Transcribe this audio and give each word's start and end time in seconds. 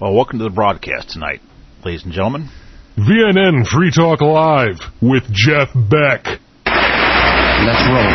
Well, 0.00 0.14
welcome 0.14 0.38
to 0.38 0.44
the 0.44 0.50
broadcast 0.50 1.10
tonight, 1.10 1.40
ladies 1.84 2.04
and 2.04 2.12
gentlemen. 2.12 2.48
VNN 2.96 3.66
Free 3.66 3.90
Talk 3.90 4.20
Live 4.20 4.78
with 5.02 5.24
Jeff 5.32 5.68
Beck. 5.74 6.24
Let's 6.66 7.82
roll. 7.90 8.14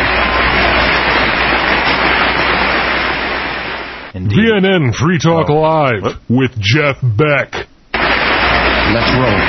Indeed. 4.14 4.38
VNN 4.38 4.94
Free 4.94 5.18
Talk 5.18 5.50
Oh. 5.50 5.60
Live 5.60 6.02
What? 6.02 6.16
with 6.28 6.52
Jeff 6.60 6.96
Beck. 7.02 7.52
Let's 7.92 9.12
roll. 9.16 9.40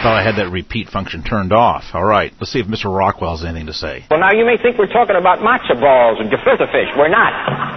Thought 0.00 0.16
I 0.16 0.22
had 0.24 0.36
that 0.36 0.48
repeat 0.50 0.88
function 0.88 1.22
turned 1.22 1.52
off. 1.52 1.84
All 1.92 2.04
right, 2.04 2.32
let's 2.40 2.50
see 2.50 2.58
if 2.60 2.66
Mr. 2.66 2.86
Rockwell 2.88 3.36
has 3.36 3.44
anything 3.44 3.66
to 3.66 3.74
say. 3.74 4.04
Well, 4.10 4.20
now 4.20 4.32
you 4.32 4.46
may 4.46 4.56
think 4.56 4.78
we're 4.78 4.86
talking 4.86 5.16
about 5.16 5.40
matzo 5.40 5.78
balls 5.78 6.16
and 6.20 6.30
gefilte 6.32 6.64
fish. 6.72 6.88
We're 6.96 7.08
not. 7.12 7.69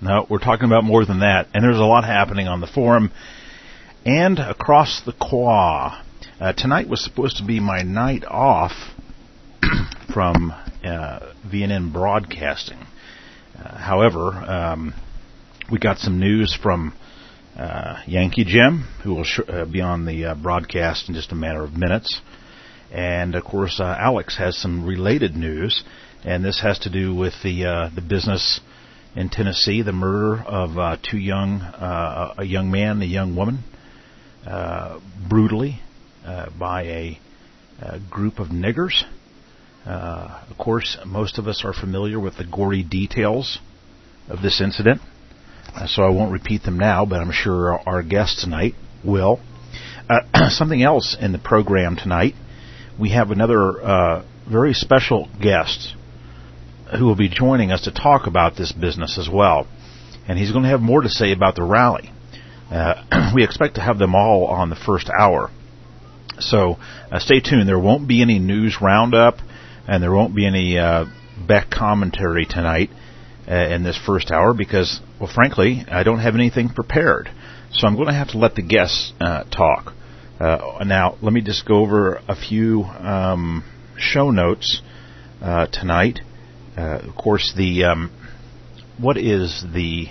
No, 0.00 0.26
we're 0.30 0.38
talking 0.38 0.66
about 0.66 0.84
more 0.84 1.04
than 1.04 1.20
that, 1.20 1.48
and 1.52 1.64
there's 1.64 1.76
a 1.76 1.84
lot 1.84 2.04
happening 2.04 2.46
on 2.46 2.60
the 2.60 2.68
forum 2.68 3.10
and 4.06 4.38
across 4.38 5.02
the 5.04 5.12
qua. 5.12 6.04
Uh, 6.40 6.52
tonight 6.52 6.88
was 6.88 7.02
supposed 7.02 7.38
to 7.38 7.44
be 7.44 7.58
my 7.58 7.82
night 7.82 8.24
off 8.24 8.70
from 10.14 10.52
uh, 10.84 11.32
VNN 11.44 11.92
Broadcasting. 11.92 12.78
Uh, 13.58 13.76
however, 13.76 14.28
um, 14.28 14.94
we 15.68 15.80
got 15.80 15.98
some 15.98 16.20
news 16.20 16.56
from 16.62 16.94
uh, 17.56 18.00
Yankee 18.06 18.44
Jim, 18.44 18.86
who 19.02 19.16
will 19.16 19.24
sh- 19.24 19.40
uh, 19.48 19.64
be 19.64 19.80
on 19.80 20.06
the 20.06 20.26
uh, 20.26 20.34
broadcast 20.36 21.08
in 21.08 21.16
just 21.16 21.32
a 21.32 21.34
matter 21.34 21.64
of 21.64 21.76
minutes. 21.76 22.20
And 22.92 23.34
of 23.34 23.42
course, 23.42 23.80
uh, 23.80 23.96
Alex 23.98 24.38
has 24.38 24.56
some 24.56 24.86
related 24.86 25.34
news, 25.34 25.82
and 26.24 26.44
this 26.44 26.60
has 26.60 26.78
to 26.80 26.90
do 26.90 27.12
with 27.12 27.34
the 27.42 27.90
the 27.94 28.00
business 28.00 28.60
in 29.18 29.28
Tennessee, 29.28 29.82
the 29.82 29.92
murder 29.92 30.40
of 30.44 30.78
uh, 30.78 30.96
two 31.02 31.18
young 31.18 31.60
uh, 31.60 32.34
a 32.38 32.44
young 32.44 32.70
man, 32.70 33.02
a 33.02 33.04
young 33.04 33.34
woman, 33.34 33.64
uh, 34.46 35.00
brutally 35.28 35.80
uh, 36.24 36.50
by 36.56 36.82
a, 36.84 37.20
a 37.82 37.98
group 37.98 38.38
of 38.38 38.48
niggers. 38.48 39.02
Uh, 39.84 40.44
of 40.48 40.56
course, 40.56 40.96
most 41.04 41.38
of 41.38 41.48
us 41.48 41.64
are 41.64 41.72
familiar 41.72 42.20
with 42.20 42.36
the 42.36 42.44
gory 42.44 42.84
details 42.84 43.58
of 44.28 44.40
this 44.40 44.60
incident, 44.60 45.00
uh, 45.74 45.88
so 45.88 46.02
I 46.04 46.10
won't 46.10 46.30
repeat 46.30 46.62
them 46.62 46.78
now, 46.78 47.04
but 47.04 47.20
I'm 47.20 47.32
sure 47.32 47.72
our, 47.72 47.94
our 47.94 48.02
guest 48.04 48.38
tonight 48.38 48.74
will. 49.04 49.40
Uh, 50.08 50.48
something 50.50 50.80
else 50.80 51.16
in 51.20 51.32
the 51.32 51.38
program 51.40 51.96
tonight, 51.96 52.34
we 53.00 53.10
have 53.10 53.32
another 53.32 53.82
uh, 53.82 54.24
very 54.48 54.74
special 54.74 55.28
guest 55.42 55.96
who 56.96 57.04
will 57.04 57.16
be 57.16 57.28
joining 57.28 57.72
us 57.72 57.82
to 57.82 57.90
talk 57.90 58.26
about 58.26 58.56
this 58.56 58.72
business 58.72 59.18
as 59.18 59.28
well. 59.28 59.66
And 60.26 60.38
he's 60.38 60.52
going 60.52 60.64
to 60.64 60.70
have 60.70 60.80
more 60.80 61.02
to 61.02 61.08
say 61.08 61.32
about 61.32 61.54
the 61.54 61.62
rally. 61.62 62.12
Uh, 62.70 63.30
we 63.34 63.44
expect 63.44 63.76
to 63.76 63.80
have 63.80 63.98
them 63.98 64.14
all 64.14 64.46
on 64.46 64.70
the 64.70 64.76
first 64.76 65.10
hour. 65.10 65.50
So 66.40 66.76
uh, 67.10 67.18
stay 67.18 67.40
tuned. 67.40 67.68
There 67.68 67.78
won't 67.78 68.06
be 68.06 68.22
any 68.22 68.38
news 68.38 68.78
roundup, 68.80 69.38
and 69.86 70.02
there 70.02 70.12
won't 70.12 70.34
be 70.34 70.46
any 70.46 70.78
uh, 70.78 71.06
Beck 71.46 71.70
commentary 71.70 72.46
tonight 72.46 72.90
uh, 73.48 73.54
in 73.54 73.82
this 73.82 73.98
first 74.04 74.30
hour 74.30 74.54
because, 74.54 75.00
well, 75.20 75.30
frankly, 75.32 75.84
I 75.88 76.02
don't 76.02 76.20
have 76.20 76.34
anything 76.34 76.68
prepared. 76.68 77.30
So 77.72 77.86
I'm 77.86 77.96
going 77.96 78.08
to 78.08 78.14
have 78.14 78.30
to 78.30 78.38
let 78.38 78.54
the 78.54 78.62
guests 78.62 79.12
uh, 79.20 79.44
talk. 79.44 79.92
Uh, 80.40 80.84
now, 80.84 81.16
let 81.20 81.32
me 81.32 81.40
just 81.40 81.66
go 81.66 81.76
over 81.76 82.20
a 82.28 82.36
few 82.36 82.84
um, 82.84 83.64
show 83.98 84.30
notes 84.30 84.82
tonight. 85.72 86.20
Uh, 86.78 87.00
of 87.08 87.16
course, 87.16 87.52
the 87.56 87.82
um, 87.82 88.12
what 88.98 89.16
is 89.16 89.64
the 89.74 90.06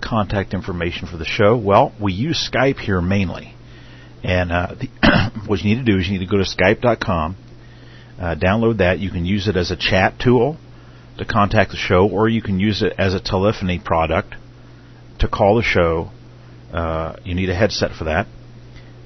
contact 0.00 0.54
information 0.54 1.08
for 1.08 1.16
the 1.16 1.24
show? 1.24 1.56
Well, 1.56 1.92
we 2.00 2.12
use 2.12 2.48
Skype 2.48 2.78
here 2.78 3.00
mainly, 3.00 3.52
and 4.22 4.52
uh, 4.52 4.76
the 4.78 5.42
what 5.48 5.58
you 5.58 5.74
need 5.74 5.84
to 5.84 5.92
do 5.92 5.98
is 5.98 6.06
you 6.06 6.12
need 6.16 6.24
to 6.24 6.30
go 6.30 6.36
to 6.36 6.44
Skype.com, 6.44 7.36
uh, 8.20 8.36
download 8.36 8.78
that. 8.78 9.00
You 9.00 9.10
can 9.10 9.24
use 9.24 9.48
it 9.48 9.56
as 9.56 9.72
a 9.72 9.76
chat 9.76 10.20
tool 10.20 10.56
to 11.18 11.24
contact 11.24 11.72
the 11.72 11.76
show, 11.76 12.08
or 12.08 12.28
you 12.28 12.42
can 12.42 12.60
use 12.60 12.80
it 12.80 12.92
as 12.96 13.14
a 13.14 13.20
telephony 13.20 13.80
product 13.84 14.36
to 15.18 15.26
call 15.26 15.56
the 15.56 15.64
show. 15.64 16.10
Uh, 16.72 17.16
you 17.24 17.34
need 17.34 17.50
a 17.50 17.56
headset 17.56 17.90
for 17.90 18.04
that. 18.04 18.28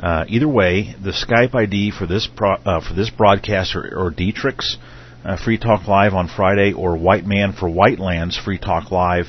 Uh, 0.03 0.27
either 0.29 0.49
way, 0.49 0.95
the 1.03 1.13
Skype 1.13 1.55
ID 1.55 1.91
for 1.91 2.07
this 2.07 2.29
pro- 2.37 2.57
uh, 2.57 2.87
for 2.87 2.93
this 2.93 3.09
broadcast 3.09 3.75
or, 3.75 3.81
or 3.97 4.11
Dietrich's 4.11 4.77
uh, 5.25 5.37
Free 5.37 5.59
Talk 5.59 5.87
Live 5.87 6.15
on 6.15 6.29
Friday 6.29 6.73
or 6.73 6.97
White 6.97 7.25
Man 7.25 7.53
for 7.53 7.69
Whitelands 7.69 8.37
Free 8.37 8.59
Talk 8.59 8.91
Live 8.91 9.27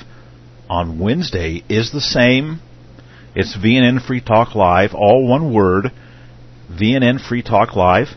on 0.69 0.99
Wednesday 0.99 1.63
is 1.69 1.91
the 1.91 2.01
same. 2.01 2.59
It's 3.35 3.57
VNN 3.57 4.05
Free 4.05 4.21
Talk 4.21 4.55
Live, 4.55 4.93
all 4.93 5.27
one 5.27 5.53
word. 5.53 5.91
VNN 6.71 7.25
Free 7.25 7.43
Talk 7.43 7.75
Live. 7.75 8.07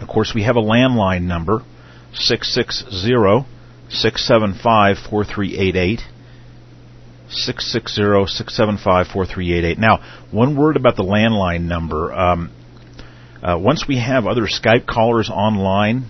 Of 0.00 0.08
course, 0.08 0.32
we 0.34 0.42
have 0.42 0.56
a 0.56 0.62
landline 0.62 1.22
number 1.22 1.62
660 2.14 3.46
675 3.88 4.98
4388. 4.98 6.00
660-675-4388. 7.28 9.78
Now, 9.78 9.98
one 10.30 10.56
word 10.56 10.76
about 10.76 10.94
the 10.94 11.02
landline 11.02 11.62
number. 11.62 12.12
Um, 12.12 12.52
uh, 13.42 13.58
once 13.58 13.88
we 13.88 13.98
have 13.98 14.26
other 14.26 14.42
Skype 14.42 14.86
callers 14.86 15.28
online, 15.28 16.06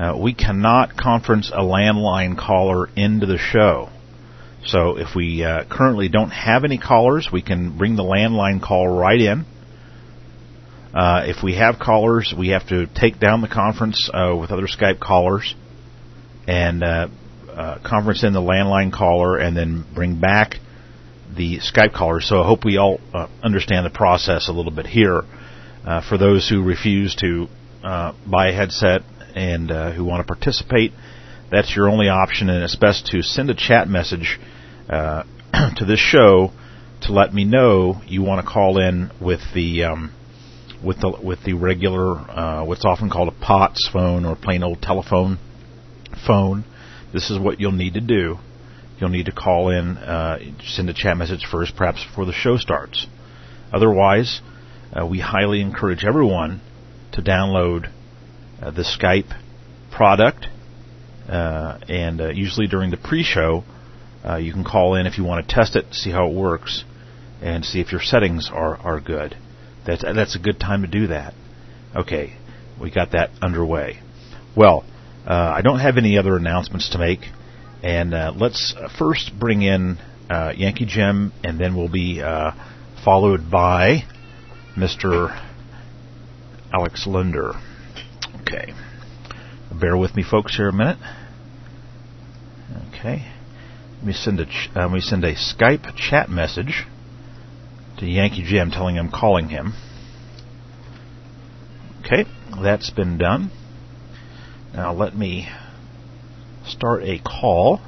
uh, 0.00 0.16
we 0.16 0.32
cannot 0.32 0.96
conference 0.96 1.50
a 1.50 1.60
landline 1.60 2.38
caller 2.38 2.88
into 2.96 3.26
the 3.26 3.36
show. 3.36 3.90
So 4.64 4.96
if 4.96 5.14
we 5.14 5.44
uh, 5.44 5.64
currently 5.70 6.08
don't 6.08 6.30
have 6.30 6.64
any 6.64 6.78
callers, 6.78 7.28
we 7.30 7.42
can 7.42 7.76
bring 7.76 7.96
the 7.96 8.02
landline 8.02 8.62
call 8.62 8.88
right 8.88 9.20
in. 9.20 9.44
Uh, 10.94 11.24
if 11.26 11.42
we 11.42 11.56
have 11.56 11.78
callers, 11.78 12.32
we 12.36 12.48
have 12.48 12.66
to 12.68 12.86
take 12.86 13.20
down 13.20 13.42
the 13.42 13.48
conference 13.48 14.08
uh, 14.12 14.34
with 14.34 14.50
other 14.50 14.66
Skype 14.66 15.00
callers 15.00 15.54
and 16.48 16.82
uh, 16.82 17.08
uh, 17.50 17.78
conference 17.84 18.24
in 18.24 18.32
the 18.32 18.40
landline 18.40 18.90
caller 18.90 19.36
and 19.36 19.54
then 19.54 19.84
bring 19.94 20.18
back 20.18 20.54
the 21.36 21.58
Skype 21.58 21.92
caller. 21.92 22.22
So 22.22 22.40
I 22.42 22.46
hope 22.46 22.64
we 22.64 22.78
all 22.78 23.00
understand 23.42 23.84
the 23.84 23.90
process 23.90 24.48
a 24.48 24.52
little 24.52 24.72
bit 24.72 24.86
here. 24.86 25.24
For 26.08 26.16
those 26.16 26.48
who 26.48 26.62
refuse 26.62 27.14
to 27.16 27.48
buy 27.82 28.48
a 28.48 28.52
headset 28.52 29.02
and 29.34 29.70
uh, 29.70 29.92
who 29.92 30.04
want 30.04 30.26
to 30.26 30.26
participate, 30.26 30.92
that's 31.50 31.74
your 31.74 31.88
only 31.88 32.08
option, 32.08 32.48
and 32.48 32.62
it's 32.62 32.76
best 32.76 33.06
to 33.06 33.22
send 33.22 33.50
a 33.50 33.54
chat 33.54 33.88
message 33.88 34.38
uh, 34.88 35.24
to 35.76 35.84
this 35.84 36.00
show 36.00 36.52
to 37.02 37.12
let 37.12 37.32
me 37.32 37.44
know 37.44 38.00
you 38.06 38.22
want 38.22 38.44
to 38.44 38.50
call 38.50 38.78
in 38.78 39.10
with 39.20 39.40
the 39.54 39.84
um, 39.84 40.12
with 40.84 41.00
the 41.00 41.18
with 41.22 41.42
the 41.44 41.54
regular 41.54 42.16
uh, 42.16 42.64
what's 42.64 42.84
often 42.84 43.10
called 43.10 43.28
a 43.28 43.44
POTS 43.44 43.88
phone 43.92 44.24
or 44.24 44.36
plain 44.36 44.62
old 44.62 44.80
telephone 44.80 45.38
phone. 46.26 46.64
This 47.12 47.30
is 47.30 47.38
what 47.38 47.60
you'll 47.60 47.72
need 47.72 47.94
to 47.94 48.00
do. 48.00 48.38
You'll 49.00 49.10
need 49.10 49.26
to 49.26 49.32
call 49.32 49.70
in, 49.70 49.96
uh, 49.96 50.38
send 50.66 50.90
a 50.90 50.94
chat 50.94 51.16
message 51.16 51.46
first, 51.50 51.74
perhaps 51.74 52.04
before 52.04 52.26
the 52.26 52.32
show 52.32 52.56
starts. 52.58 53.06
Otherwise, 53.72 54.42
uh, 54.92 55.06
we 55.06 55.20
highly 55.20 55.60
encourage 55.62 56.04
everyone 56.04 56.60
to 57.12 57.22
download 57.22 57.90
uh, 58.60 58.70
the 58.70 58.82
Skype 58.82 59.32
product, 59.90 60.46
uh, 61.28 61.78
and 61.88 62.20
uh, 62.20 62.28
usually 62.28 62.66
during 62.66 62.90
the 62.90 62.96
pre-show, 62.96 63.64
uh, 64.24 64.36
you 64.36 64.52
can 64.52 64.64
call 64.64 64.94
in 64.94 65.06
if 65.06 65.18
you 65.18 65.24
want 65.24 65.46
to 65.46 65.54
test 65.54 65.76
it, 65.76 65.86
see 65.92 66.10
how 66.10 66.28
it 66.28 66.34
works, 66.34 66.84
and 67.40 67.64
see 67.64 67.80
if 67.80 67.92
your 67.92 68.00
settings 68.02 68.50
are 68.52 68.76
are 68.76 69.00
good. 69.00 69.36
That's 69.86 70.02
that's 70.02 70.36
a 70.36 70.38
good 70.38 70.60
time 70.60 70.82
to 70.82 70.88
do 70.88 71.06
that. 71.08 71.34
Okay, 71.96 72.36
we 72.80 72.90
got 72.90 73.12
that 73.12 73.30
underway. 73.40 74.00
Well, 74.56 74.84
uh, 75.26 75.52
I 75.56 75.62
don't 75.62 75.80
have 75.80 75.96
any 75.96 76.18
other 76.18 76.36
announcements 76.36 76.90
to 76.90 76.98
make, 76.98 77.20
and 77.82 78.12
uh, 78.12 78.32
let's 78.36 78.74
first 78.98 79.32
bring 79.38 79.62
in 79.62 79.98
uh, 80.28 80.52
Yankee 80.56 80.86
Jim, 80.86 81.32
and 81.42 81.58
then 81.58 81.76
we'll 81.76 81.88
be 81.88 82.20
uh, 82.22 82.52
followed 83.04 83.50
by 83.50 84.04
Mr. 84.76 85.30
Alex 86.72 87.06
Linder. 87.06 87.54
Okay, 88.52 88.74
bear 89.80 89.96
with 89.96 90.16
me, 90.16 90.24
folks, 90.28 90.56
here 90.56 90.70
a 90.70 90.72
minute. 90.72 90.98
Okay, 92.88 93.30
let 93.98 94.04
me 94.04 94.12
send 94.12 94.40
a 94.40 94.46
ch- 94.46 94.68
uh, 94.74 94.80
let 94.80 94.90
me 94.90 95.00
send 95.00 95.22
a 95.22 95.36
Skype 95.36 95.94
chat 95.94 96.28
message 96.28 96.84
to 97.98 98.06
Yankee 98.06 98.42
Jim, 98.44 98.72
telling 98.72 98.96
him 98.96 99.06
I'm 99.06 99.12
calling 99.12 99.50
him. 99.50 99.74
Okay, 102.00 102.24
that's 102.60 102.90
been 102.90 103.18
done. 103.18 103.52
Now 104.74 104.94
let 104.94 105.14
me 105.14 105.48
start 106.66 107.04
a 107.04 107.20
call 107.20 107.80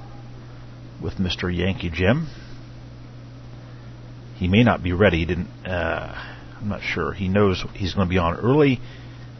with 1.03 1.15
Mr. 1.15 1.53
Yankee 1.53 1.91
Jim. 1.91 2.29
He 4.37 4.47
may 4.47 4.63
not 4.63 4.81
be 4.81 4.93
ready. 4.93 5.27
Didn't. 5.27 5.49
Uh, 5.67 6.15
I'm 6.61 6.69
not 6.69 6.83
sure. 6.83 7.13
He 7.13 7.27
knows 7.27 7.65
he's 7.75 7.95
going 7.95 8.07
to 8.07 8.11
be 8.11 8.19
on 8.19 8.37
early 8.37 8.81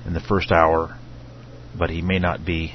in 0.05 0.15
the 0.15 0.21
first 0.21 0.51
hour, 0.51 0.99
but 1.77 1.91
he 1.91 2.03
may 2.03 2.19
not 2.19 2.45
be 2.45 2.75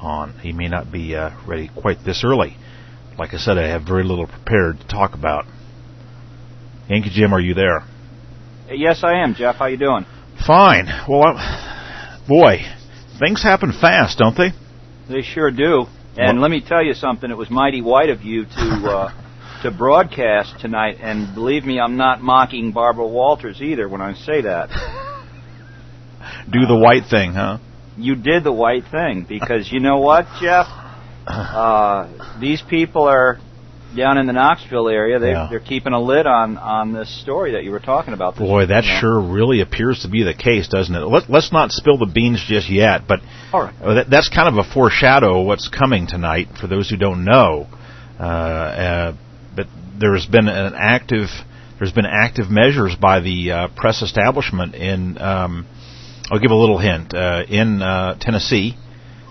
on. 0.00 0.38
He 0.40 0.52
may 0.52 0.68
not 0.68 0.90
be 0.90 1.14
uh, 1.14 1.30
ready 1.46 1.70
quite 1.74 2.04
this 2.04 2.22
early. 2.24 2.56
like 3.18 3.34
I 3.34 3.38
said, 3.38 3.58
I 3.58 3.68
have 3.68 3.82
very 3.82 4.04
little 4.04 4.26
prepared 4.26 4.80
to 4.80 4.86
talk 4.88 5.14
about. 5.14 5.46
Yankee 6.88 7.10
Jim, 7.10 7.32
are 7.32 7.40
you 7.40 7.54
there? 7.54 7.82
Yes, 8.70 9.02
I 9.02 9.22
am, 9.22 9.34
Jeff. 9.34 9.56
How 9.56 9.66
you 9.66 9.76
doing? 9.76 10.06
Fine. 10.46 10.86
Well, 11.08 11.22
I'm, 11.24 12.26
boy, 12.28 12.58
things 13.18 13.42
happen 13.42 13.72
fast, 13.72 14.18
don't 14.18 14.36
they? 14.36 14.50
They 15.08 15.22
sure 15.22 15.50
do. 15.50 15.86
And 16.16 16.40
let 16.40 16.50
me 16.50 16.62
tell 16.66 16.82
you 16.82 16.94
something. 16.94 17.30
It 17.30 17.36
was 17.36 17.50
mighty 17.50 17.82
white 17.82 18.08
of 18.08 18.22
you 18.22 18.44
to 18.44 18.50
uh, 18.50 19.60
to 19.62 19.70
broadcast 19.70 20.60
tonight. 20.60 20.96
And 21.00 21.34
believe 21.34 21.64
me, 21.64 21.78
I'm 21.78 21.96
not 21.96 22.22
mocking 22.22 22.72
Barbara 22.72 23.06
Walters 23.06 23.60
either 23.60 23.88
when 23.88 24.00
I 24.00 24.14
say 24.14 24.42
that. 24.42 24.70
Do 26.50 26.66
the 26.66 26.76
white 26.76 27.04
thing, 27.10 27.32
huh? 27.32 27.58
You 27.96 28.14
did 28.14 28.44
the 28.44 28.52
white 28.52 28.84
thing 28.90 29.26
because 29.28 29.70
you 29.72 29.80
know 29.80 29.98
what, 29.98 30.26
Jeff? 30.40 30.66
Uh, 31.28 32.38
these 32.38 32.62
people 32.62 33.02
are 33.02 33.40
down 33.96 34.18
in 34.18 34.26
the 34.26 34.32
Knoxville 34.32 34.88
area. 34.88 35.18
They, 35.18 35.30
Yeah. 35.30 35.48
They're 35.50 35.58
keeping 35.58 35.92
a 35.92 36.00
lid 36.00 36.26
on 36.26 36.56
on 36.58 36.92
this 36.92 37.08
story 37.22 37.52
that 37.52 37.64
you 37.64 37.70
were 37.72 37.80
talking 37.80 38.14
about. 38.14 38.34
This 38.34 38.46
Boy, 38.46 38.66
that 38.66 38.84
sure 38.84 39.20
really 39.20 39.60
appears 39.60 40.02
to 40.02 40.08
be 40.08 40.22
the 40.22 40.34
case, 40.34 40.68
doesn't 40.68 40.94
it? 40.94 41.00
Let, 41.00 41.28
let's 41.28 41.52
not 41.52 41.72
spill 41.72 41.98
the 41.98 42.06
beans 42.06 42.44
just 42.46 42.70
yet, 42.70 43.08
but 43.08 43.20
right. 43.52 43.74
uh, 43.82 43.94
that, 43.94 44.10
that's 44.10 44.28
kind 44.28 44.48
of 44.48 44.64
a 44.64 44.72
foreshadow 44.72 45.40
of 45.40 45.46
what's 45.46 45.68
coming 45.68 46.06
tonight 46.06 46.48
for 46.60 46.66
those 46.66 46.88
who 46.88 46.96
don't 46.96 47.24
know. 47.24 47.66
Uh, 48.20 48.22
uh, 48.22 49.16
but 49.54 49.66
there's 49.98 50.26
been 50.26 50.48
an 50.48 50.74
active, 50.76 51.28
there's 51.78 51.92
been 51.92 52.06
active 52.06 52.50
measures 52.50 52.94
by 52.94 53.20
the 53.20 53.50
uh, 53.50 53.68
press 53.74 54.02
establishment 54.02 54.74
in. 54.74 55.18
Um, 55.18 55.66
I'll 56.30 56.40
give 56.40 56.50
a 56.50 56.54
little 56.56 56.78
hint. 56.78 57.14
Uh, 57.14 57.42
in 57.48 57.82
uh, 57.82 58.16
Tennessee, 58.20 58.74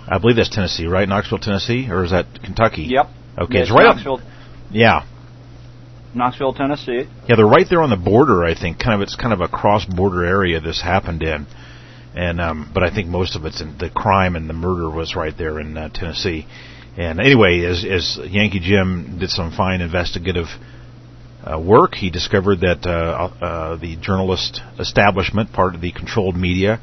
I 0.07 0.17
believe 0.19 0.35
that's 0.37 0.49
Tennessee, 0.49 0.87
right? 0.87 1.07
Knoxville, 1.07 1.39
Tennessee, 1.39 1.87
or 1.89 2.03
is 2.03 2.11
that 2.11 2.25
Kentucky? 2.43 2.83
Yep. 2.83 3.05
Okay, 3.37 3.53
Yes, 3.59 3.63
it's 3.67 3.71
right 3.71 3.85
up. 3.87 3.95
Knoxville, 3.97 4.21
Yeah, 4.71 5.05
Knoxville, 6.13 6.53
Tennessee. 6.53 7.03
yeah, 7.27 7.35
they're 7.35 7.45
right 7.45 7.65
there 7.69 7.81
on 7.81 7.89
the 7.89 7.97
border. 7.97 8.45
I 8.45 8.55
think 8.57 8.79
kind 8.79 8.95
of 8.95 9.01
it's 9.01 9.15
kind 9.15 9.33
of 9.33 9.41
a 9.41 9.47
cross-border 9.49 10.23
area 10.25 10.61
this 10.61 10.81
happened 10.81 11.21
in, 11.23 11.45
and 12.15 12.39
um, 12.39 12.71
but 12.73 12.83
I 12.83 12.93
think 12.93 13.07
most 13.09 13.35
of 13.35 13.43
it's 13.43 13.59
in 13.61 13.77
the 13.77 13.89
crime 13.89 14.37
and 14.37 14.49
the 14.49 14.53
murder 14.53 14.89
was 14.89 15.15
right 15.15 15.37
there 15.37 15.59
in 15.59 15.75
uh, 15.77 15.89
Tennessee. 15.93 16.47
And 16.97 17.19
anyway, 17.19 17.65
as 17.65 17.83
as 17.83 18.17
Yankee 18.31 18.61
Jim 18.61 19.17
did 19.19 19.29
some 19.29 19.51
fine 19.51 19.81
investigative 19.81 20.47
uh, 21.45 21.59
work, 21.59 21.93
he 21.93 22.09
discovered 22.09 22.61
that 22.61 22.85
uh, 22.85 23.29
uh, 23.39 23.77
the 23.77 23.95
journalist 23.97 24.61
establishment, 24.79 25.53
part 25.53 25.75
of 25.75 25.81
the 25.81 25.91
controlled 25.91 26.35
media, 26.35 26.79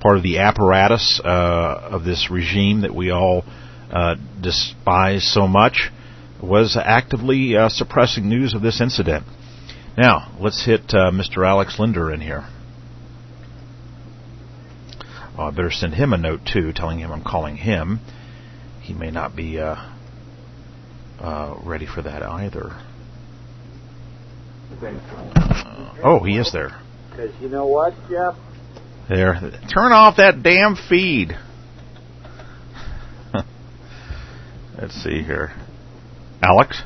part 0.00 0.16
of 0.16 0.22
the 0.22 0.38
apparatus 0.38 1.20
uh, 1.22 1.88
of 1.90 2.04
this 2.04 2.30
regime 2.30 2.80
that 2.80 2.94
we 2.94 3.10
all 3.10 3.44
uh, 3.90 4.14
despise 4.40 5.30
so 5.30 5.46
much, 5.46 5.90
was 6.42 6.78
actively 6.82 7.56
uh, 7.56 7.68
suppressing 7.68 8.26
news 8.26 8.54
of 8.54 8.62
this 8.62 8.80
incident. 8.80 9.26
Now, 9.98 10.34
let's 10.40 10.64
hit 10.64 10.88
Mr. 10.88 11.46
Alex 11.46 11.78
Linder 11.78 12.10
in 12.12 12.20
here. 12.20 12.46
Oh, 15.38 15.44
I 15.44 15.50
better 15.50 15.70
send 15.70 15.94
him 15.94 16.12
a 16.12 16.18
note 16.18 16.40
too, 16.50 16.72
telling 16.72 16.98
him 16.98 17.10
I'm 17.12 17.24
calling 17.24 17.56
him. 17.56 18.00
He 18.80 18.94
may 18.94 19.10
not 19.10 19.36
be 19.36 19.58
ready 21.18 21.86
for 21.86 22.02
that 22.02 22.22
either. 22.22 22.85
Uh, 24.72 25.94
oh, 26.04 26.20
he 26.24 26.36
is 26.38 26.52
there. 26.52 26.80
Because 27.10 27.30
you 27.40 27.48
know 27.48 27.66
what, 27.66 27.94
Jeff? 28.10 28.34
There. 29.08 29.34
Turn 29.72 29.92
off 29.92 30.16
that 30.16 30.42
damn 30.42 30.76
feed. 30.76 31.36
Let's 34.78 34.94
see 35.02 35.22
here. 35.22 35.52
Alex? 36.42 36.82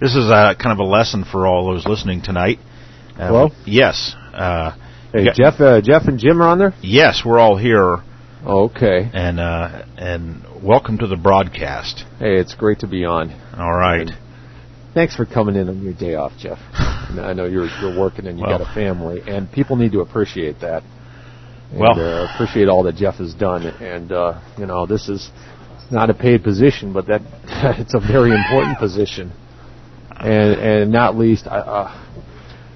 This 0.00 0.14
is 0.14 0.26
uh, 0.30 0.54
kind 0.62 0.78
of 0.78 0.78
a 0.78 0.88
lesson 0.88 1.24
for 1.24 1.46
all 1.46 1.72
those 1.72 1.86
listening 1.86 2.20
tonight. 2.22 2.58
Uh, 3.18 3.26
Hello? 3.28 3.50
Yes. 3.64 4.14
Uh, 4.34 4.72
Hey, 5.12 5.22
Yeah. 5.24 5.32
Jeff, 5.34 5.60
uh, 5.60 5.80
Jeff 5.80 6.02
and 6.08 6.18
Jim 6.18 6.42
are 6.42 6.48
on 6.48 6.58
there. 6.58 6.74
yes, 6.82 7.22
we're 7.24 7.38
all 7.38 7.56
here, 7.56 7.98
Okay. 8.44 9.08
and 9.14 9.38
uh, 9.40 9.84
and 9.96 10.44
welcome 10.62 10.98
to 10.98 11.06
the 11.06 11.16
broadcast. 11.16 12.04
Hey, 12.18 12.34
it's 12.34 12.54
great 12.54 12.80
to 12.80 12.88
be 12.88 13.04
on. 13.06 13.30
All 13.56 13.72
right. 13.72 14.10
Thanks 14.96 15.14
for 15.14 15.26
coming 15.26 15.56
in 15.56 15.68
on 15.68 15.82
your 15.82 15.92
day 15.92 16.14
off, 16.14 16.32
Jeff. 16.38 16.56
I 16.72 17.34
know 17.34 17.44
you're 17.44 17.66
you're 17.82 17.98
working 18.00 18.26
and 18.26 18.38
you 18.38 18.46
Well. 18.46 18.58
got 18.60 18.70
a 18.70 18.74
family, 18.74 19.20
and 19.26 19.52
people 19.52 19.76
need 19.76 19.92
to 19.92 20.00
appreciate 20.00 20.60
that. 20.60 20.82
And, 21.70 21.80
Well. 21.80 22.00
uh, 22.00 22.32
appreciate 22.34 22.68
all 22.68 22.82
that 22.84 22.96
Jeff 22.96 23.16
has 23.16 23.34
done. 23.34 23.66
And 23.66 24.10
uh, 24.10 24.40
you 24.56 24.64
know, 24.64 24.86
this 24.86 25.10
is 25.10 25.30
not 25.90 26.08
a 26.08 26.14
paid 26.14 26.42
position, 26.42 26.94
but 26.94 27.08
that 27.08 27.20
it's 27.78 27.92
a 27.92 28.00
very 28.00 28.30
important 28.34 28.78
position. 28.78 29.32
And 30.18 30.54
and 30.58 30.92
not 30.92 31.14
least, 31.14 31.46
uh, 31.46 31.92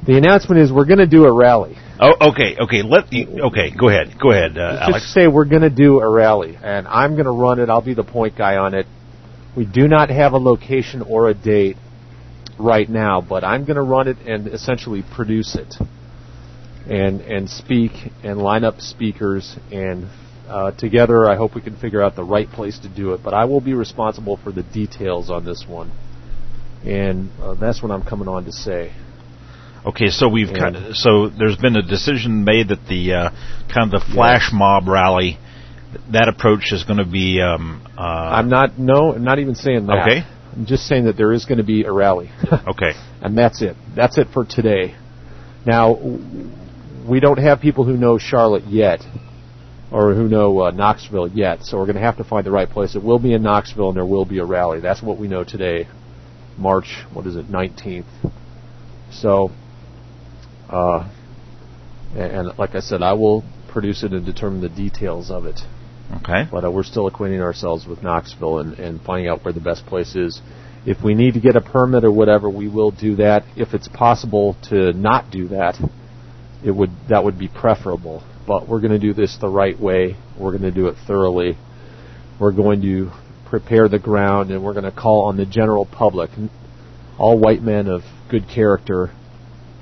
the 0.06 0.18
announcement 0.18 0.60
is 0.60 0.70
we're 0.70 0.84
going 0.84 0.98
to 0.98 1.06
do 1.06 1.24
a 1.24 1.32
rally. 1.32 1.78
Oh, 1.98 2.32
okay, 2.32 2.54
okay. 2.64 2.82
Let 2.82 3.10
you, 3.14 3.44
okay. 3.46 3.70
Go 3.74 3.88
ahead. 3.88 4.14
Go 4.20 4.30
ahead, 4.30 4.58
uh, 4.58 4.72
Just 4.72 4.90
Alex. 4.90 5.14
say 5.14 5.26
we're 5.26 5.46
going 5.46 5.62
to 5.62 5.70
do 5.70 6.00
a 6.00 6.08
rally, 6.10 6.58
and 6.62 6.86
I'm 6.86 7.12
going 7.14 7.24
to 7.24 7.30
run 7.32 7.60
it. 7.60 7.70
I'll 7.70 7.80
be 7.80 7.94
the 7.94 8.04
point 8.04 8.36
guy 8.36 8.56
on 8.58 8.74
it. 8.74 8.84
We 9.56 9.64
do 9.64 9.88
not 9.88 10.10
have 10.10 10.34
a 10.34 10.38
location 10.38 11.00
or 11.00 11.30
a 11.30 11.34
date 11.34 11.78
right 12.60 12.88
now, 12.88 13.20
but 13.20 13.44
I'm 13.44 13.64
going 13.64 13.76
to 13.76 13.82
run 13.82 14.08
it 14.08 14.18
and 14.26 14.46
essentially 14.48 15.02
produce 15.14 15.54
it, 15.54 15.74
and 16.88 17.20
and 17.20 17.48
speak 17.48 17.92
and 18.22 18.38
line 18.38 18.64
up 18.64 18.80
speakers, 18.80 19.56
and 19.72 20.06
uh, 20.48 20.72
together 20.72 21.28
I 21.28 21.36
hope 21.36 21.54
we 21.54 21.60
can 21.62 21.76
figure 21.76 22.02
out 22.02 22.16
the 22.16 22.24
right 22.24 22.48
place 22.48 22.78
to 22.80 22.88
do 22.88 23.14
it. 23.14 23.22
But 23.22 23.34
I 23.34 23.44
will 23.44 23.60
be 23.60 23.74
responsible 23.74 24.36
for 24.36 24.52
the 24.52 24.62
details 24.62 25.30
on 25.30 25.44
this 25.44 25.64
one, 25.68 25.90
and 26.84 27.30
uh, 27.40 27.54
that's 27.54 27.82
what 27.82 27.90
I'm 27.90 28.02
coming 28.02 28.28
on 28.28 28.44
to 28.44 28.52
say. 28.52 28.92
Okay, 29.84 30.08
so 30.08 30.28
we've 30.28 30.48
And- 30.48 30.58
kind 30.58 30.76
of, 30.76 30.96
so 30.96 31.28
there's 31.28 31.56
been 31.56 31.76
a 31.76 31.82
decision 31.82 32.44
made 32.44 32.68
that 32.68 32.86
the 32.86 33.14
uh, 33.14 33.30
kind 33.72 33.92
of 33.92 34.00
the 34.00 34.12
flash 34.12 34.50
mob 34.52 34.86
rally, 34.86 35.38
that 36.12 36.28
approach 36.28 36.72
is 36.72 36.84
going 36.84 36.98
to 36.98 37.06
be. 37.06 37.40
Um, 37.40 37.82
uh, 37.96 38.02
I'm 38.02 38.48
not 38.50 38.78
no, 38.78 39.14
I'm 39.14 39.24
not 39.24 39.38
even 39.38 39.54
saying 39.54 39.86
that. 39.86 40.06
Okay. 40.06 40.26
I'm 40.52 40.66
just 40.66 40.86
saying 40.86 41.04
that 41.04 41.16
there 41.16 41.32
is 41.32 41.44
going 41.44 41.58
to 41.58 41.64
be 41.64 41.84
a 41.84 41.92
rally. 41.92 42.30
okay. 42.68 42.92
and 43.22 43.36
that's 43.36 43.62
it. 43.62 43.76
That's 43.94 44.18
it 44.18 44.28
for 44.32 44.44
today. 44.44 44.96
Now, 45.64 45.96
we 47.08 47.20
don't 47.20 47.38
have 47.38 47.60
people 47.60 47.84
who 47.84 47.96
know 47.96 48.18
Charlotte 48.18 48.64
yet, 48.66 49.00
or 49.92 50.14
who 50.14 50.28
know 50.28 50.58
uh, 50.60 50.70
Knoxville 50.70 51.28
yet, 51.28 51.64
so 51.64 51.78
we're 51.78 51.86
going 51.86 51.96
to 51.96 52.02
have 52.02 52.16
to 52.16 52.24
find 52.24 52.44
the 52.44 52.50
right 52.50 52.68
place. 52.68 52.94
It 52.96 53.02
will 53.02 53.18
be 53.18 53.32
in 53.32 53.42
Knoxville, 53.42 53.88
and 53.88 53.96
there 53.96 54.06
will 54.06 54.24
be 54.24 54.38
a 54.38 54.44
rally. 54.44 54.80
That's 54.80 55.02
what 55.02 55.18
we 55.18 55.28
know 55.28 55.44
today, 55.44 55.88
March, 56.56 57.04
what 57.12 57.26
is 57.26 57.36
it, 57.36 57.46
19th. 57.46 58.04
So, 59.12 59.50
uh, 60.68 61.10
and, 62.14 62.32
and 62.48 62.58
like 62.58 62.74
I 62.74 62.80
said, 62.80 63.02
I 63.02 63.12
will 63.12 63.44
produce 63.68 64.02
it 64.02 64.12
and 64.12 64.24
determine 64.24 64.60
the 64.60 64.68
details 64.68 65.30
of 65.30 65.46
it 65.46 65.60
Okay. 66.16 66.48
but 66.50 66.64
uh, 66.64 66.70
we're 66.70 66.82
still 66.82 67.06
acquainting 67.06 67.40
ourselves 67.40 67.86
with 67.86 68.02
Knoxville 68.02 68.58
and, 68.58 68.78
and 68.78 69.00
finding 69.00 69.28
out 69.28 69.44
where 69.44 69.52
the 69.52 69.60
best 69.60 69.86
place 69.86 70.14
is. 70.16 70.40
If 70.86 71.02
we 71.02 71.14
need 71.14 71.34
to 71.34 71.40
get 71.40 71.56
a 71.56 71.60
permit 71.60 72.04
or 72.04 72.10
whatever, 72.12 72.48
we 72.48 72.68
will 72.68 72.90
do 72.90 73.16
that. 73.16 73.44
If 73.56 73.74
it's 73.74 73.88
possible 73.88 74.56
to 74.70 74.92
not 74.92 75.30
do 75.30 75.48
that, 75.48 75.76
it 76.64 76.70
would 76.70 76.90
that 77.08 77.24
would 77.24 77.38
be 77.38 77.48
preferable. 77.48 78.22
But 78.46 78.66
we're 78.66 78.80
going 78.80 78.92
to 78.92 78.98
do 78.98 79.12
this 79.12 79.36
the 79.36 79.48
right 79.48 79.78
way. 79.78 80.16
We're 80.38 80.50
going 80.50 80.62
to 80.62 80.70
do 80.70 80.88
it 80.88 80.96
thoroughly. 81.06 81.56
We're 82.40 82.52
going 82.52 82.80
to 82.82 83.10
prepare 83.46 83.88
the 83.88 83.98
ground, 83.98 84.50
and 84.50 84.64
we're 84.64 84.72
going 84.72 84.84
to 84.84 84.92
call 84.92 85.26
on 85.26 85.36
the 85.36 85.44
general 85.44 85.84
public, 85.84 86.30
all 87.18 87.38
white 87.38 87.62
men 87.62 87.86
of 87.86 88.02
good 88.30 88.48
character, 88.48 89.10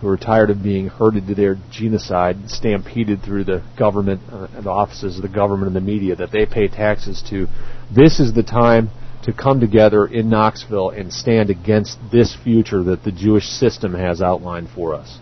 who 0.00 0.08
are 0.08 0.16
tired 0.16 0.50
of 0.50 0.62
being 0.62 0.86
herded 0.88 1.26
to 1.26 1.34
their 1.34 1.56
genocide, 1.70 2.36
stampeded 2.48 3.22
through 3.22 3.44
the 3.44 3.64
government 3.76 4.20
uh, 4.30 4.46
and 4.54 4.64
the 4.64 4.70
offices 4.70 5.16
of 5.16 5.22
the 5.22 5.28
government 5.28 5.66
and 5.66 5.76
the 5.76 5.80
media 5.80 6.14
that 6.14 6.30
they 6.30 6.46
pay 6.46 6.68
taxes 6.68 7.22
to. 7.28 7.48
This 7.94 8.20
is 8.20 8.32
the 8.32 8.44
time 8.44 8.90
to 9.24 9.32
come 9.32 9.60
together 9.60 10.06
in 10.06 10.30
Knoxville 10.30 10.90
and 10.90 11.12
stand 11.12 11.50
against 11.50 11.98
this 12.12 12.36
future 12.36 12.84
that 12.84 13.02
the 13.02 13.12
Jewish 13.12 13.44
system 13.44 13.94
has 13.94 14.22
outlined 14.22 14.70
for 14.70 14.94
us. 14.94 15.18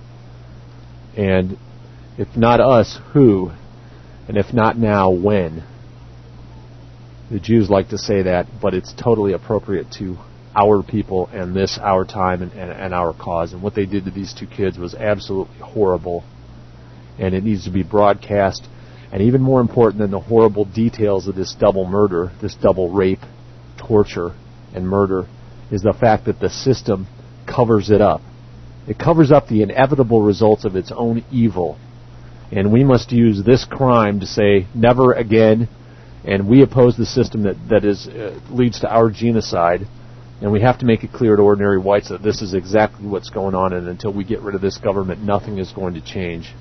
And 1.16 1.56
if 2.18 2.36
not 2.36 2.60
us, 2.60 2.98
who? 3.12 3.50
And 4.28 4.36
if 4.36 4.52
not 4.52 4.76
now, 4.76 5.10
when? 5.10 5.64
The 7.30 7.40
Jews 7.40 7.70
like 7.70 7.88
to 7.88 7.98
say 7.98 8.22
that, 8.22 8.46
but 8.60 8.74
it's 8.74 8.92
totally 8.92 9.32
appropriate 9.32 9.90
to 9.98 10.16
our 10.56 10.82
people 10.82 11.28
and 11.32 11.54
this 11.54 11.78
our 11.80 12.04
time 12.04 12.42
and, 12.42 12.52
and, 12.52 12.70
and 12.70 12.94
our 12.94 13.12
cause. 13.12 13.52
And 13.52 13.62
what 13.62 13.74
they 13.74 13.86
did 13.86 14.06
to 14.06 14.10
these 14.10 14.34
two 14.34 14.46
kids 14.46 14.78
was 14.78 14.94
absolutely 14.94 15.58
horrible. 15.58 16.24
And 17.18 17.34
it 17.34 17.44
needs 17.44 17.64
to 17.64 17.70
be 17.70 17.82
broadcast. 17.82 18.66
And 19.12 19.22
even 19.22 19.42
more 19.42 19.60
important 19.60 20.00
than 20.00 20.10
the 20.10 20.20
horrible 20.20 20.64
details 20.64 21.28
of 21.28 21.34
this 21.36 21.54
double 21.54 21.84
murder, 21.84 22.32
this 22.40 22.54
double 22.54 22.90
rape, 22.90 23.20
torture, 23.76 24.34
and 24.74 24.88
murder, 24.88 25.26
is 25.70 25.82
the 25.82 25.92
fact 25.92 26.24
that 26.24 26.40
the 26.40 26.50
system 26.50 27.06
covers 27.46 27.90
it 27.90 28.00
up. 28.00 28.20
It 28.88 28.98
covers 28.98 29.30
up 29.30 29.48
the 29.48 29.62
inevitable 29.62 30.22
results 30.22 30.64
of 30.64 30.76
its 30.76 30.92
own 30.94 31.24
evil. 31.30 31.78
And 32.52 32.72
we 32.72 32.84
must 32.84 33.12
use 33.12 33.42
this 33.44 33.64
crime 33.64 34.20
to 34.20 34.26
say, 34.26 34.66
never 34.74 35.12
again, 35.12 35.68
and 36.24 36.48
we 36.48 36.62
oppose 36.62 36.96
the 36.96 37.06
system 37.06 37.42
that 37.44 37.56
that 37.68 37.84
is 37.84 38.06
uh, 38.08 38.38
leads 38.50 38.80
to 38.80 38.92
our 38.92 39.10
genocide. 39.10 39.86
And 40.40 40.52
we 40.52 40.60
have 40.60 40.78
to 40.78 40.86
make 40.86 41.02
it 41.02 41.12
clear 41.12 41.34
to 41.36 41.42
ordinary 41.42 41.78
whites 41.78 42.10
that 42.10 42.22
this 42.22 42.42
is 42.42 42.52
exactly 42.52 43.06
what's 43.06 43.30
going 43.30 43.54
on, 43.54 43.72
and 43.72 43.88
until 43.88 44.12
we 44.12 44.22
get 44.24 44.40
rid 44.40 44.54
of 44.54 44.60
this 44.60 44.76
government, 44.76 45.22
nothing 45.22 45.58
is 45.58 45.72
going 45.72 45.94
to 45.94 46.02
change. 46.02 46.52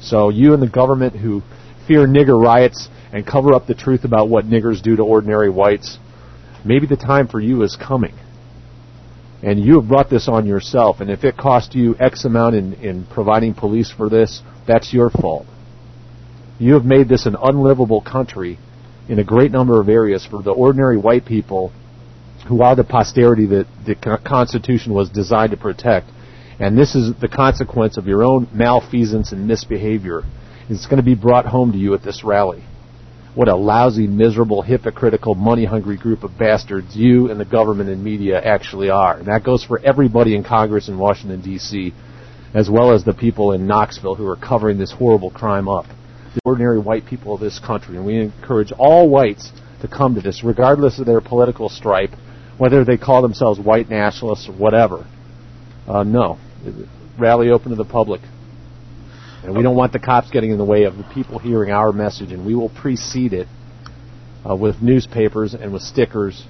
So 0.00 0.30
you 0.30 0.54
and 0.54 0.62
the 0.62 0.68
government 0.68 1.16
who 1.16 1.42
fear 1.86 2.06
nigger 2.06 2.40
riots 2.40 2.88
and 3.12 3.26
cover 3.26 3.52
up 3.52 3.66
the 3.66 3.74
truth 3.74 4.04
about 4.04 4.28
what 4.28 4.46
niggers 4.46 4.82
do 4.82 4.96
to 4.96 5.02
ordinary 5.02 5.50
whites, 5.50 5.98
maybe 6.64 6.86
the 6.86 6.96
time 6.96 7.28
for 7.28 7.40
you 7.40 7.62
is 7.62 7.76
coming. 7.76 8.14
And 9.42 9.58
you 9.58 9.80
have 9.80 9.88
brought 9.88 10.08
this 10.08 10.28
on 10.28 10.46
yourself, 10.46 11.00
and 11.00 11.10
if 11.10 11.24
it 11.24 11.36
cost 11.36 11.74
you 11.74 11.96
X 11.98 12.24
amount 12.24 12.54
in, 12.54 12.74
in 12.74 13.06
providing 13.06 13.52
police 13.52 13.90
for 13.90 14.08
this, 14.08 14.42
that's 14.66 14.92
your 14.94 15.10
fault. 15.10 15.46
You 16.58 16.74
have 16.74 16.84
made 16.84 17.08
this 17.08 17.26
an 17.26 17.36
unlivable 17.42 18.02
country 18.02 18.58
in 19.08 19.18
a 19.18 19.24
great 19.24 19.50
number 19.50 19.80
of 19.80 19.88
areas 19.88 20.26
for 20.26 20.42
the 20.42 20.52
ordinary 20.52 20.96
white 20.96 21.24
people 21.24 21.72
who 22.50 22.62
are 22.62 22.74
the 22.74 22.82
posterity 22.82 23.46
that 23.46 23.66
the 23.86 23.94
Constitution 24.26 24.92
was 24.92 25.08
designed 25.08 25.52
to 25.52 25.56
protect. 25.56 26.08
And 26.58 26.76
this 26.76 26.96
is 26.96 27.14
the 27.20 27.28
consequence 27.28 27.96
of 27.96 28.08
your 28.08 28.24
own 28.24 28.48
malfeasance 28.52 29.30
and 29.30 29.46
misbehavior. 29.46 30.24
It's 30.68 30.86
going 30.86 30.96
to 30.96 31.04
be 31.04 31.14
brought 31.14 31.46
home 31.46 31.70
to 31.70 31.78
you 31.78 31.94
at 31.94 32.02
this 32.02 32.24
rally. 32.24 32.64
What 33.36 33.46
a 33.46 33.54
lousy, 33.54 34.08
miserable, 34.08 34.62
hypocritical, 34.62 35.36
money 35.36 35.64
hungry 35.64 35.96
group 35.96 36.24
of 36.24 36.36
bastards 36.36 36.96
you 36.96 37.30
and 37.30 37.38
the 37.38 37.44
government 37.44 37.88
and 37.88 38.02
media 38.02 38.40
actually 38.40 38.90
are. 38.90 39.18
And 39.18 39.28
that 39.28 39.44
goes 39.44 39.62
for 39.62 39.78
everybody 39.78 40.34
in 40.34 40.42
Congress 40.42 40.88
in 40.88 40.98
Washington, 40.98 41.40
D.C., 41.40 41.94
as 42.52 42.68
well 42.68 42.92
as 42.92 43.04
the 43.04 43.14
people 43.14 43.52
in 43.52 43.68
Knoxville 43.68 44.16
who 44.16 44.26
are 44.26 44.36
covering 44.36 44.76
this 44.76 44.90
horrible 44.90 45.30
crime 45.30 45.68
up. 45.68 45.86
The 46.34 46.40
ordinary 46.44 46.80
white 46.80 47.06
people 47.06 47.32
of 47.32 47.40
this 47.40 47.60
country. 47.60 47.96
And 47.96 48.04
we 48.04 48.20
encourage 48.20 48.72
all 48.72 49.08
whites 49.08 49.52
to 49.82 49.88
come 49.88 50.16
to 50.16 50.20
this, 50.20 50.42
regardless 50.42 50.98
of 50.98 51.06
their 51.06 51.20
political 51.20 51.68
stripe 51.68 52.10
whether 52.60 52.84
they 52.84 52.98
call 52.98 53.22
themselves 53.22 53.58
white 53.58 53.88
nationalists 53.88 54.46
or 54.46 54.52
whatever. 54.52 55.06
Uh, 55.88 56.02
no. 56.02 56.38
Rally 57.18 57.48
open 57.48 57.70
to 57.70 57.74
the 57.74 57.86
public. 57.86 58.20
And 59.42 59.56
we 59.56 59.62
don't 59.62 59.76
want 59.76 59.94
the 59.94 59.98
cops 59.98 60.30
getting 60.30 60.50
in 60.50 60.58
the 60.58 60.64
way 60.66 60.84
of 60.84 60.98
the 60.98 61.04
people 61.04 61.38
hearing 61.38 61.70
our 61.70 61.90
message, 61.90 62.32
and 62.32 62.44
we 62.44 62.54
will 62.54 62.68
precede 62.68 63.32
it 63.32 63.48
uh, 64.46 64.54
with 64.54 64.82
newspapers 64.82 65.54
and 65.54 65.72
with 65.72 65.80
stickers 65.80 66.44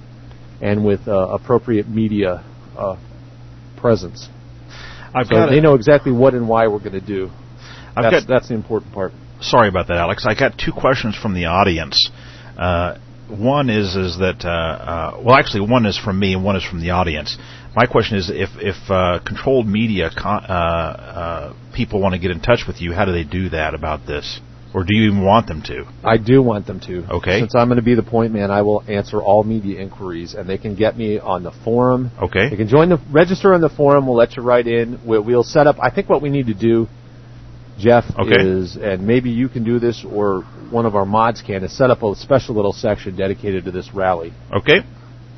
and 0.61 0.83
with 0.83 1.07
uh, 1.07 1.29
appropriate 1.29 1.87
media 1.87 2.43
uh, 2.77 2.97
presence. 3.77 4.27
I've 5.15 5.27
so 5.27 5.35
got 5.35 5.49
they 5.49 5.61
know 5.61 5.75
exactly 5.75 6.11
what 6.11 6.33
and 6.33 6.49
why 6.49 6.67
we're 6.67 6.79
going 6.79 6.91
to 6.91 6.99
do. 6.99 7.31
I've 7.95 8.03
That's, 8.03 8.25
got- 8.25 8.27
that's 8.27 8.47
the 8.49 8.55
important 8.55 8.93
part. 8.93 9.13
Sorry 9.39 9.69
about 9.69 9.87
that, 9.87 9.95
Alex. 9.95 10.25
I 10.27 10.35
got 10.37 10.57
two 10.57 10.73
questions 10.73 11.15
from 11.15 11.33
the 11.33 11.45
audience. 11.45 12.11
Uh, 12.57 12.97
one 13.31 13.69
is 13.69 13.95
is 13.95 14.17
that 14.17 14.43
uh, 14.45 14.49
uh, 14.49 15.21
well, 15.23 15.35
actually, 15.35 15.69
one 15.69 15.85
is 15.85 15.97
from 15.97 16.19
me 16.19 16.33
and 16.33 16.43
one 16.43 16.55
is 16.55 16.63
from 16.63 16.81
the 16.81 16.91
audience. 16.91 17.37
My 17.75 17.85
question 17.85 18.17
is 18.17 18.29
if 18.29 18.49
if 18.57 18.75
uh, 18.89 19.19
controlled 19.25 19.67
media 19.67 20.09
con- 20.15 20.43
uh, 20.43 20.53
uh, 20.53 21.53
people 21.73 22.01
want 22.01 22.13
to 22.13 22.19
get 22.19 22.31
in 22.31 22.41
touch 22.41 22.63
with 22.67 22.81
you, 22.81 22.93
how 22.93 23.05
do 23.05 23.11
they 23.11 23.23
do 23.23 23.49
that 23.49 23.73
about 23.73 24.05
this, 24.05 24.41
or 24.73 24.83
do 24.83 24.95
you 24.95 25.09
even 25.09 25.23
want 25.23 25.47
them 25.47 25.61
to? 25.63 25.85
I 26.03 26.17
do 26.17 26.41
want 26.41 26.67
them 26.67 26.79
to. 26.81 27.05
Okay. 27.17 27.39
Since 27.39 27.55
I'm 27.55 27.67
going 27.69 27.77
to 27.77 27.83
be 27.83 27.95
the 27.95 28.03
point 28.03 28.33
man, 28.33 28.51
I 28.51 28.61
will 28.61 28.83
answer 28.87 29.21
all 29.21 29.43
media 29.43 29.79
inquiries, 29.79 30.33
and 30.33 30.49
they 30.49 30.57
can 30.57 30.75
get 30.75 30.97
me 30.97 31.17
on 31.17 31.43
the 31.43 31.51
forum. 31.63 32.11
Okay. 32.21 32.49
They 32.49 32.57
can 32.57 32.67
join 32.67 32.89
the 32.89 32.99
register 33.11 33.53
on 33.53 33.61
the 33.61 33.69
forum. 33.69 34.05
We'll 34.05 34.17
let 34.17 34.35
you 34.35 34.43
write 34.43 34.67
in. 34.67 34.99
We'll, 35.05 35.23
we'll 35.23 35.43
set 35.43 35.67
up. 35.67 35.77
I 35.81 35.89
think 35.89 36.09
what 36.09 36.21
we 36.21 36.29
need 36.29 36.47
to 36.47 36.53
do, 36.53 36.87
Jeff, 37.79 38.03
Okay. 38.19 38.35
is 38.37 38.75
and 38.75 39.07
maybe 39.07 39.29
you 39.29 39.47
can 39.47 39.63
do 39.63 39.79
this, 39.79 40.05
or 40.05 40.43
one 40.71 40.85
of 40.85 40.95
our 40.95 41.05
mods 41.05 41.41
can, 41.41 41.63
is 41.63 41.75
set 41.75 41.89
up 41.89 42.03
a 42.03 42.15
special 42.15 42.55
little 42.55 42.73
section 42.73 43.15
dedicated 43.15 43.65
to 43.65 43.71
this 43.71 43.93
rally. 43.93 44.33
Okay. 44.53 44.79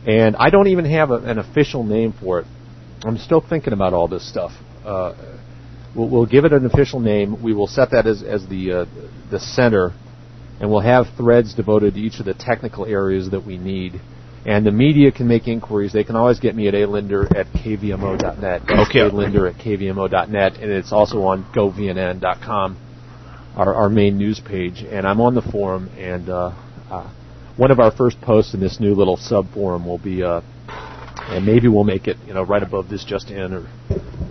And 0.05 0.35
I 0.35 0.49
don't 0.49 0.67
even 0.67 0.85
have 0.85 1.11
a, 1.11 1.15
an 1.15 1.39
official 1.39 1.83
name 1.83 2.13
for 2.13 2.39
it. 2.39 2.45
I'm 3.03 3.17
still 3.17 3.41
thinking 3.41 3.73
about 3.73 3.93
all 3.93 4.07
this 4.07 4.27
stuff. 4.27 4.51
Uh, 4.85 5.13
we'll, 5.95 6.09
we'll 6.09 6.25
give 6.25 6.45
it 6.45 6.53
an 6.53 6.65
official 6.65 6.99
name. 6.99 7.41
We 7.43 7.53
will 7.53 7.67
set 7.67 7.91
that 7.91 8.07
as, 8.07 8.23
as 8.23 8.47
the 8.47 8.71
uh, 8.71 8.85
the 9.31 9.39
center, 9.39 9.93
and 10.59 10.69
we'll 10.69 10.81
have 10.81 11.07
threads 11.17 11.53
devoted 11.53 11.95
to 11.95 11.99
each 11.99 12.19
of 12.19 12.25
the 12.25 12.33
technical 12.33 12.85
areas 12.85 13.31
that 13.31 13.45
we 13.45 13.57
need. 13.57 13.99
And 14.45 14.65
the 14.65 14.71
media 14.71 15.11
can 15.11 15.27
make 15.27 15.47
inquiries. 15.47 15.93
They 15.93 16.03
can 16.03 16.17
always 16.17 16.39
get 16.39 16.53
me 16.53 16.67
at 16.67 16.73
alinder 16.73 17.25
at 17.33 17.47
kvmo.net. 17.47 18.61
Okay. 18.69 19.03
Linder 19.03 19.47
at 19.47 19.55
kvmo.net, 19.55 20.53
and 20.57 20.71
it's 20.71 20.91
also 20.91 21.23
on 21.23 21.45
govnn.com, 21.53 22.77
our, 23.55 23.73
our 23.73 23.89
main 23.89 24.17
news 24.17 24.39
page. 24.39 24.83
And 24.83 25.07
I'm 25.07 25.21
on 25.21 25.35
the 25.35 25.41
forum, 25.41 25.89
and 25.97 26.29
uh, 26.29 26.53
uh, 26.89 27.13
one 27.57 27.71
of 27.71 27.79
our 27.79 27.91
first 27.91 28.19
posts 28.21 28.53
in 28.53 28.59
this 28.59 28.79
new 28.79 28.93
little 28.95 29.17
sub 29.17 29.51
forum 29.53 29.85
will 29.85 29.97
be, 29.99 30.23
uh, 30.23 30.41
and 31.29 31.45
maybe 31.45 31.67
we'll 31.67 31.83
make 31.83 32.07
it, 32.07 32.17
you 32.27 32.33
know, 32.33 32.43
right 32.43 32.63
above 32.63 32.89
this 32.89 33.03
just 33.03 33.29
in 33.29 33.53
or 33.53 33.67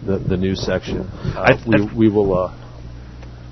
the 0.05 0.19
the 0.19 0.37
news 0.37 0.65
section. 0.65 1.01
Uh, 1.01 1.47
I- 1.49 1.63
we 1.67 1.87
we 1.97 2.09
will, 2.09 2.37
uh, 2.37 2.53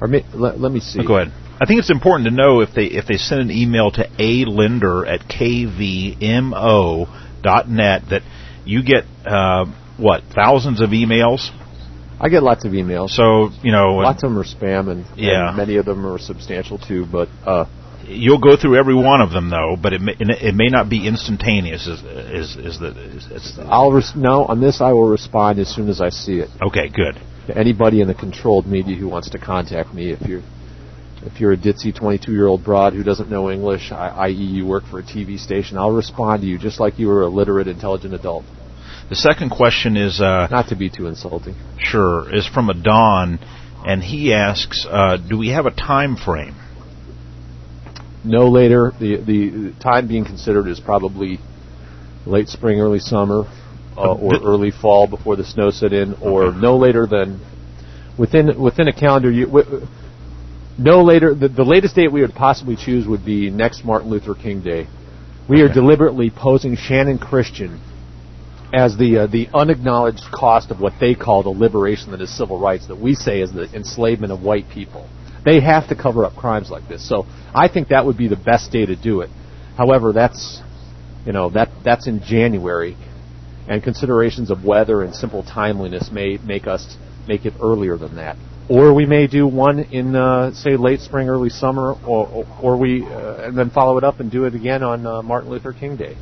or 0.01 0.09
may, 0.09 0.25
let, 0.35 0.59
let 0.61 0.73
me 0.73 0.81
see. 0.81 1.05
Go 1.07 1.17
ahead. 1.19 1.33
I 1.63 1.67
think 1.67 1.79
it's 1.79 1.91
important 1.91 2.27
to 2.29 2.35
know 2.35 2.61
if 2.61 2.71
they 2.75 2.87
if 2.87 3.07
they 3.07 3.17
send 3.19 3.43
an 3.43 3.51
email 3.51 3.91
to 3.93 4.05
a 4.19 4.45
linder 4.47 5.05
at 5.07 5.21
kvmo.net 5.29 6.17
that 8.11 8.23
you 8.65 8.83
get 8.83 9.05
uh, 9.27 9.67
what 9.99 10.23
thousands 10.35 10.81
of 10.81 10.91
emails. 10.91 11.51
I 12.23 12.29
get 12.29 12.43
lots 12.43 12.65
of 12.67 12.73
emails. 12.73 13.11
So 13.11 13.51
you 13.63 13.73
know 13.73 13.95
Lots 13.97 14.23
of 14.23 14.31
them 14.31 14.39
are 14.39 14.45
spam, 14.45 14.91
and, 14.91 15.07
Yeah. 15.17 15.49
and 15.49 15.57
many 15.57 15.77
of 15.77 15.87
them 15.87 16.05
are 16.07 16.19
substantial 16.19 16.79
too. 16.79 17.07
But 17.11 17.29
uh, 17.47 17.65
you'll 18.07 18.39
go 18.41 18.57
through 18.57 18.77
every 18.77 18.95
one 18.95 19.21
of 19.23 19.31
them 19.31 19.49
though, 19.49 19.77
but 19.81 19.93
it 19.95 20.01
may, 20.03 20.13
it 20.19 20.55
may 20.55 20.69
not 20.69 20.91
be 20.91 21.07
instantaneous. 21.07 21.87
Is 21.87 22.03
is 22.03 22.57
is 22.57 22.79
the 22.79 22.89
is, 23.17 23.27
is 23.31 23.59
I'll 23.61 23.91
res- 23.93 24.13
no 24.15 24.45
on 24.45 24.61
this. 24.61 24.81
I 24.81 24.93
will 24.93 25.09
respond 25.09 25.59
as 25.59 25.69
soon 25.75 25.89
as 25.89 26.01
I 26.01 26.11
see 26.11 26.39
it. 26.41 26.51
okay? 26.63 26.89
Good. 26.89 27.19
To 27.47 27.57
anybody 27.57 28.01
in 28.03 28.07
the 28.09 28.15
controlled 28.15 28.67
media 28.67 28.97
who 28.97 29.09
wants 29.09 29.31
to 29.31 29.39
contact 29.39 29.95
me, 29.95 30.13
if 30.13 30.21
you're 30.29 30.43
if 31.25 31.41
you're 31.41 31.53
a 31.53 31.57
ditzy 31.57 31.95
22 31.95 32.33
year 32.33 32.47
old 32.47 32.65
broad 32.65 32.93
who 32.93 33.03
doesn't 33.03 33.31
know 33.31 33.51
English, 33.51 33.93
I, 33.93 34.09
i.e., 34.27 34.33
you 34.33 34.67
work 34.67 34.85
for 34.91 34.99
a 34.99 35.03
TV 35.03 35.39
station, 35.39 35.77
I'll 35.79 35.91
respond 35.93 36.43
to 36.43 36.49
you 36.49 36.59
just 36.59 36.81
like 36.81 36.99
you 36.99 37.09
were 37.09 37.23
a 37.23 37.29
literate, 37.29 37.67
intelligent 37.69 38.15
adult. 38.15 38.45
The 39.11 39.17
second 39.17 39.51
question 39.51 39.97
is 39.97 40.21
uh, 40.21 40.47
Not 40.53 40.69
to 40.69 40.77
be 40.77 40.89
too 40.89 41.09
insulting. 41.09 41.57
sure 41.79 42.33
is 42.33 42.47
from 42.47 42.71
a 42.71 42.75
Don, 42.75 43.41
and 43.85 44.05
he 44.05 44.33
asks, 44.33 44.87
uh, 44.89 45.17
do 45.17 45.37
we 45.37 45.49
have 45.49 45.67
a 45.67 45.73
time 45.73 46.17
frame? 46.17 46.55
No 48.23 48.49
later. 48.49 48.93
The 49.01 49.17
the 49.17 49.75
time 49.81 50.07
being 50.07 50.25
considered 50.25 50.69
is 50.69 50.79
probably 50.79 51.41
late 52.25 52.49
spring, 52.49 52.79
early 52.81 53.01
summer, 53.01 53.45
uh, 53.97 54.13
or 54.13 54.35
early 54.45 54.71
fall 54.71 55.09
before 55.09 55.35
the 55.35 55.45
snow 55.45 55.71
set 55.71 55.93
in, 55.93 56.15
or 56.23 56.45
Okay. 56.45 56.61
no 56.61 56.77
later 56.77 57.07
than 57.07 57.41
within 58.17 58.61
within 58.61 58.87
a 58.87 58.93
calendar 58.93 59.31
year. 59.31 59.49
No 60.79 61.03
later. 61.03 61.35
The, 61.35 61.49
the 61.49 61.65
latest 61.65 61.97
date 61.97 62.13
we 62.13 62.21
would 62.21 62.35
possibly 62.35 62.77
choose 62.77 63.09
would 63.09 63.25
be 63.25 63.51
next 63.51 63.85
Martin 63.85 64.09
Luther 64.11 64.35
King 64.35 64.61
Day. 64.61 64.87
We 65.49 65.63
are 65.63 65.73
deliberately 65.73 66.31
posing 66.31 66.77
Channon 66.77 67.19
Christian 67.19 67.81
as 68.73 68.97
the 68.97 69.19
uh, 69.19 69.27
the 69.27 69.49
unacknowledged 69.53 70.25
cost 70.33 70.71
of 70.71 70.81
what 70.81 70.93
they 71.01 71.15
call 71.15 71.43
the 71.43 71.51
liberation 71.51 72.13
that 72.13 72.21
is 72.21 72.35
civil 72.37 72.59
rights, 72.59 72.87
that 72.87 72.97
we 72.97 73.15
say 73.15 73.41
is 73.41 73.53
the 73.53 73.69
enslavement 73.75 74.33
of 74.33 74.43
white 74.43 74.69
people. 74.69 75.09
They 75.45 75.61
have 75.61 75.89
to 75.89 75.97
cover 75.97 76.25
up 76.25 76.37
crimes 76.37 76.71
like 76.71 76.87
this. 76.89 77.09
So 77.09 77.27
I 77.55 77.69
think 77.69 77.89
that 77.89 78.07
would 78.07 78.17
be 78.17 78.29
the 78.29 78.37
best 78.37 78.71
day 78.71 78.87
to 78.87 78.95
do 78.95 79.23
it. 79.23 79.31
However, 79.77 80.13
that's 80.13 80.61
you 81.27 81.33
know 81.33 81.51
that 81.51 81.71
that's 81.85 82.07
in 82.07 82.23
January, 82.23 82.97
and 83.69 83.83
considerations 83.83 84.51
of 84.51 84.65
weather 84.65 85.03
and 85.03 85.15
simple 85.15 85.43
timeliness 85.43 86.11
may 86.13 86.39
make 86.39 86.67
us 86.67 86.97
make 87.27 87.47
it 87.47 87.55
earlier 87.61 87.97
than 87.97 88.17
that. 88.17 88.37
Or 88.69 88.95
we 88.95 89.05
may 89.05 89.27
do 89.27 89.49
one 89.49 89.81
in 89.81 90.15
uh, 90.15 90.53
say 90.53 90.77
late 90.77 91.01
spring, 91.01 91.29
early 91.29 91.51
summer, 91.51 91.95
or 92.07 92.29
or, 92.29 92.47
or 92.63 92.77
we 92.77 93.05
uh, 93.05 93.47
and 93.47 93.59
then 93.59 93.71
follow 93.71 93.99
it 93.99 94.05
up 94.05 94.21
and 94.21 94.31
do 94.31 94.45
it 94.45 94.55
again 94.55 94.85
on 94.85 95.05
uh, 95.07 95.23
Martin 95.23 95.51
Luther 95.51 95.73
King 95.73 95.97
Day. 95.97 96.17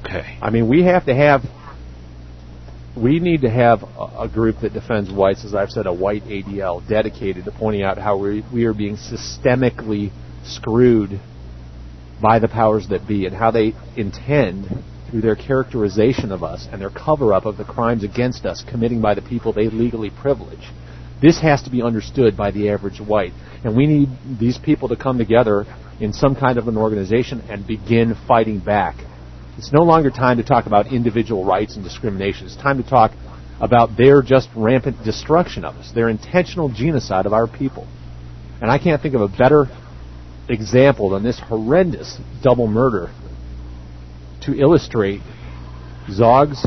Okay. 0.00 0.38
I 0.40 0.50
mean, 0.50 0.68
we 0.68 0.84
have 0.84 1.06
to 1.06 1.14
have, 1.14 1.42
we 2.96 3.18
need 3.20 3.42
to 3.42 3.50
have 3.50 3.82
a, 3.82 4.28
group 4.28 4.60
that 4.62 4.72
defends 4.72 5.10
whites, 5.10 5.44
as 5.44 5.54
I've 5.54 5.70
said, 5.70 5.86
a 5.86 5.92
white 5.92 6.24
ADL 6.24 6.86
dedicated 6.88 7.44
to 7.44 7.52
pointing 7.52 7.82
out 7.82 7.98
how 7.98 8.16
we, 8.18 8.44
we 8.52 8.64
are 8.64 8.74
being 8.74 8.96
systemically 8.96 10.10
screwed 10.44 11.20
by 12.20 12.38
the 12.38 12.48
powers 12.48 12.88
that 12.88 13.06
be 13.06 13.26
and 13.26 13.34
how 13.34 13.50
they 13.50 13.74
intend, 13.96 14.66
through 15.10 15.20
their 15.20 15.36
characterization 15.36 16.32
of 16.32 16.42
us 16.42 16.68
and 16.70 16.80
their 16.80 16.90
cover 16.90 17.32
up 17.32 17.46
of 17.46 17.56
the 17.56 17.64
crimes 17.64 18.04
against 18.04 18.44
us 18.44 18.64
committing 18.68 19.00
by 19.00 19.14
the 19.14 19.22
people 19.22 19.52
they 19.52 19.68
legally 19.68 20.10
privilege. 20.10 20.70
This 21.22 21.40
has 21.40 21.62
to 21.62 21.70
be 21.70 21.82
understood 21.82 22.36
by 22.36 22.50
the 22.50 22.68
average 22.70 23.00
white. 23.00 23.32
And 23.64 23.76
we 23.76 23.86
need 23.86 24.08
these 24.38 24.58
people 24.58 24.88
to 24.88 24.96
come 24.96 25.18
together 25.18 25.64
in 26.00 26.12
some 26.12 26.34
kind 26.34 26.58
of 26.58 26.68
an 26.68 26.76
organization 26.76 27.40
and 27.48 27.66
begin 27.66 28.14
fighting 28.28 28.58
back. 28.58 28.96
It's 29.58 29.72
no 29.72 29.82
longer 29.82 30.10
time 30.10 30.36
to 30.36 30.42
talk 30.42 30.66
about 30.66 30.92
individual 30.92 31.44
rights 31.44 31.76
and 31.76 31.84
discrimination. 31.84 32.46
It's 32.46 32.56
time 32.56 32.82
to 32.82 32.88
talk 32.88 33.12
about 33.58 33.96
their 33.96 34.20
just 34.20 34.50
rampant 34.54 35.02
destruction 35.02 35.64
of 35.64 35.76
us, 35.76 35.92
their 35.92 36.10
intentional 36.10 36.68
genocide 36.68 37.24
of 37.24 37.32
our 37.32 37.46
people. 37.46 37.86
And 38.60 38.70
I 38.70 38.78
can't 38.78 39.00
think 39.00 39.14
of 39.14 39.22
a 39.22 39.28
better 39.28 39.66
example 40.48 41.10
than 41.10 41.22
this 41.22 41.40
horrendous 41.40 42.18
double 42.42 42.66
murder 42.66 43.10
to 44.42 44.54
illustrate 44.54 45.22
Zog's 46.10 46.66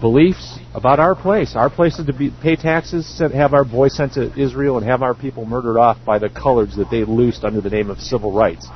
beliefs 0.00 0.58
about 0.74 1.00
our 1.00 1.14
place. 1.14 1.54
Our 1.56 1.70
place 1.70 1.98
is 1.98 2.06
to 2.06 2.12
be, 2.12 2.30
pay 2.42 2.56
taxes, 2.56 3.20
have 3.20 3.52
our 3.52 3.64
boys 3.64 3.96
sent 3.96 4.14
to 4.14 4.32
Israel, 4.40 4.78
and 4.78 4.86
have 4.86 5.02
our 5.02 5.14
people 5.14 5.44
murdered 5.44 5.78
off 5.78 5.98
by 6.04 6.18
the 6.18 6.30
colors 6.30 6.76
that 6.76 6.90
they 6.90 7.04
loosed 7.04 7.44
under 7.44 7.60
the 7.60 7.70
name 7.70 7.90
of 7.90 8.00
civil 8.00 8.32
rights. 8.32 8.68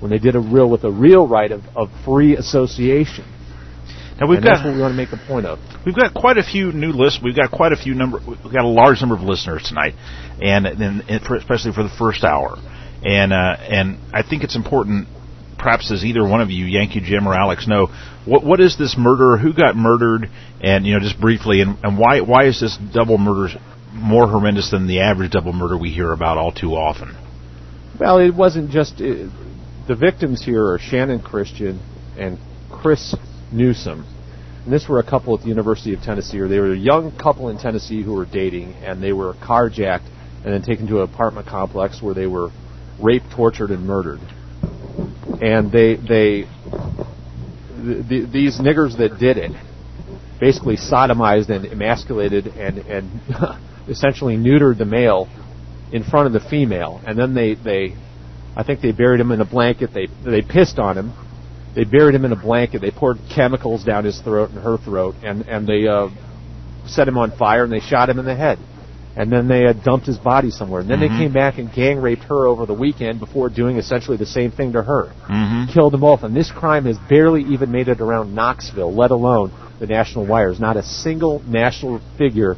When 0.00 0.10
they 0.10 0.18
did 0.18 0.36
a 0.36 0.40
real 0.40 0.70
with 0.70 0.84
a 0.84 0.90
real 0.90 1.26
right 1.26 1.50
of, 1.50 1.62
of 1.74 1.90
free 2.04 2.36
association. 2.36 3.24
Now 4.20 4.26
we've 4.26 4.38
and 4.38 4.44
got 4.44 4.54
that's 4.54 4.64
what 4.64 4.74
we 4.74 4.80
want 4.80 4.92
to 4.92 4.96
make 4.96 5.12
a 5.12 5.26
point 5.28 5.46
of. 5.46 5.58
We've 5.86 5.94
got 5.94 6.12
quite 6.12 6.38
a 6.38 6.42
few 6.42 6.72
new 6.72 6.90
lists. 6.90 7.20
We've 7.22 7.36
got 7.36 7.50
quite 7.50 7.72
a 7.72 7.76
few 7.76 7.94
number. 7.94 8.18
We've 8.26 8.52
got 8.52 8.64
a 8.64 8.68
large 8.68 9.00
number 9.00 9.14
of 9.14 9.22
listeners 9.22 9.62
tonight, 9.62 9.94
and, 10.42 10.66
and, 10.66 11.04
and 11.08 11.22
for, 11.22 11.36
especially 11.36 11.72
for 11.72 11.84
the 11.84 11.94
first 11.98 12.24
hour. 12.24 12.56
And 13.04 13.32
uh, 13.32 13.56
and 13.60 13.98
I 14.12 14.22
think 14.22 14.42
it's 14.42 14.56
important, 14.56 15.06
perhaps 15.56 15.92
as 15.92 16.04
either 16.04 16.26
one 16.26 16.40
of 16.40 16.50
you, 16.50 16.64
Yankee 16.64 17.00
Jim 17.00 17.28
or 17.28 17.34
Alex, 17.34 17.68
know 17.68 17.90
what 18.24 18.42
what 18.42 18.60
is 18.60 18.76
this 18.76 18.96
murder? 18.98 19.36
Who 19.36 19.52
got 19.52 19.76
murdered? 19.76 20.28
And 20.60 20.84
you 20.84 20.94
know, 20.94 21.00
just 21.00 21.20
briefly, 21.20 21.60
and, 21.60 21.78
and 21.84 21.96
why 21.96 22.20
why 22.20 22.46
is 22.46 22.60
this 22.60 22.76
double 22.76 23.18
murder 23.18 23.54
more 23.92 24.26
horrendous 24.26 24.72
than 24.72 24.88
the 24.88 25.00
average 25.00 25.30
double 25.30 25.52
murder 25.52 25.78
we 25.78 25.90
hear 25.90 26.10
about 26.10 26.38
all 26.38 26.50
too 26.50 26.72
often? 26.72 27.16
Well, 28.00 28.18
it 28.18 28.34
wasn't 28.34 28.70
just 28.70 29.00
uh, 29.00 29.28
the 29.88 29.96
victims 29.96 30.44
here 30.44 30.62
are 30.66 30.78
Channon 30.78 31.24
Christian 31.24 31.80
and 32.18 32.38
Chris 32.70 33.16
Newsom. 33.50 34.04
And 34.64 34.72
this 34.72 34.86
were 34.86 35.00
a 35.00 35.02
couple 35.02 35.34
at 35.34 35.40
the 35.40 35.48
University 35.48 35.94
of 35.94 36.02
Tennessee, 36.02 36.38
or 36.38 36.46
they 36.46 36.58
were 36.58 36.74
a 36.74 36.76
young 36.76 37.10
couple 37.16 37.48
in 37.48 37.56
Tennessee 37.56 38.02
who 38.02 38.12
were 38.12 38.26
dating, 38.26 38.74
and 38.84 39.02
they 39.02 39.14
were 39.14 39.32
carjacked 39.32 40.06
and 40.44 40.52
then 40.52 40.60
taken 40.60 40.86
to 40.88 41.02
an 41.02 41.10
apartment 41.10 41.46
complex 41.46 42.02
where 42.02 42.12
they 42.12 42.26
were 42.26 42.50
raped, 43.00 43.30
tortured, 43.34 43.70
and 43.70 43.86
murdered. 43.86 44.20
And 45.40 45.72
they 45.72 45.96
they 45.96 46.42
the, 47.78 48.28
these 48.30 48.58
niggers 48.58 48.98
that 48.98 49.18
did 49.18 49.38
it 49.38 49.52
basically 50.38 50.76
sodomized 50.76 51.48
and 51.48 51.64
emasculated 51.64 52.46
and 52.46 52.78
and 52.78 53.20
essentially 53.88 54.36
neutered 54.36 54.76
the 54.76 54.84
male 54.84 55.28
in 55.92 56.04
front 56.04 56.26
of 56.26 56.34
the 56.34 56.46
female, 56.46 57.00
and 57.06 57.18
then 57.18 57.34
they 57.34 57.54
they 57.54 57.96
I 58.58 58.64
think 58.64 58.80
they 58.80 58.90
buried 58.92 59.20
him 59.20 59.30
in 59.30 59.40
a 59.40 59.44
blanket. 59.44 59.90
They 59.94 60.08
they 60.24 60.42
pissed 60.42 60.78
on 60.80 60.98
him. 60.98 61.12
They 61.76 61.84
buried 61.84 62.14
him 62.16 62.24
in 62.24 62.32
a 62.32 62.36
blanket. 62.36 62.80
They 62.80 62.90
poured 62.90 63.18
chemicals 63.32 63.84
down 63.84 64.04
his 64.04 64.20
throat 64.20 64.50
and 64.50 64.58
her 64.58 64.76
throat, 64.76 65.14
and 65.22 65.48
and 65.48 65.66
they 65.66 65.86
uh, 65.86 66.08
set 66.86 67.06
him 67.06 67.16
on 67.16 67.30
fire 67.36 67.62
and 67.64 67.72
they 67.72 67.80
shot 67.80 68.10
him 68.10 68.18
in 68.18 68.24
the 68.24 68.34
head. 68.34 68.58
And 69.16 69.32
then 69.32 69.48
they 69.48 69.64
uh, 69.66 69.72
dumped 69.72 70.06
his 70.06 70.16
body 70.18 70.50
somewhere. 70.50 70.80
And 70.80 70.88
then 70.88 70.98
Mhm. 70.98 71.08
they 71.08 71.08
came 71.08 71.32
back 71.32 71.58
and 71.58 71.72
gang 71.72 72.00
raped 72.00 72.22
her 72.24 72.46
over 72.46 72.66
the 72.66 72.74
weekend 72.74 73.18
before 73.18 73.48
doing 73.48 73.76
essentially 73.76 74.16
the 74.16 74.26
same 74.26 74.52
thing 74.52 74.72
to 74.74 74.82
her. 74.82 75.06
Mm-hmm. 75.28 75.72
Killed 75.72 75.92
them 75.92 76.02
both. 76.02 76.22
And 76.22 76.36
this 76.36 76.52
crime 76.52 76.84
has 76.84 76.96
barely 77.08 77.42
even 77.42 77.72
made 77.72 77.88
it 77.88 78.00
around 78.00 78.32
Knoxville, 78.34 78.94
let 78.94 79.10
alone 79.10 79.50
the 79.80 79.86
national 79.88 80.24
wires. 80.26 80.60
Not 80.60 80.76
a 80.76 80.84
single 80.84 81.42
national 81.48 82.00
figure 82.16 82.56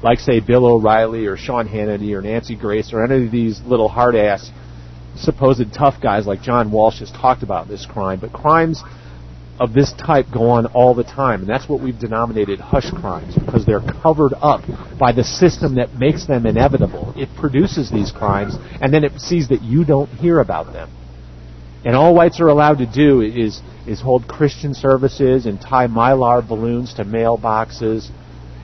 like, 0.00 0.20
say, 0.20 0.38
Bill 0.38 0.64
O'Reilly 0.66 1.26
or 1.26 1.36
Sean 1.36 1.66
Hannity 1.68 2.12
or 2.12 2.22
Nancy 2.22 2.54
Grace 2.54 2.92
or 2.92 3.02
any 3.02 3.26
of 3.26 3.32
these 3.32 3.60
little 3.62 3.88
hard 3.88 4.14
ass 4.14 4.48
supposed 5.22 5.72
tough 5.72 6.00
guys 6.00 6.26
like 6.26 6.42
John 6.42 6.70
Walsh 6.70 7.00
has 7.00 7.10
talked 7.10 7.42
about 7.42 7.68
this 7.68 7.86
crime. 7.86 8.20
But 8.20 8.32
crimes 8.32 8.82
of 9.60 9.72
this 9.72 9.92
type 9.92 10.26
go 10.32 10.50
on 10.50 10.66
all 10.66 10.94
the 10.94 11.04
time, 11.04 11.40
and 11.40 11.48
that's 11.48 11.68
what 11.68 11.80
we've 11.80 11.98
denominated 11.98 12.60
hush 12.60 12.90
crimes 12.90 13.34
because 13.34 13.66
they're 13.66 13.80
covered 13.80 14.32
up 14.40 14.62
by 14.98 15.12
the 15.12 15.24
system 15.24 15.74
that 15.74 15.94
makes 15.94 16.26
them 16.26 16.46
inevitable. 16.46 17.12
It 17.16 17.28
produces 17.36 17.90
these 17.90 18.12
crimes, 18.12 18.56
and 18.80 18.94
then 18.94 19.04
it 19.04 19.20
sees 19.20 19.48
that 19.48 19.62
you 19.62 19.84
don't 19.84 20.10
hear 20.10 20.38
about 20.38 20.72
them. 20.72 20.90
And 21.84 21.96
all 21.96 22.14
whites 22.14 22.40
are 22.40 22.48
allowed 22.48 22.78
to 22.78 22.86
do 22.86 23.20
is 23.20 23.60
is 23.86 24.00
hold 24.00 24.28
Christian 24.28 24.74
services 24.74 25.46
and 25.46 25.60
tie 25.60 25.86
mylar 25.86 26.46
balloons 26.46 26.94
to 26.94 27.04
mailboxes 27.04 28.10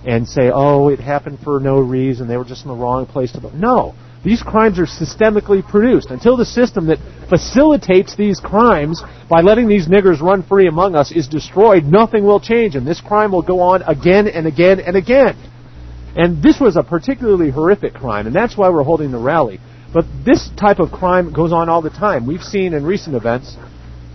and 0.04 0.28
say, 0.28 0.50
"Oh, 0.52 0.88
it 0.88 1.00
happened 1.00 1.38
for 1.40 1.58
no 1.60 1.78
reason. 1.78 2.28
They 2.28 2.36
were 2.36 2.44
just 2.44 2.64
in 2.64 2.68
the 2.68 2.76
wrong 2.76 3.06
place 3.06 3.32
to." 3.32 3.40
vote." 3.40 3.54
No, 3.54 3.94
these 4.24 4.42
crimes 4.42 4.78
are 4.78 4.86
systemically 4.86 5.62
produced. 5.66 6.10
Until 6.10 6.36
the 6.36 6.44
system 6.44 6.86
that 6.86 6.98
facilitates 7.28 8.16
these 8.16 8.40
crimes 8.40 9.02
by 9.28 9.42
letting 9.42 9.68
these 9.68 9.86
niggers 9.86 10.20
run 10.20 10.42
free 10.42 10.66
among 10.66 10.94
us 10.94 11.12
is 11.12 11.28
destroyed, 11.28 11.84
nothing 11.84 12.24
will 12.24 12.40
change, 12.40 12.74
and 12.74 12.86
this 12.86 13.00
crime 13.00 13.32
will 13.32 13.42
go 13.42 13.60
on 13.60 13.82
again 13.82 14.26
and 14.26 14.46
again 14.46 14.80
and 14.80 14.96
again. 14.96 15.36
And 16.16 16.42
this 16.42 16.58
was 16.60 16.76
a 16.76 16.82
particularly 16.82 17.50
horrific 17.50 17.94
crime, 17.94 18.26
and 18.26 18.34
that's 18.34 18.56
why 18.56 18.70
we're 18.70 18.82
holding 18.82 19.10
the 19.10 19.18
rally. 19.18 19.60
But 19.92 20.06
this 20.24 20.48
type 20.56 20.78
of 20.78 20.90
crime 20.90 21.32
goes 21.32 21.52
on 21.52 21.68
all 21.68 21.82
the 21.82 21.90
time. 21.90 22.26
We've 22.26 22.42
seen 22.42 22.72
in 22.72 22.84
recent 22.84 23.14
events, 23.14 23.56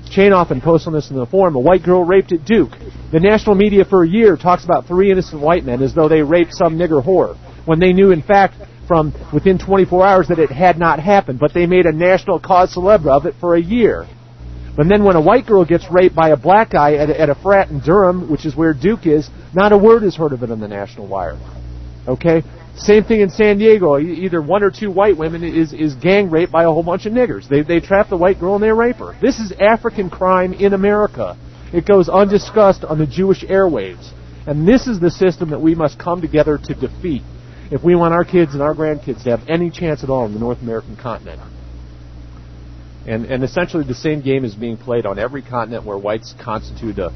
Chain 0.10 0.34
often 0.34 0.60
posts 0.60 0.88
on 0.88 0.94
this 0.94 1.12
in 1.12 1.18
the 1.18 1.26
forum, 1.28 1.56
a 1.56 1.60
white 1.60 1.84
girl 1.84 2.04
raped 2.04 2.32
at 2.32 2.44
Duke. 2.44 2.72
The 3.12 3.20
national 3.20 3.54
media 3.54 3.86
for 3.86 4.04
a 4.04 4.08
year 4.08 4.38
talks 4.38 4.66
about 4.66 4.88
three 4.88 5.12
innocent 5.12 5.40
white 5.40 5.64
men 5.64 5.84
as 5.84 5.94
though 5.94 6.10
they 6.10 6.24
raped 6.24 6.54
some 6.56 6.80
nigger 6.80 7.04
whore, 7.04 7.38
when 7.68 7.80
they 7.80 7.94
knew 7.94 8.10
in 8.12 8.24
fact 8.24 8.56
from 8.90 9.14
within 9.32 9.60
24 9.60 10.04
hours 10.04 10.28
that 10.30 10.40
it 10.40 10.50
had 10.50 10.80
not 10.80 11.00
happened, 11.00 11.40
but 11.40 11.54
they 11.54 11.68
made 11.68 11.86
a 11.86 11.92
national 11.92 12.40
cause 12.40 12.74
celebre 12.74 13.12
of 13.12 13.28
it 13.28 13.36
for 13.40 13.54
a 13.54 13.62
year. 13.62 14.08
But 14.76 14.88
then 14.90 15.04
when 15.04 15.16
a 15.16 15.22
white 15.22 15.46
girl 15.46 15.64
gets 15.64 15.86
raped 15.92 16.16
by 16.16 16.30
a 16.30 16.38
black 16.38 16.72
guy 16.72 16.96
at 16.96 17.08
a, 17.12 17.22
at 17.22 17.30
a 17.30 17.36
frat 17.36 17.70
in 17.70 17.82
Durham, 17.82 18.32
which 18.32 18.48
is 18.48 18.56
where 18.56 18.74
Duke 18.74 19.06
is, 19.06 19.30
not 19.54 19.72
a 19.74 19.78
word 19.78 20.02
is 20.02 20.16
heard 20.16 20.34
of 20.34 20.42
it 20.42 20.50
on 20.50 20.60
the 20.60 20.68
national 20.68 21.06
wire. 21.06 21.38
Okay? 22.08 22.42
Same 22.78 23.04
thing 23.04 23.22
in 23.22 23.30
San 23.30 23.60
Diego. 23.60 24.00
Either 24.00 24.42
one 24.42 24.64
or 24.64 24.72
two 24.72 24.90
white 24.90 25.18
women 25.18 25.44
is, 25.44 25.72
is 25.72 25.94
gang 25.94 26.32
raped 26.32 26.52
by 26.52 26.64
a 26.64 26.72
whole 26.72 26.82
bunch 26.82 27.06
of 27.06 27.14
niggers. 27.14 27.48
They, 27.48 27.62
they 27.62 27.80
trap 27.82 28.10
the 28.10 28.18
white 28.18 28.40
girl 28.40 28.56
and 28.56 28.64
they 28.64 28.72
rape 28.72 28.96
her. 28.96 29.16
This 29.22 29.38
is 29.38 29.52
African 29.60 30.10
crime 30.10 30.54
in 30.54 30.74
America. 30.74 31.38
It 31.72 31.86
goes 31.86 32.10
undiscussed 32.10 32.84
on 32.84 32.98
the 32.98 33.06
Jewish 33.06 33.44
airwaves. 33.44 34.14
And 34.48 34.68
this 34.68 34.88
is 34.88 35.00
the 35.00 35.12
system 35.12 35.52
that 35.52 35.62
we 35.62 35.76
must 35.76 36.00
come 36.00 36.22
together 36.22 36.58
to 36.58 36.74
defeat 36.74 37.22
if 37.72 37.84
we 37.84 37.96
want 37.96 38.14
our 38.14 38.26
kids 38.26 38.54
and 38.54 38.62
our 38.62 38.74
grandkids 38.74 39.24
to 39.24 39.30
have 39.30 39.48
any 39.48 39.70
chance 39.70 40.04
at 40.04 40.10
all 40.10 40.26
in 40.26 40.34
the 40.34 40.40
North 40.40 40.62
American 40.62 40.96
continent. 40.96 41.40
And, 43.06 43.26
and 43.26 43.44
essentially 43.44 43.84
the 43.84 43.96
same 43.96 44.22
game 44.22 44.44
is 44.44 44.56
being 44.56 44.78
played 44.78 45.06
on 45.06 45.20
every 45.20 45.42
continent 45.42 45.86
where 45.86 45.98
whites 45.98 46.34
constitute 46.44 47.00
a, 47.00 47.12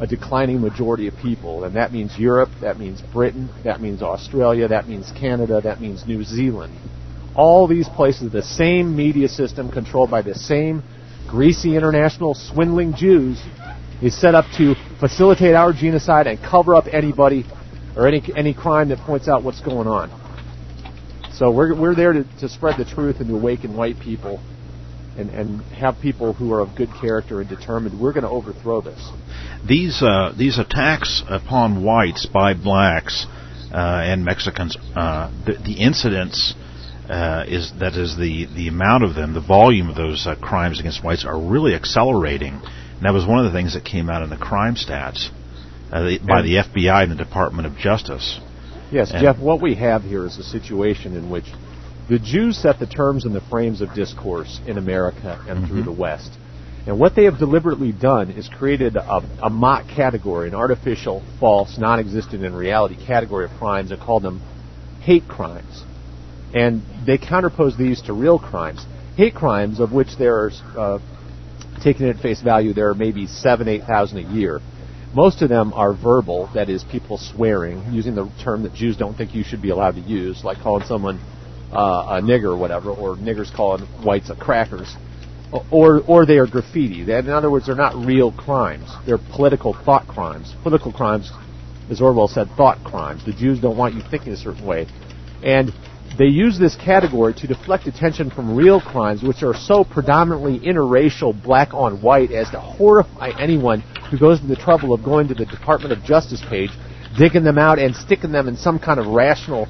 a 0.00 0.06
declining 0.06 0.60
majority 0.60 1.08
of 1.08 1.16
people. 1.16 1.64
And 1.64 1.76
that 1.76 1.92
means 1.92 2.18
Europe, 2.18 2.50
that 2.60 2.78
means 2.78 3.00
Britain, 3.12 3.48
that 3.64 3.80
means 3.80 4.02
Australia, 4.02 4.68
that 4.68 4.88
means 4.88 5.10
Canada, 5.12 5.60
that 5.62 5.80
means 5.80 6.06
New 6.06 6.22
Zealand. 6.22 6.76
All 7.34 7.66
these 7.66 7.88
places, 7.88 8.30
the 8.30 8.42
same 8.42 8.94
media 8.94 9.28
system 9.28 9.70
controlled 9.70 10.10
by 10.10 10.22
the 10.22 10.34
same 10.34 10.82
greasy 11.28 11.76
international 11.76 12.34
swindling 12.34 12.94
Jews 12.94 13.42
is 14.02 14.18
set 14.18 14.34
up 14.34 14.44
to 14.58 14.74
facilitate 15.00 15.54
our 15.54 15.72
genocide 15.72 16.26
and 16.26 16.38
cover 16.40 16.74
up 16.74 16.84
anybody 16.92 17.44
or 17.96 18.06
any 18.06 18.22
any 18.36 18.54
crime 18.54 18.88
that 18.88 18.98
points 18.98 19.28
out 19.28 19.42
what's 19.42 19.60
going 19.60 19.86
on. 19.86 20.10
So 21.34 21.50
we're 21.50 21.78
we're 21.78 21.94
there 21.94 22.12
to, 22.12 22.24
to 22.40 22.48
spread 22.48 22.78
the 22.78 22.84
truth 22.84 23.16
and 23.20 23.28
to 23.28 23.34
awaken 23.34 23.76
white 23.76 23.98
people 24.00 24.40
and, 25.16 25.30
and 25.30 25.62
have 25.72 25.96
people 26.00 26.32
who 26.32 26.52
are 26.52 26.60
of 26.60 26.76
good 26.76 26.90
character 27.00 27.40
and 27.40 27.48
determined 27.48 28.00
we're 28.00 28.12
going 28.12 28.24
to 28.24 28.30
overthrow 28.30 28.80
this. 28.80 29.10
These 29.66 30.02
uh, 30.02 30.32
these 30.36 30.58
attacks 30.58 31.22
upon 31.28 31.84
whites 31.84 32.26
by 32.26 32.54
blacks 32.54 33.26
uh, 33.72 34.02
and 34.04 34.24
Mexicans, 34.24 34.76
uh, 34.94 35.30
the, 35.44 35.54
the 35.54 35.74
incidents 35.80 36.54
uh, 37.08 37.44
is 37.46 37.72
that 37.80 37.94
is 37.94 38.16
the 38.16 38.46
the 38.54 38.68
amount 38.68 39.04
of 39.04 39.14
them, 39.14 39.34
the 39.34 39.40
volume 39.40 39.88
of 39.88 39.96
those 39.96 40.26
uh, 40.26 40.36
crimes 40.36 40.80
against 40.80 41.04
whites 41.04 41.24
are 41.24 41.38
really 41.38 41.74
accelerating. 41.74 42.54
And 42.54 43.02
that 43.02 43.12
was 43.12 43.26
one 43.26 43.44
of 43.44 43.52
the 43.52 43.56
things 43.56 43.74
that 43.74 43.84
came 43.84 44.08
out 44.08 44.22
in 44.22 44.30
the 44.30 44.36
crime 44.36 44.76
stats 44.76 45.30
the, 45.90 46.18
by 46.26 46.42
the 46.42 46.56
FBI 46.56 47.02
and 47.02 47.12
the 47.12 47.16
Department 47.16 47.66
of 47.66 47.76
Justice. 47.76 48.40
Yes, 48.90 49.10
And- 49.12 49.22
Jeff, 49.22 49.38
what 49.38 49.60
we 49.60 49.74
have 49.76 50.02
here 50.02 50.24
is 50.26 50.38
a 50.38 50.42
situation 50.42 51.16
in 51.16 51.30
which 51.30 51.46
the 52.08 52.18
Jews 52.18 52.58
set 52.58 52.78
the 52.78 52.86
terms 52.86 53.24
and 53.24 53.34
the 53.34 53.40
frames 53.40 53.80
of 53.80 53.94
discourse 53.94 54.60
in 54.66 54.76
America 54.76 55.42
and 55.48 55.66
through 55.66 55.84
the 55.84 55.92
West. 55.92 56.30
And 56.86 57.00
what 57.00 57.16
they 57.16 57.24
have 57.24 57.38
deliberately 57.38 57.92
done 57.92 58.30
is 58.30 58.46
created 58.48 58.96
a, 58.96 59.22
a 59.42 59.48
mock 59.48 59.88
category, 59.88 60.48
an 60.48 60.54
artificial, 60.54 61.22
false, 61.40 61.78
non 61.78 61.98
existent 61.98 62.44
in 62.44 62.54
reality 62.54 62.94
category 63.06 63.46
of 63.46 63.52
crimes 63.52 63.90
and 63.90 64.00
called 64.00 64.22
them 64.22 64.42
hate 65.00 65.26
crimes. 65.26 65.82
And 66.54 66.82
they 67.06 67.16
counterpose 67.16 67.76
these 67.78 68.02
to 68.02 68.12
real 68.12 68.38
crimes. 68.38 68.84
Hate 69.16 69.34
crimes, 69.34 69.80
of 69.80 69.92
which 69.92 70.08
there's, 70.18 70.60
uh, 70.76 70.98
taken 71.82 72.08
at 72.08 72.16
face 72.16 72.42
value, 72.42 72.74
there 72.74 72.90
are 72.90 72.94
maybe 72.94 73.26
seven, 73.26 73.66
eight 73.66 73.84
thousand 73.84 74.18
a 74.18 74.32
year. 74.34 74.60
Most 75.14 75.42
of 75.42 75.48
them 75.48 75.72
are 75.74 75.94
verbal, 75.94 76.50
that 76.54 76.68
is, 76.68 76.82
people 76.82 77.18
swearing, 77.18 77.92
using 77.92 78.16
the 78.16 78.28
term 78.42 78.64
that 78.64 78.74
Jews 78.74 78.96
don't 78.96 79.16
think 79.16 79.32
you 79.32 79.44
should 79.44 79.62
be 79.62 79.70
allowed 79.70 79.94
to 79.94 80.00
use, 80.00 80.42
like 80.42 80.58
calling 80.58 80.84
someone 80.86 81.20
uh, 81.72 82.18
a 82.18 82.20
nigger 82.20 82.46
or 82.46 82.56
whatever, 82.56 82.90
or 82.90 83.16
niggers 83.16 83.52
calling 83.54 83.82
whites 84.02 84.28
a 84.30 84.34
crackers, 84.34 84.96
or 85.70 86.02
or 86.08 86.26
they 86.26 86.38
are 86.38 86.48
graffiti. 86.48 87.02
In 87.02 87.30
other 87.30 87.48
words, 87.48 87.66
they're 87.66 87.76
not 87.76 87.94
real 87.94 88.32
crimes; 88.32 88.92
they're 89.06 89.18
political 89.18 89.72
thought 89.72 90.08
crimes. 90.08 90.52
Political 90.64 90.92
crimes, 90.92 91.30
as 91.88 92.00
Orwell 92.00 92.26
said, 92.26 92.48
thought 92.56 92.82
crimes. 92.82 93.24
The 93.24 93.32
Jews 93.32 93.60
don't 93.60 93.76
want 93.76 93.94
you 93.94 94.02
thinking 94.10 94.32
a 94.32 94.36
certain 94.36 94.66
way, 94.66 94.88
and 95.44 95.72
they 96.16 96.26
use 96.26 96.58
this 96.58 96.76
category 96.76 97.34
to 97.34 97.46
deflect 97.46 97.86
attention 97.86 98.30
from 98.30 98.54
real 98.54 98.80
crimes, 98.80 99.22
which 99.22 99.42
are 99.42 99.54
so 99.54 99.84
predominantly 99.84 100.60
interracial, 100.60 101.40
black 101.42 101.74
on 101.74 102.00
white, 102.02 102.30
as 102.30 102.50
to 102.50 102.60
horrify 102.60 103.32
anyone 103.40 103.80
who 104.10 104.18
goes 104.18 104.40
to 104.40 104.46
the 104.46 104.56
trouble 104.56 104.92
of 104.92 105.02
going 105.02 105.28
to 105.28 105.34
the 105.34 105.46
Department 105.46 105.92
of 105.92 106.02
Justice 106.04 106.42
page, 106.48 106.70
digging 107.18 107.42
them 107.42 107.58
out, 107.58 107.78
and 107.78 107.94
sticking 107.96 108.32
them 108.32 108.48
in 108.48 108.56
some 108.56 108.78
kind 108.78 109.00
of 109.00 109.06
rational 109.06 109.66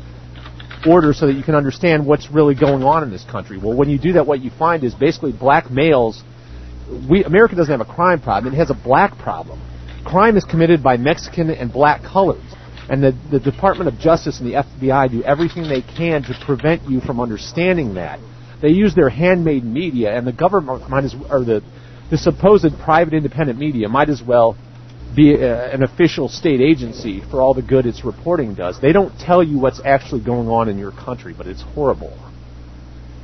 order 0.86 1.14
so 1.14 1.26
that 1.26 1.34
you 1.34 1.42
can 1.42 1.54
understand 1.54 2.06
what's 2.06 2.30
really 2.30 2.54
going 2.54 2.82
on 2.82 3.02
in 3.02 3.10
this 3.10 3.24
country. 3.24 3.56
Well, 3.56 3.74
when 3.74 3.88
you 3.88 3.98
do 3.98 4.12
that, 4.14 4.26
what 4.26 4.40
you 4.40 4.50
find 4.50 4.84
is 4.84 4.94
basically 4.94 5.32
black 5.32 5.70
males. 5.70 6.22
We 7.08 7.24
America 7.24 7.54
doesn't 7.54 7.72
have 7.72 7.86
a 7.86 7.90
crime 7.90 8.20
problem; 8.20 8.52
it 8.52 8.56
has 8.58 8.70
a 8.70 8.74
black 8.74 9.16
problem. 9.18 9.60
Crime 10.04 10.36
is 10.36 10.44
committed 10.44 10.82
by 10.82 10.98
Mexican 10.98 11.48
and 11.50 11.72
black 11.72 12.02
colors. 12.02 12.44
And 12.88 13.02
the, 13.02 13.12
the 13.30 13.40
Department 13.40 13.88
of 13.88 13.98
Justice 13.98 14.40
and 14.40 14.48
the 14.48 14.54
FBI 14.54 15.10
do 15.10 15.22
everything 15.22 15.68
they 15.68 15.82
can 15.82 16.22
to 16.24 16.38
prevent 16.44 16.88
you 16.88 17.00
from 17.00 17.18
understanding 17.20 17.94
that. 17.94 18.20
They 18.60 18.70
use 18.70 18.94
their 18.94 19.08
handmade 19.08 19.64
media, 19.64 20.16
and 20.16 20.26
the 20.26 20.32
government 20.32 20.88
might 20.88 21.04
as 21.04 21.14
or 21.30 21.44
the 21.44 21.62
the 22.10 22.18
supposed 22.18 22.78
private 22.80 23.14
independent 23.14 23.58
media 23.58 23.88
might 23.88 24.08
as 24.08 24.22
well 24.22 24.56
be 25.14 25.34
a, 25.34 25.72
an 25.72 25.82
official 25.82 26.28
state 26.28 26.60
agency 26.60 27.22
for 27.30 27.40
all 27.40 27.54
the 27.54 27.62
good 27.62 27.86
its 27.86 28.04
reporting 28.04 28.54
does. 28.54 28.80
They 28.80 28.92
don't 28.92 29.16
tell 29.18 29.42
you 29.42 29.58
what's 29.58 29.80
actually 29.84 30.22
going 30.22 30.48
on 30.48 30.68
in 30.68 30.78
your 30.78 30.92
country, 30.92 31.34
but 31.36 31.46
it's 31.46 31.62
horrible. 31.62 32.16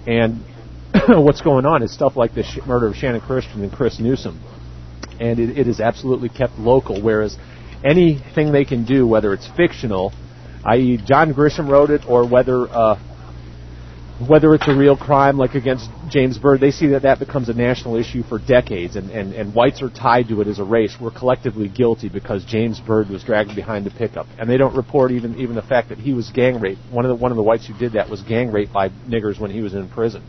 And 0.07 0.43
what's 1.09 1.41
going 1.41 1.67
on 1.67 1.83
is 1.83 1.93
stuff 1.93 2.17
like 2.17 2.35
the 2.35 2.43
sh- 2.43 2.59
murder 2.67 2.89
of 2.89 2.95
Channon 2.95 3.21
Christian 3.21 3.63
and 3.63 3.73
Chris 3.73 3.99
Newsom, 3.99 4.41
and 5.21 5.39
it, 5.39 5.59
it 5.59 5.69
is 5.69 5.81
absolutely 5.81 6.29
kept 6.29 6.59
local. 6.59 7.03
Whereas 7.03 7.37
anything 7.85 8.53
they 8.53 8.65
can 8.65 8.85
do, 8.85 9.07
whether 9.07 9.33
it's 9.33 9.49
fictional, 9.57 10.13
i.e., 10.65 10.99
John 11.05 11.33
Grisham 11.33 11.69
wrote 11.69 11.91
it, 11.91 12.03
or 12.09 12.27
whether 12.27 12.69
uh, 12.69 12.99
whether 14.27 14.55
it's 14.55 14.69
a 14.69 14.75
real 14.75 14.97
crime 14.97 15.39
like 15.39 15.55
against 15.55 15.89
James 16.11 16.37
Byrd, 16.37 16.61
they 16.61 16.71
see 16.71 16.89
that 16.89 17.03
that 17.03 17.19
becomes 17.19 17.49
a 17.49 17.55
national 17.55 17.97
issue 17.97 18.23
for 18.23 18.39
decades, 18.39 18.97
and, 18.97 19.11
and, 19.11 19.33
and 19.33 19.55
whites 19.55 19.81
are 19.81 19.89
tied 19.89 20.29
to 20.29 20.43
it 20.43 20.47
as 20.47 20.59
a 20.59 20.65
race. 20.65 20.95
We're 21.01 21.11
collectively 21.11 21.69
guilty 21.69 22.11
because 22.11 22.45
James 22.45 22.81
Byrd 22.81 23.09
was 23.09 23.25
dragged 23.25 23.55
behind 23.57 23.87
the 23.87 23.91
pickup, 23.91 24.27
and 24.39 24.49
they 24.49 24.59
don't 24.59 24.77
report 24.77 25.11
even 25.13 25.39
even 25.39 25.55
the 25.55 25.63
fact 25.63 25.89
that 25.89 25.99
he 25.99 26.13
was 26.13 26.31
gang 26.31 26.61
raped. 26.61 26.81
One 26.91 27.05
of 27.05 27.09
the 27.09 27.15
one 27.15 27.33
of 27.33 27.37
the 27.37 27.43
whites 27.43 27.67
who 27.67 27.75
did 27.75 27.93
that 27.93 28.11
was 28.11 28.21
gang 28.23 28.53
raped 28.53 28.73
by 28.73 28.91
niggers 29.09 29.41
when 29.41 29.51
he 29.51 29.63
was 29.63 29.75
in 29.75 29.89
prison. 29.89 30.23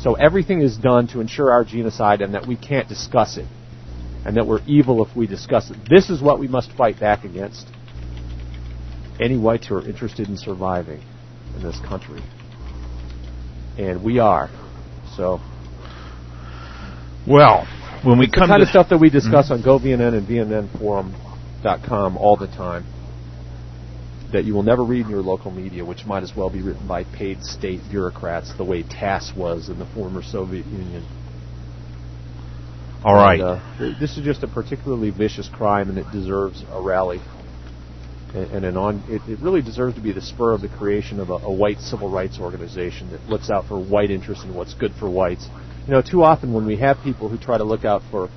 So 0.00 0.14
everything 0.14 0.60
is 0.60 0.76
done 0.76 1.08
to 1.08 1.20
ensure 1.20 1.50
our 1.50 1.64
genocide 1.64 2.20
and 2.20 2.34
that 2.34 2.46
we 2.46 2.54
can't 2.54 2.88
discuss 2.88 3.36
it 3.36 3.46
and 4.24 4.36
that 4.36 4.46
we're 4.46 4.62
evil 4.66 5.04
if 5.04 5.14
we 5.16 5.26
discuss 5.26 5.70
it. 5.70 5.76
This 5.88 6.10
is 6.10 6.20
what 6.20 6.38
we 6.38 6.48
must 6.48 6.72
fight 6.72 6.98
back 6.98 7.24
against. 7.24 7.66
Any 9.20 9.36
whites 9.36 9.66
who 9.66 9.76
are 9.76 9.86
interested 9.86 10.28
in 10.28 10.36
surviving 10.36 11.02
in 11.56 11.62
this 11.62 11.78
country. 11.80 12.22
And 13.78 14.02
we 14.02 14.18
are. 14.18 14.48
So. 15.16 15.40
Well, 17.26 17.66
when 18.04 18.18
we 18.18 18.26
the 18.26 18.32
come 18.32 18.48
the 18.48 18.52
kind 18.54 18.62
of 18.62 18.68
stuff 18.68 18.88
that 18.90 18.98
we 18.98 19.08
mm-hmm. 19.08 19.18
discuss 19.18 19.50
on 19.50 19.62
GoVNN 19.62 20.14
and 20.14 20.26
VNNforum.com 20.26 22.16
all 22.16 22.36
the 22.36 22.46
time 22.46 22.86
that 24.32 24.44
you 24.44 24.54
will 24.54 24.62
never 24.62 24.84
read 24.84 25.06
in 25.06 25.10
your 25.10 25.22
local 25.22 25.50
media, 25.50 25.84
which 25.84 26.04
might 26.04 26.22
as 26.22 26.36
well 26.36 26.50
be 26.50 26.60
written 26.60 26.86
by 26.86 27.02
paid 27.04 27.42
state 27.42 27.80
bureaucrats 27.90 28.52
the 28.56 28.64
way 28.64 28.82
TASS 28.82 29.32
was 29.34 29.68
in 29.68 29.78
the 29.78 29.86
former 29.86 30.22
Soviet 30.22 30.66
Union. 30.66 31.04
All 33.04 33.14
right, 33.14 33.40
And, 33.40 33.94
uh, 33.94 34.00
this 34.00 34.16
is 34.16 34.24
just 34.24 34.42
a 34.42 34.48
particularly 34.48 35.10
vicious 35.10 35.48
crime, 35.48 35.88
and 35.88 35.98
it 35.98 36.10
deserves 36.10 36.64
a 36.70 36.80
rally. 36.80 37.20
And, 38.34 38.50
and 38.50 38.64
an 38.64 38.76
on, 38.76 39.02
it, 39.08 39.22
it 39.30 39.38
really 39.40 39.62
deserves 39.62 39.94
to 39.94 40.00
be 40.00 40.12
the 40.12 40.20
spur 40.20 40.52
of 40.52 40.60
the 40.60 40.68
creation 40.68 41.20
of 41.20 41.30
a, 41.30 41.34
a 41.34 41.52
white 41.52 41.78
civil 41.78 42.10
rights 42.10 42.38
organization 42.38 43.10
that 43.12 43.22
looks 43.28 43.50
out 43.50 43.66
for 43.66 43.78
white 43.78 44.10
interests 44.10 44.44
and 44.44 44.54
what's 44.54 44.74
good 44.74 44.92
for 44.98 45.08
whites. 45.08 45.46
You 45.86 45.94
know, 45.94 46.02
too 46.02 46.22
often 46.22 46.52
when 46.52 46.66
we 46.66 46.76
have 46.76 46.98
people 47.02 47.28
who 47.28 47.38
try 47.38 47.56
to 47.56 47.64
look 47.64 47.84
out 47.84 48.02
for 48.10 48.28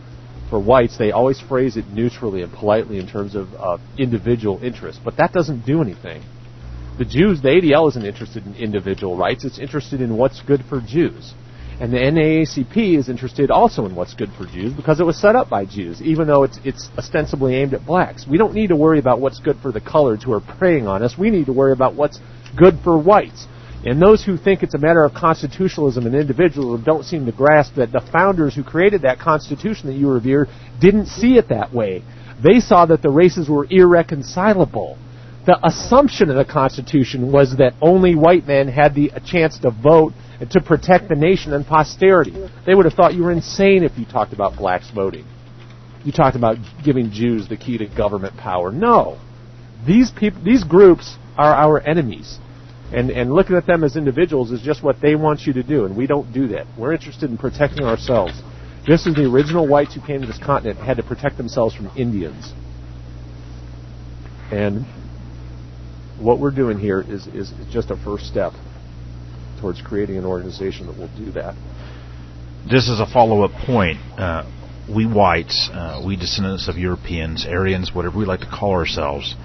for 0.51 0.59
whites, 0.59 0.97
they 0.97 1.11
always 1.11 1.39
phrase 1.39 1.77
it 1.77 1.87
neutrally 1.87 2.41
and 2.41 2.51
politely 2.51 2.99
in 2.99 3.07
terms 3.07 3.35
of 3.35 3.53
uh, 3.55 3.77
individual 3.97 4.61
interest, 4.61 4.99
but 5.03 5.15
that 5.15 5.31
doesn't 5.31 5.65
do 5.65 5.81
anything. 5.81 6.21
The 6.97 7.05
Jews, 7.05 7.41
the 7.41 7.47
ADL 7.47 7.87
isn't 7.89 8.05
interested 8.05 8.45
in 8.45 8.55
individual 8.55 9.17
rights; 9.17 9.45
it's 9.45 9.57
interested 9.57 10.01
in 10.01 10.17
what's 10.17 10.41
good 10.41 10.63
for 10.65 10.81
Jews. 10.81 11.33
And 11.81 11.91
the 11.91 11.97
NAACP 11.97 12.95
is 12.95 13.09
interested 13.09 13.49
also 13.49 13.87
in 13.87 13.95
what's 13.95 14.13
good 14.13 14.29
for 14.37 14.45
Jews 14.45 14.71
because 14.71 14.99
it 14.99 15.03
was 15.03 15.19
set 15.19 15.35
up 15.35 15.49
by 15.49 15.65
Jews, 15.65 15.99
even 15.99 16.27
though 16.27 16.43
it's, 16.43 16.59
it's 16.63 16.89
ostensibly 16.95 17.55
aimed 17.55 17.73
at 17.73 17.87
blacks. 17.87 18.27
We 18.27 18.37
don't 18.37 18.53
need 18.53 18.67
to 18.67 18.75
worry 18.75 18.99
about 18.99 19.19
what's 19.19 19.39
good 19.39 19.57
for 19.63 19.71
the 19.71 19.81
coloreds 19.81 20.21
who 20.21 20.31
are 20.31 20.41
preying 20.41 20.85
on 20.85 21.01
us. 21.01 21.17
We 21.17 21.31
need 21.31 21.47
to 21.47 21.53
worry 21.53 21.71
about 21.71 21.95
what's 21.95 22.19
good 22.55 22.77
for 22.83 22.99
whites. 22.99 23.47
And 23.83 23.99
those 23.99 24.23
who 24.23 24.37
think 24.37 24.61
it's 24.61 24.75
a 24.75 24.77
matter 24.77 25.03
of 25.03 25.15
constitutionalism 25.15 26.05
and 26.05 26.13
individualism 26.13 26.83
don't 26.83 27.03
seem 27.03 27.25
to 27.25 27.31
grasp 27.31 27.73
that 27.77 27.91
the 27.91 28.07
founders 28.11 28.53
who 28.53 28.63
created 28.63 29.01
that 29.01 29.17
constitution 29.17 29.87
that 29.87 29.95
you 29.95 30.07
revere 30.07 30.47
didn't 30.79 31.07
see 31.07 31.39
it 31.39 31.49
that 31.49 31.73
way. 31.73 32.03
They 32.43 32.59
saw 32.59 32.85
that 32.85 33.01
the 33.01 33.09
races 33.09 33.49
were 33.49 33.65
irreconcilable. 33.67 34.99
The 35.47 35.57
assumption 35.65 36.29
of 36.29 36.35
the 36.35 36.45
Constitution 36.45 37.31
was 37.31 37.57
that 37.57 37.73
only 37.81 38.13
white 38.13 38.45
men 38.45 38.67
had 38.67 38.93
the 38.93 39.11
chance 39.25 39.57
to 39.59 39.71
vote 39.71 40.13
to 40.49 40.61
protect 40.61 41.09
the 41.09 41.15
nation 41.15 41.53
and 41.53 41.65
posterity. 41.65 42.33
They 42.65 42.73
would 42.73 42.85
have 42.85 42.93
thought 42.93 43.13
you 43.13 43.23
were 43.23 43.31
insane 43.31 43.83
if 43.83 43.97
you 43.97 44.05
talked 44.05 44.33
about 44.33 44.57
blacks 44.57 44.89
voting. 44.89 45.25
You 46.03 46.11
talked 46.11 46.35
about 46.35 46.57
giving 46.83 47.11
Jews 47.11 47.47
the 47.47 47.57
key 47.57 47.77
to 47.77 47.85
government 47.85 48.35
power. 48.37 48.71
No. 48.71 49.19
These 49.85 50.11
people 50.11 50.41
these 50.43 50.63
groups 50.63 51.15
are 51.37 51.53
our 51.53 51.79
enemies. 51.79 52.39
And 52.91 53.11
and 53.11 53.33
looking 53.33 53.55
at 53.55 53.67
them 53.67 53.83
as 53.83 53.95
individuals 53.95 54.51
is 54.51 54.61
just 54.61 54.83
what 54.83 54.99
they 54.99 55.15
want 55.15 55.41
you 55.41 55.53
to 55.53 55.63
do, 55.63 55.85
and 55.85 55.95
we 55.95 56.07
don't 56.07 56.33
do 56.33 56.47
that. 56.49 56.65
We're 56.77 56.93
interested 56.93 57.29
in 57.29 57.37
protecting 57.37 57.85
ourselves. 57.85 58.33
Just 58.83 59.05
as 59.05 59.13
the 59.13 59.25
original 59.25 59.67
whites 59.67 59.93
who 59.93 60.01
came 60.01 60.21
to 60.21 60.27
this 60.27 60.39
continent 60.39 60.79
had 60.79 60.97
to 60.97 61.03
protect 61.03 61.37
themselves 61.37 61.75
from 61.75 61.91
Indians. 61.95 62.51
And 64.51 64.85
what 66.19 66.39
we're 66.39 66.51
doing 66.51 66.79
here 66.79 67.01
is, 67.01 67.27
is 67.27 67.53
just 67.71 67.91
a 67.91 67.95
first 67.95 68.25
step 68.25 68.53
towards 69.61 69.81
creating 69.81 70.17
an 70.17 70.25
organization 70.25 70.87
that 70.87 70.97
will 70.97 71.11
do 71.15 71.31
that. 71.31 71.55
this 72.69 72.89
is 72.89 72.99
a 72.99 73.05
follow-up 73.05 73.51
point. 73.65 73.97
Uh, 74.17 74.43
we 74.93 75.05
whites, 75.05 75.69
uh, 75.71 76.01
we 76.05 76.15
descendants 76.15 76.67
of 76.67 76.77
Europeans, 76.77 77.45
Aryans, 77.47 77.93
whatever 77.93 78.17
we 78.17 78.25
like 78.25 78.41
to 78.41 78.49
call 78.49 78.71
ourselves, 78.71 79.35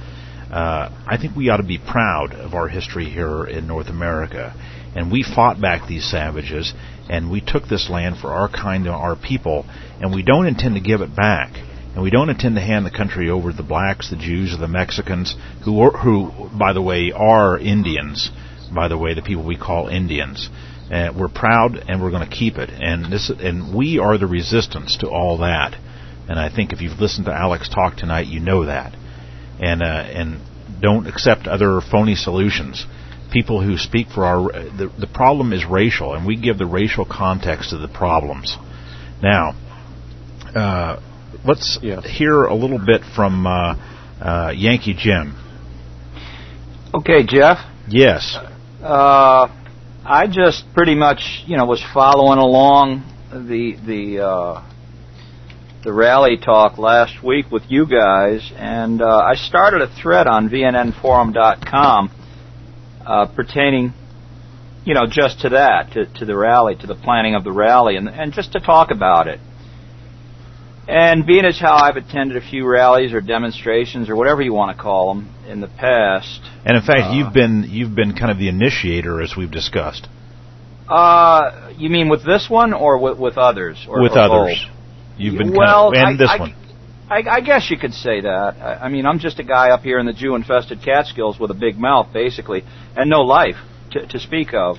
uh, 0.51 0.91
I 1.07 1.19
think 1.21 1.37
we 1.37 1.49
ought 1.51 1.59
to 1.59 1.63
be 1.63 1.79
proud 1.79 2.33
of 2.33 2.55
our 2.55 2.69
history 2.69 3.05
here 3.07 3.45
in 3.45 3.67
North 3.67 3.89
America. 3.89 4.55
And 4.95 5.13
we 5.13 5.23
fought 5.23 5.61
back 5.61 5.87
these 5.87 6.09
savages, 6.11 6.73
and 7.11 7.31
we 7.31 7.41
took 7.41 7.69
this 7.69 7.91
land 7.91 8.17
for 8.19 8.29
our 8.29 8.49
kind 8.49 8.87
and 8.87 8.95
our 8.95 9.17
people, 9.17 9.67
and 10.01 10.15
we 10.15 10.23
don't 10.23 10.47
intend 10.47 10.75
to 10.75 10.81
give 10.81 11.01
it 11.01 11.15
back. 11.15 11.53
And 11.95 12.03
we 12.03 12.11
don't 12.11 12.31
intend 12.31 12.57
to 12.57 12.61
hand 12.61 12.85
the 12.85 12.91
country 12.91 13.31
over 13.31 13.51
to 13.51 13.57
the 13.57 13.63
blacks, 13.63 14.11
the 14.11 14.17
Jews, 14.17 14.55
or 14.55 14.59
the 14.59 14.69
Mexicans, 14.69 15.35
who, 15.65 15.81
are, 15.81 15.91
who, 15.91 16.51
by 16.59 16.73
the 16.73 16.83
way, 16.83 17.13
are 17.15 17.59
Indians. 17.59 18.31
By 18.75 18.89
the 18.89 18.99
way, 18.99 19.15
the 19.15 19.23
people 19.23 19.45
we 19.45 19.57
call 19.57 19.89
Indians. 19.89 20.49
Uh, 20.91 21.13
we're 21.19 21.29
proud, 21.29 21.77
and 21.89 22.01
we're 22.01 22.11
going 22.11 22.29
to 22.29 22.35
keep 22.35 22.59
it. 22.59 22.71
And 22.71 23.13
this, 23.13 23.29
and 23.31 23.75
we 23.75 23.99
are 23.99 24.19
the 24.19 24.27
resistance 24.27 24.97
to 24.99 25.09
all 25.09 25.39
that. 25.39 25.75
And 26.29 26.39
I 26.39 26.49
think 26.55 26.73
if 26.73 26.81
you've 26.81 27.01
listened 27.01 27.27
to 27.27 27.33
Alex 27.33 27.69
talk 27.69 27.97
tonight, 27.97 28.27
you 28.27 28.41
know 28.41 28.67
that. 28.67 28.95
And 29.61 29.83
uh, 29.83 29.87
and 29.87 30.41
don't 30.81 31.07
accept 31.07 31.47
other 31.47 31.81
phony 31.81 32.15
solutions. 32.15 32.85
People 33.33 33.63
who 33.63 33.77
speak 33.77 34.09
for 34.09 34.25
our 34.25 34.53
the 34.53 34.93
the 34.99 35.07
problem 35.07 35.53
is 35.53 35.65
racial, 35.65 36.15
and 36.15 36.27
we 36.27 36.37
give 36.37 36.59
the 36.59 36.67
racial 36.67 37.05
context 37.05 37.71
to 37.71 37.79
the 37.79 37.89
problems. 37.89 38.57
Now, 39.23 39.55
uh, 40.55 41.01
let's 41.45 41.79
Yeah. 41.83 42.01
hear 42.03 42.45
a 42.45 42.55
little 42.55 42.79
bit 42.85 43.03
from 43.15 43.47
uh, 43.47 43.75
uh, 44.21 44.53
Yankee 44.55 44.95
Jim. 44.95 45.35
Okay, 46.95 47.25
Jeff. 47.27 47.59
Yes. 47.89 48.37
Uh, 48.87 49.49
I 50.05 50.29
just 50.29 50.65
pretty 50.73 50.95
much, 50.95 51.43
you 51.45 51.57
know, 51.57 51.65
was 51.65 51.85
following 51.93 52.39
along 52.39 53.03
the 53.33 53.75
the 53.85 54.25
uh, 54.25 54.71
the 55.83 55.93
rally 55.93 56.37
talk 56.37 56.79
last 56.79 57.21
week 57.21 57.51
with 57.51 57.65
you 57.69 57.89
guys, 57.89 58.53
and 58.55 59.03
uh, 59.03 59.09
I 59.09 59.35
started 59.35 59.83
a 59.83 59.89
thread 59.89 60.29
on 60.29 60.49
VNNForum.com 60.49 62.11
uh, 63.05 63.27
pertaining, 63.35 63.93
you 64.85 64.95
know, 64.95 65.07
just 65.11 65.41
to 65.41 65.49
that, 65.49 65.91
to, 65.95 66.07
to 66.21 66.25
the 66.25 66.37
rally, 66.37 66.77
to 66.77 66.87
the 66.87 66.95
planning 66.95 67.35
of 67.35 67.43
the 67.43 67.51
rally, 67.51 67.97
and 67.97 68.09
and 68.09 68.33
just 68.33 68.53
to 68.53 68.61
talk 68.61 68.93
about 68.93 69.27
it. 69.27 69.41
And 70.89 71.27
being 71.27 71.45
as 71.45 71.59
how 71.59 71.75
I've 71.75 71.97
attended 71.97 72.37
a 72.37 72.41
few 72.41 72.65
rallies 72.67 73.13
or 73.13 73.21
demonstrations 73.21 74.09
or 74.09 74.15
whatever 74.15 74.41
you 74.41 74.53
want 74.53 74.77
to 74.77 74.81
call 74.83 75.15
them 75.15 75.35
in 75.49 75.61
the 75.61 75.67
past, 75.67 76.41
And 76.65 76.77
in 76.77 76.83
fact, 76.83 77.01
Uh, 77.11 77.13
you've 77.15 77.33
been 77.33 77.67
you've 77.69 77.95
been 77.95 78.15
kind 78.15 78.31
of 78.31 78.39
the 78.39 78.49
initiator, 78.49 79.21
as 79.21 79.37
we've 79.37 79.51
discussed, 79.51 80.07
Uh, 80.89 81.71
you 81.77 81.91
mean 81.91 82.09
with 82.09 82.25
this 82.25 82.49
one 82.49 82.73
or 82.73 82.99
with, 82.99 83.19
with 83.19 83.37
others? 83.37 83.85
Or, 83.89 84.01
with 84.01 84.13
or 84.13 84.19
others. 84.21 84.65
both? 84.65 85.19
You've 85.19 85.39
been 85.39 85.53
well, 85.55 85.91
kind 85.93 85.97
of, 85.97 86.09
and 86.09 86.15
I, 86.21 86.25
this 86.25 86.31
I, 86.31 86.39
one. 86.39 86.55
I, 87.09 87.37
I 87.37 87.41
guess 87.41 87.71
you 87.71 87.79
could 87.79 87.95
say 87.95 88.21
that. 88.21 88.57
I, 88.61 88.85
I 88.85 88.89
mean, 88.89 89.07
I'm 89.07 89.19
just 89.19 89.39
a 89.41 89.45
guy 89.45 89.71
up 89.71 89.83
here 89.83 89.99
in 89.99 90.07
the 90.07 90.13
Jew-infested 90.13 90.83
Catskills 90.83 91.39
with 91.41 91.51
a 91.51 91.55
big 91.55 91.79
mouth, 91.79 92.13
basically, 92.13 92.63
and 92.97 93.09
no 93.11 93.23
life. 93.23 93.57
to, 93.93 94.07
to 94.07 94.19
speak 94.19 94.53
of. 94.55 94.77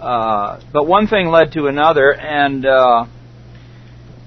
Uh, 0.00 0.60
but 0.72 0.86
one 0.86 1.06
thing 1.08 1.26
led 1.28 1.52
to 1.52 1.66
another, 1.66 2.12
and 2.14 2.64
uh, 2.64 3.04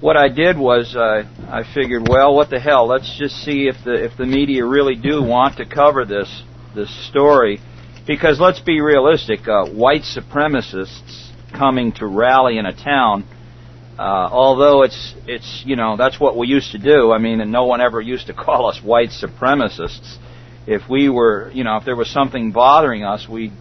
what 0.02 0.18
I 0.18 0.30
did 0.30 0.58
was 0.58 0.96
uh, 0.96 1.24
I 1.48 1.64
figured, 1.74 2.08
well, 2.10 2.36
what 2.36 2.50
the 2.50 2.60
hell? 2.60 2.88
Let's 2.88 3.18
just 3.18 3.36
see 3.46 3.68
if 3.68 3.76
the 3.86 3.94
if 4.04 4.18
the 4.18 4.26
media 4.26 4.66
really 4.66 4.96
do 4.96 5.24
want 5.24 5.58
to 5.58 5.66
cover 5.66 6.06
this 6.06 6.44
this 6.76 6.90
story, 7.08 7.62
because 8.08 8.40
let's 8.40 8.60
be 8.60 8.82
realistic. 8.82 9.48
Uh, 9.48 9.68
white 9.68 10.02
supremacists 10.02 11.30
coming 11.54 11.92
to 11.94 12.08
rally 12.08 12.58
in 12.58 12.66
a 12.66 12.74
town, 12.74 13.26
uh, 14.00 14.02
although 14.02 14.82
it's 14.82 15.14
it's 15.28 15.64
you 15.68 15.76
know 15.76 15.96
that's 15.98 16.20
what 16.20 16.36
we 16.36 16.48
used 16.48 16.72
to 16.72 16.80
do. 16.80 17.12
I 17.12 17.20
mean, 17.20 17.40
and 17.40 17.52
no 17.52 17.66
one 17.66 17.80
ever 17.80 18.02
used 18.02 18.28
to 18.28 18.34
call 18.46 18.68
us 18.68 18.82
white 18.84 19.10
supremacists. 19.10 20.18
If 20.66 20.90
we 20.90 21.10
were, 21.10 21.52
you 21.54 21.64
know, 21.64 21.78
if 21.78 21.86
there 21.86 21.96
was 21.96 22.10
something 22.10 22.52
bothering 22.52 23.04
us, 23.04 23.28
we 23.30 23.52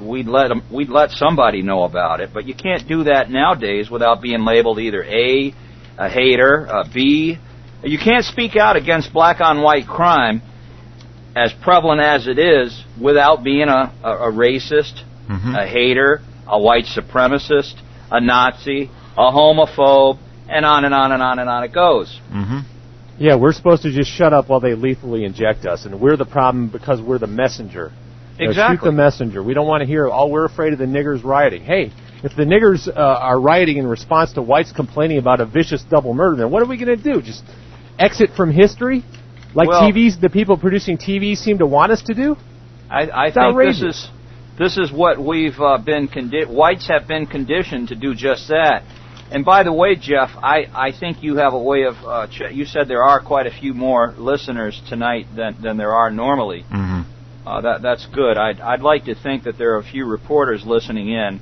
we'd 0.00 0.26
let 0.26 0.50
'em- 0.50 0.64
we'd 0.72 0.88
let 0.88 1.12
somebody 1.12 1.62
know 1.62 1.84
about 1.84 2.20
it. 2.20 2.30
But 2.34 2.46
you 2.46 2.54
can't 2.54 2.88
do 2.88 3.04
that 3.04 3.30
nowadays 3.30 3.88
without 3.88 4.20
being 4.20 4.44
labeled 4.44 4.80
either 4.80 5.04
a 5.04 5.54
a 5.98 6.08
hater, 6.08 6.66
a 6.66 6.84
B. 6.92 7.38
You 7.82 7.98
can't 7.98 8.24
speak 8.24 8.56
out 8.56 8.76
against 8.76 9.12
black 9.12 9.40
on 9.40 9.62
white 9.62 9.86
crime, 9.86 10.42
as 11.36 11.52
prevalent 11.62 12.00
as 12.00 12.26
it 12.26 12.38
is, 12.38 12.82
without 13.00 13.42
being 13.44 13.68
a, 13.68 13.92
a, 14.02 14.10
a 14.28 14.32
racist, 14.32 15.02
Mhm. 15.28 15.58
a 15.58 15.66
hater, 15.66 16.20
a 16.46 16.58
white 16.60 16.84
supremacist, 16.84 17.74
a 18.10 18.20
Nazi, 18.20 18.90
a 19.16 19.30
homophobe, 19.32 20.18
and 20.48 20.66
on 20.66 20.84
and 20.84 20.92
on 20.94 21.12
and 21.12 21.22
on 21.22 21.38
and 21.38 21.48
on 21.48 21.64
it 21.64 21.72
goes. 21.72 22.20
hmm 22.30 22.58
Yeah, 23.18 23.36
we're 23.36 23.52
supposed 23.52 23.82
to 23.84 23.90
just 23.90 24.10
shut 24.10 24.32
up 24.34 24.48
while 24.50 24.60
they 24.60 24.74
lethally 24.74 25.24
inject 25.24 25.64
us, 25.66 25.86
and 25.86 26.00
we're 26.00 26.16
the 26.18 26.26
problem 26.26 26.68
because 26.68 27.00
we're 27.00 27.18
the 27.18 27.26
messenger. 27.26 27.90
You 28.38 28.48
know, 28.48 28.52
shoot 28.52 28.80
the 28.82 28.92
messenger. 28.92 29.42
We 29.42 29.54
don't 29.54 29.66
want 29.68 29.80
to 29.82 29.86
hear, 29.86 30.08
oh, 30.08 30.26
we're 30.26 30.44
afraid 30.44 30.72
of 30.72 30.78
the 30.78 30.86
niggers 30.86 31.22
rioting. 31.24 31.62
Hey, 31.64 31.90
if 32.24 32.34
the 32.36 32.44
niggers 32.44 32.88
uh, 32.88 32.92
are 33.00 33.38
rioting 33.40 33.76
in 33.76 33.86
response 33.86 34.32
to 34.34 34.42
whites 34.42 34.72
complaining 34.72 35.18
about 35.18 35.40
a 35.40 35.46
vicious 35.46 35.82
double 35.90 36.14
murder, 36.14 36.36
then 36.36 36.50
what 36.50 36.62
are 36.62 36.66
we 36.66 36.76
going 36.76 36.96
to 36.96 37.02
do? 37.02 37.20
Just 37.20 37.44
exit 37.98 38.30
from 38.36 38.50
history? 38.50 39.04
Like 39.54 39.68
Well- 39.68 39.82
TVs, 39.92 40.20
the 40.20 40.30
people 40.30 40.56
producing 40.58 40.96
TV 40.98 41.36
seem 41.36 41.58
to 41.58 41.66
want 41.66 41.92
us 41.92 42.02
to 42.04 42.14
do? 42.14 42.36
I, 42.90 43.02
I 43.06 43.26
It's 43.26 43.34
think 43.34 43.44
outrageous. 43.46 43.80
this 43.80 43.96
is 44.04 44.10
this 44.58 44.78
is 44.78 44.92
what 44.92 45.18
we've 45.18 45.58
uh, 45.58 45.78
been 45.78 46.06
condi- 46.08 46.46
whites 46.48 46.88
have 46.88 47.08
been 47.08 47.26
conditioned 47.26 47.88
to 47.88 47.96
do 47.96 48.14
just 48.14 48.48
that. 48.48 48.82
And 49.32 49.44
by 49.44 49.64
the 49.64 49.72
way, 49.72 49.96
Jeff, 49.96 50.30
I, 50.36 50.66
I 50.72 50.92
think 50.92 51.22
you 51.22 51.36
have 51.36 51.54
a 51.54 51.58
way 51.58 51.82
of 51.84 51.94
uh, 52.04 52.26
ch- 52.28 52.52
you 52.52 52.64
said 52.64 52.86
there 52.86 53.02
are 53.02 53.20
quite 53.20 53.46
a 53.46 53.50
few 53.50 53.74
more 53.74 54.14
listeners 54.16 54.80
tonight 54.88 55.26
than 55.34 55.56
than 55.60 55.76
there 55.76 55.92
are 55.92 56.10
normally. 56.10 56.62
hmm 56.70 57.02
Uh, 57.46 57.60
that 57.60 57.82
that's 57.82 58.06
good. 58.06 58.36
I'd 58.38 58.60
I'd 58.60 58.80
like 58.82 59.04
to 59.06 59.14
think 59.14 59.44
that 59.44 59.56
there 59.58 59.74
are 59.74 59.78
a 59.78 59.84
few 59.94 60.04
reporters 60.06 60.64
listening 60.64 61.08
in 61.10 61.40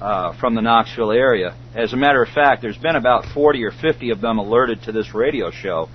uh, 0.00 0.38
from 0.38 0.54
the 0.54 0.60
Knoxville 0.62 1.12
area. 1.12 1.56
As 1.74 1.92
a 1.92 1.96
matter 1.96 2.22
of 2.22 2.28
fact, 2.28 2.62
there's 2.62 2.76
been 2.78 2.96
about 2.96 3.24
40 3.34 3.64
or 3.64 3.70
50 3.72 4.10
of 4.10 4.20
them 4.20 4.38
alerted 4.38 4.82
to 4.84 4.92
this 4.92 5.14
radio 5.14 5.50
show. 5.50 5.88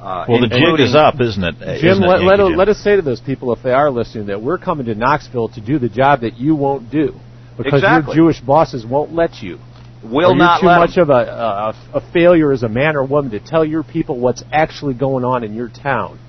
Uh, 0.00 0.24
Well, 0.28 0.40
the 0.40 0.48
jig 0.48 0.78
is 0.80 0.94
up, 0.94 1.20
isn't 1.20 1.42
it? 1.42 1.54
Jim, 1.80 1.90
Isn't 1.90 2.04
it, 2.04 2.06
let, 2.06 2.22
let, 2.22 2.36
Jim? 2.36 2.56
let 2.56 2.68
us 2.68 2.78
say 2.78 2.96
to 2.96 3.02
those 3.02 3.20
people, 3.20 3.52
if 3.52 3.62
they 3.62 3.72
are 3.72 3.90
listening, 3.90 4.26
that 4.26 4.40
we're 4.40 4.58
coming 4.58 4.86
to 4.86 4.94
Knoxville 4.94 5.48
to 5.50 5.60
do 5.60 5.78
the 5.78 5.88
job 5.88 6.20
that 6.20 6.36
you 6.36 6.54
won't 6.54 6.90
do. 6.90 7.14
Because 7.56 7.80
Exactly. 7.82 8.14
your 8.14 8.26
Jewish 8.26 8.40
bosses 8.40 8.86
won't 8.86 9.12
let 9.12 9.42
you. 9.42 9.58
will 10.04 10.16
Or 10.18 10.20
you're 10.28 10.36
not 10.36 10.60
too 10.60 10.66
let 10.68 10.74
'em. 10.74 10.80
much 10.80 10.96
of 10.98 11.10
a, 11.10 11.12
a, 11.12 11.98
a 11.98 12.12
failure 12.12 12.52
as 12.52 12.62
a 12.62 12.68
man 12.68 12.94
or 12.94 13.04
woman 13.04 13.32
to 13.32 13.40
tell 13.40 13.64
your 13.64 13.82
people 13.82 14.20
what's 14.20 14.44
actually 14.52 14.94
going 14.94 15.24
on 15.24 15.42
in 15.42 15.54
your 15.54 15.68
town. 15.68 16.20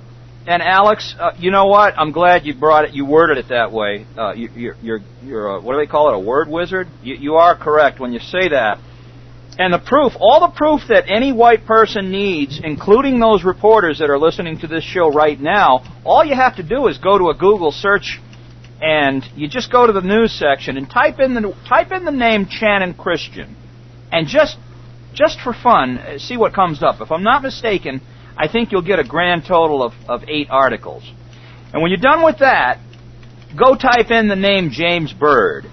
And 0.47 0.63
Alex, 0.63 1.13
uh, 1.19 1.31
you 1.37 1.51
know 1.51 1.67
what? 1.67 1.93
I'm 1.97 2.11
glad 2.11 2.45
you 2.45 2.55
brought 2.55 2.85
it. 2.85 2.93
You 2.93 3.05
worded 3.05 3.37
it 3.37 3.49
that 3.49 3.71
way. 3.71 4.05
Uh, 4.17 4.33
you, 4.33 4.49
you're, 4.55 4.75
you're, 4.81 4.99
you're 5.23 5.47
a, 5.47 5.61
what 5.61 5.73
do 5.73 5.79
they 5.79 5.85
call 5.85 6.09
it? 6.09 6.15
A 6.15 6.19
word 6.19 6.47
wizard. 6.47 6.87
You, 7.03 7.15
you 7.15 7.33
are 7.35 7.55
correct 7.55 7.99
when 7.99 8.13
you 8.13 8.19
say 8.19 8.49
that. 8.49 8.79
And 9.59 9.73
the 9.73 9.79
proof, 9.79 10.13
all 10.17 10.39
the 10.39 10.55
proof 10.55 10.81
that 10.87 11.09
any 11.09 11.33
white 11.33 11.65
person 11.65 12.11
needs, 12.11 12.61
including 12.63 13.19
those 13.19 13.43
reporters 13.43 13.99
that 13.99 14.09
are 14.09 14.17
listening 14.17 14.59
to 14.59 14.67
this 14.67 14.85
show 14.85 15.11
right 15.11 15.37
now, 15.37 15.83
all 16.05 16.23
you 16.23 16.33
have 16.33 16.55
to 16.55 16.63
do 16.63 16.87
is 16.87 16.97
go 16.97 17.17
to 17.17 17.27
a 17.29 17.35
Google 17.35 17.73
search, 17.73 18.21
and 18.81 19.21
you 19.35 19.49
just 19.49 19.69
go 19.69 19.85
to 19.85 19.91
the 19.91 20.01
news 20.01 20.31
section 20.31 20.77
and 20.77 20.89
type 20.89 21.19
in 21.19 21.33
the 21.33 21.53
type 21.67 21.91
in 21.91 22.05
the 22.05 22.11
name 22.11 22.45
Channon 22.45 22.97
Christian, 22.97 23.57
and 24.13 24.27
just 24.27 24.57
just 25.13 25.41
for 25.41 25.53
fun, 25.53 25.97
uh, 25.97 26.17
see 26.17 26.37
what 26.37 26.53
comes 26.53 26.81
up. 26.81 27.01
If 27.01 27.11
I'm 27.11 27.23
not 27.23 27.43
mistaken, 27.43 27.99
I 28.39 28.47
think 28.47 28.71
you'll 28.71 28.81
get 28.81 28.99
a 28.99 29.03
grand 29.03 29.43
total 29.45 29.83
of, 29.83 29.93
of 30.07 30.23
eight 30.29 30.47
articles. 30.49 31.03
And 31.73 31.81
when 31.81 31.91
you're 31.91 31.99
done 31.99 32.23
with 32.23 32.39
that, 32.39 32.79
go 33.57 33.75
type 33.75 34.09
in 34.11 34.29
the 34.29 34.35
name 34.37 34.69
James 34.71 35.11
Byrd. 35.11 35.65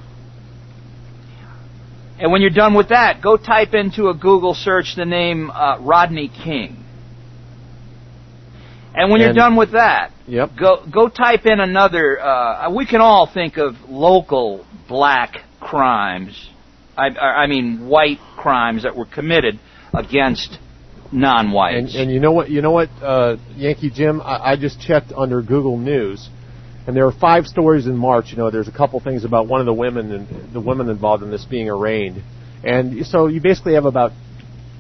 And 2.19 2.33
when 2.33 2.41
you're 2.41 2.51
done 2.51 2.75
with 2.75 2.89
that, 2.89 3.23
go 3.23 3.37
type 3.37 3.73
into 3.73 4.09
a 4.09 4.15
Google 4.15 4.53
search 4.53 4.97
the 4.97 5.05
name 5.05 5.51
uh, 5.51 5.79
Rodney 5.81 6.29
King. 6.29 6.83
And 8.95 9.13
when 9.13 9.21
you're 9.21 9.35
done 9.35 9.57
with 9.57 9.73
that, 9.73 10.13
Yep. 10.27 10.51
go 10.59 10.85
go 10.93 11.09
type 11.09 11.47
in 11.47 11.61
another. 11.61 12.19
Uh, 12.21 12.71
we 12.75 12.85
can 12.85 13.01
all 13.01 13.31
think 13.33 13.59
of 13.59 13.75
local 13.89 14.67
black 14.89 15.37
crimes. 15.61 16.49
I, 16.97 17.09
I 17.11 17.47
mean 17.47 17.87
white 17.87 18.19
crimes 18.37 18.83
that 18.83 18.97
were 18.97 19.05
committed 19.05 19.61
against 19.95 20.53
And, 20.53 20.59
non-whites. 21.13 21.95
and 21.97 22.11
you 22.11 22.21
know 22.21 22.33
what? 22.33 22.51
You 22.51 22.63
know 22.63 22.71
what, 22.73 22.89
uh, 23.03 23.37
Yankee 23.55 23.91
Jim? 23.91 24.21
I, 24.21 24.53
I 24.53 24.57
just 24.57 24.81
checked 24.81 25.13
under 25.17 25.43
Google 25.43 25.79
News, 25.79 26.29
and 26.87 26.97
there 26.97 27.07
are 27.07 27.13
five 27.13 27.47
stories 27.47 27.87
in 27.87 27.97
March. 27.97 28.27
You 28.31 28.37
know, 28.39 28.51
there's 28.51 28.69
a 28.69 28.73
couple 28.73 29.01
things 29.01 29.25
about 29.25 29.47
one 29.49 29.61
of 29.61 29.67
the 29.67 29.75
women 29.75 30.13
and 30.13 30.53
the 30.53 30.61
women 30.61 30.89
involved 30.89 31.23
in 31.23 31.31
this 31.31 31.45
being 31.45 31.69
arraigned, 31.69 32.23
and 32.65 33.07
so 33.07 33.27
you 33.27 33.41
basically 33.41 33.75
have 33.75 33.85
about 33.87 34.13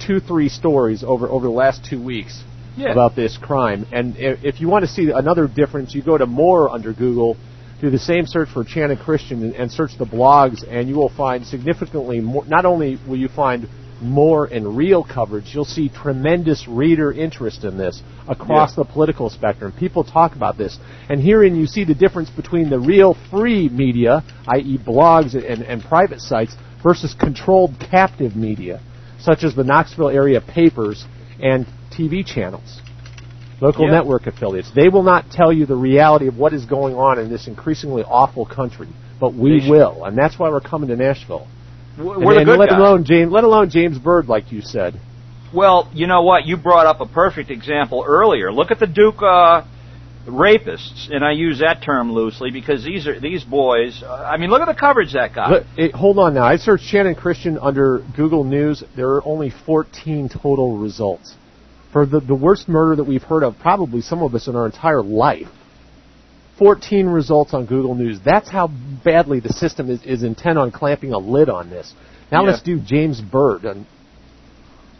two, 0.06 0.20
three 0.20 0.48
stories 0.48 1.02
over 1.04 1.28
over 1.28 1.46
the 1.46 1.52
last 1.52 1.84
two 1.88 2.02
weeks 2.02 2.42
Yeah. 2.76 2.92
about 2.92 3.16
this 3.16 3.38
crime. 3.38 3.86
And 3.92 4.16
if, 4.18 4.60
you 4.60 4.68
want 4.68 4.84
to 4.84 4.90
see 4.90 5.10
another 5.10 5.48
difference, 5.48 5.94
you 5.94 6.02
go 6.02 6.18
to 6.18 6.26
more 6.26 6.70
under 6.70 6.92
Google. 6.92 7.36
Do 7.80 7.90
the 7.90 7.98
same 7.98 8.26
search 8.26 8.48
for 8.52 8.64
Channing 8.64 8.96
Christian 8.96 9.42
and, 9.42 9.54
and 9.54 9.70
search 9.70 9.98
the 9.98 10.06
blogs, 10.06 10.64
and 10.66 10.88
you 10.88 10.94
will 10.96 11.10
find 11.10 11.46
significantly 11.46 12.20
more. 12.20 12.44
Not 12.46 12.64
only 12.64 12.98
will 13.06 13.18
you 13.18 13.28
find 13.28 13.68
more 14.00 14.44
and 14.46 14.76
real 14.76 15.02
coverage, 15.04 15.54
you'll 15.54 15.64
see 15.64 15.88
tremendous 15.88 16.66
reader 16.68 17.12
interest 17.12 17.64
in 17.64 17.78
this 17.78 18.02
across 18.28 18.74
the 18.74 18.84
political 18.84 19.30
spectrum. 19.30 19.72
People 19.78 20.04
talk 20.04 20.34
about 20.36 20.58
this. 20.58 20.78
And 21.08 21.20
herein 21.20 21.56
you 21.56 21.66
see 21.66 21.84
the 21.84 21.94
difference 21.94 22.30
between 22.30 22.68
the 22.70 22.78
real 22.78 23.16
free 23.30 23.68
media, 23.68 24.22
i.e., 24.48 24.78
blogs 24.78 25.34
and, 25.34 25.62
and 25.62 25.82
private 25.82 26.20
sites, 26.20 26.54
versus 26.82 27.14
controlled 27.18 27.74
captive 27.90 28.36
media, 28.36 28.80
such 29.18 29.44
as 29.44 29.54
the 29.54 29.64
Knoxville 29.64 30.10
area 30.10 30.40
papers 30.40 31.04
and 31.42 31.66
TV 31.90 32.24
channels, 32.24 32.80
local 33.60 33.86
Yeah. 33.86 33.92
network 33.92 34.26
affiliates. 34.26 34.70
They 34.74 34.88
will 34.88 35.02
not 35.02 35.30
tell 35.30 35.52
you 35.52 35.66
the 35.66 35.76
reality 35.76 36.28
of 36.28 36.38
what 36.38 36.52
is 36.52 36.64
going 36.64 36.94
on 36.94 37.18
in 37.18 37.28
this 37.30 37.46
increasingly 37.46 38.02
awful 38.04 38.44
country, 38.44 38.88
but 39.18 39.34
we 39.34 39.68
will, 39.68 40.04
and 40.04 40.16
that's 40.16 40.38
why 40.38 40.50
we're 40.50 40.60
coming 40.60 40.88
to 40.90 40.96
Nashville. 40.96 41.48
We're 41.98 42.14
And- 42.38 42.40
the 42.40 42.44
good 42.44 42.58
let 42.58 42.68
guys. 42.70 42.78
alone 42.78 43.04
James, 43.04 43.32
let 43.32 43.44
alone 43.44 43.70
James 43.70 43.98
Byrd, 43.98 44.28
like 44.28 44.52
you 44.52 44.60
said. 44.60 44.94
Well, 45.54 45.88
you 45.94 46.06
know 46.06 46.22
what? 46.22 46.44
You 46.46 46.56
brought 46.56 46.86
up 46.86 47.00
a 47.00 47.06
perfect 47.06 47.50
example 47.50 48.04
earlier. 48.06 48.52
Look 48.52 48.70
at 48.70 48.78
the 48.78 48.86
Duke 48.86 49.22
uh, 49.22 49.62
rapists, 50.26 51.08
and 51.10 51.24
I 51.24 51.32
use 51.32 51.60
that 51.60 51.82
term 51.82 52.12
loosely 52.12 52.50
because 52.50 52.84
these 52.84 53.06
are 53.06 53.18
these 53.18 53.44
boys. 53.44 54.02
Uh, 54.02 54.12
I 54.12 54.36
mean, 54.36 54.50
look 54.50 54.60
at 54.60 54.66
the 54.68 54.74
coverage 54.78 55.12
that 55.14 55.34
got. 55.34 55.50
Look, 55.50 55.64
eh, 55.78 55.88
hold 55.94 56.18
on 56.18 56.34
now. 56.34 56.44
I 56.44 56.56
searched 56.56 56.84
Channon 56.92 57.16
Christian 57.16 57.58
under 57.58 58.00
Google 58.16 58.44
News. 58.44 58.82
There 58.96 59.08
are 59.10 59.24
only 59.26 59.50
14 59.50 60.28
total 60.28 60.76
results 60.78 61.34
for 61.92 62.04
the 62.04 62.20
the 62.20 62.34
worst 62.34 62.68
murder 62.68 62.96
that 62.96 63.04
we've 63.04 63.22
heard 63.22 63.42
of, 63.44 63.58
probably 63.58 64.00
some 64.02 64.22
of 64.22 64.34
us 64.34 64.48
in 64.48 64.56
our 64.56 64.66
entire 64.66 65.02
life. 65.02 65.48
14 66.58 67.06
results 67.06 67.52
on 67.54 67.66
Google 67.66 67.94
News. 67.94 68.18
That's 68.24 68.48
how 68.48 68.68
badly 69.04 69.40
the 69.40 69.52
system 69.52 69.90
is, 69.90 70.02
is 70.04 70.22
intent 70.22 70.58
on 70.58 70.70
clamping 70.70 71.12
a 71.12 71.18
lid 71.18 71.48
on 71.48 71.70
this. 71.70 71.92
Now 72.32 72.42
Yeah. 72.44 72.50
let's 72.50 72.62
do 72.62 72.78
James 72.80 73.20
Byrd. 73.20 73.64
And 73.64 73.86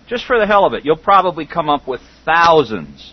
Just 0.07 0.25
for 0.27 0.39
the 0.39 0.47
hell 0.47 0.65
of 0.65 0.75
it, 0.75 0.85
you'll 0.85 0.97
probably 0.97 1.47
come 1.47 1.69
up 1.69 1.89
with 1.89 2.01
thousands. 2.25 3.13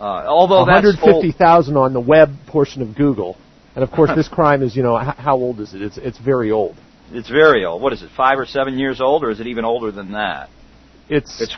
Uh, 0.00 0.04
although 0.26 0.64
that's 0.66 0.86
old, 0.86 0.96
150,000 1.02 1.76
on 1.76 1.92
the 1.92 2.00
web 2.00 2.30
portion 2.46 2.82
of 2.82 2.94
Google. 2.94 3.36
And 3.74 3.82
of 3.82 3.90
course, 3.90 4.10
this 4.16 4.28
crime 4.28 4.62
is, 4.62 4.76
you 4.76 4.82
know, 4.82 5.00
h- 5.00 5.16
how 5.16 5.36
old 5.36 5.60
is 5.60 5.72
it? 5.74 5.82
It's, 5.82 5.96
it's 5.96 6.18
very 6.18 6.50
old. 6.50 6.76
it's 7.12 7.30
very 7.30 7.64
old. 7.64 7.80
What 7.82 7.92
is 7.92 8.02
it? 8.02 8.10
Five 8.16 8.38
or 8.38 8.46
seven 8.46 8.78
years 8.78 9.00
old, 9.00 9.24
or 9.24 9.30
is 9.30 9.40
it 9.40 9.46
even 9.46 9.64
older 9.64 9.90
than 9.90 10.12
that? 10.12 10.48
It's, 11.08 11.40
It's 11.40 11.56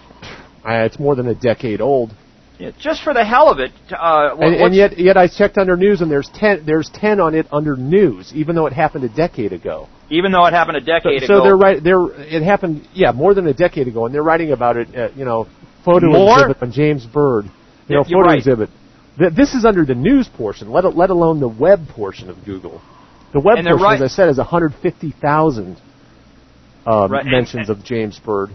uh, 0.65 0.85
it's 0.85 0.99
more 0.99 1.15
than 1.15 1.27
a 1.29 1.35
decade 1.35 1.81
old. 1.81 2.13
Yeah, 2.59 2.71
just 2.81 3.03
for 3.03 3.13
the 3.13 3.25
hell 3.25 3.51
of 3.51 3.59
it. 3.59 3.71
Uh, 3.93 4.31
what- 4.35 4.47
And, 4.47 4.55
and 4.57 4.75
yet, 4.75 4.99
yet 4.99 5.17
I 5.19 5.29
checked 5.29 5.59
under 5.59 5.77
news, 5.77 6.01
and 6.01 6.11
there's 6.11 6.29
ten. 6.31 6.65
There's 6.65 6.89
ten 6.89 7.21
on 7.21 7.35
it 7.35 7.47
under 7.53 7.77
news, 7.77 8.33
even 8.35 8.55
though 8.57 8.67
it 8.67 8.73
happened 8.73 9.05
a 9.05 9.09
decade 9.11 9.53
ago. 9.53 9.89
even 10.09 10.31
though 10.33 10.47
it 10.47 10.53
happened 10.55 10.77
a 10.77 10.81
decade 10.81 11.21
so 11.23 11.25
ago, 11.27 11.39
So 11.39 11.43
they're 11.43 11.57
right. 11.57 11.83
They're 11.83 12.07
it 12.23 12.43
happened, 12.43 12.87
yeah, 12.95 13.13
more 13.13 13.35
than 13.35 13.47
a 13.47 13.53
decade 13.53 13.89
ago, 13.89 14.07
and 14.07 14.15
they're 14.15 14.23
writing 14.23 14.53
about 14.53 14.77
it. 14.77 14.89
Uh, 14.97 15.09
you 15.17 15.25
know, 15.25 15.47
photo 15.85 16.07
More? 16.07 16.39
exhibit 16.39 16.63
on 16.63 16.73
James 16.73 17.05
Byrd. 17.05 17.45
You 17.45 17.51
Yeah, 17.89 17.97
know, 17.99 18.05
photo 18.05 18.21
right. 18.29 18.39
exhibit. 18.39 18.71
Th- 19.19 19.33
This 19.33 19.55
is 19.55 19.65
under 19.65 19.85
the 19.85 19.95
news 19.95 20.29
portion, 20.29 20.71
let 20.71 20.85
let 20.97 21.11
alone 21.11 21.41
the 21.41 21.49
web 21.49 21.89
portion 21.89 22.31
of 22.31 22.37
Google. 22.45 22.81
The 23.33 23.41
web 23.41 23.57
portion, 23.65 23.83
right- 23.83 24.01
as 24.01 24.13
I 24.13 24.15
said, 24.15 24.29
is 24.31 24.39
150,000 24.39 25.77
uh, 26.87 27.09
Right, 27.11 27.27
mentions 27.27 27.69
of 27.69 27.83
James 27.85 28.19
Byrd. 28.19 28.51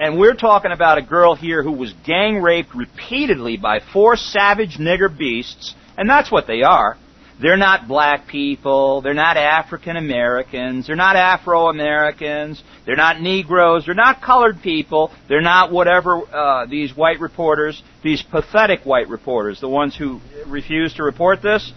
And 0.00 0.18
we're 0.18 0.34
talking 0.34 0.72
about 0.72 0.96
a 0.96 1.02
girl 1.02 1.34
here 1.34 1.62
who 1.62 1.72
was 1.72 1.92
gang 2.06 2.40
raped 2.40 2.74
repeatedly 2.74 3.58
by 3.58 3.80
four 3.92 4.16
savage 4.16 4.78
nigger 4.78 5.14
beasts, 5.14 5.74
and 5.98 6.08
that's 6.08 6.32
what 6.32 6.46
they 6.46 6.62
are. 6.62 6.96
They're 7.38 7.58
not 7.58 7.86
black 7.86 8.26
people, 8.26 9.02
they're 9.02 9.12
not 9.12 9.36
African 9.36 9.98
Americans, 9.98 10.86
they're 10.86 10.96
not 10.96 11.16
Afro 11.16 11.68
Americans, 11.68 12.62
they're 12.86 12.96
not 12.96 13.20
Negroes, 13.20 13.84
they're 13.84 13.94
not 13.94 14.22
colored 14.22 14.62
people, 14.62 15.12
they're 15.28 15.42
not 15.42 15.70
whatever 15.70 16.22
uh, 16.34 16.64
these 16.64 16.96
white 16.96 17.20
reporters, 17.20 17.82
these 18.02 18.22
pathetic 18.22 18.84
white 18.84 19.08
reporters, 19.08 19.60
the 19.60 19.68
ones 19.68 19.94
who 19.94 20.20
refuse 20.46 20.94
to 20.94 21.02
report 21.02 21.42
this. 21.42 21.72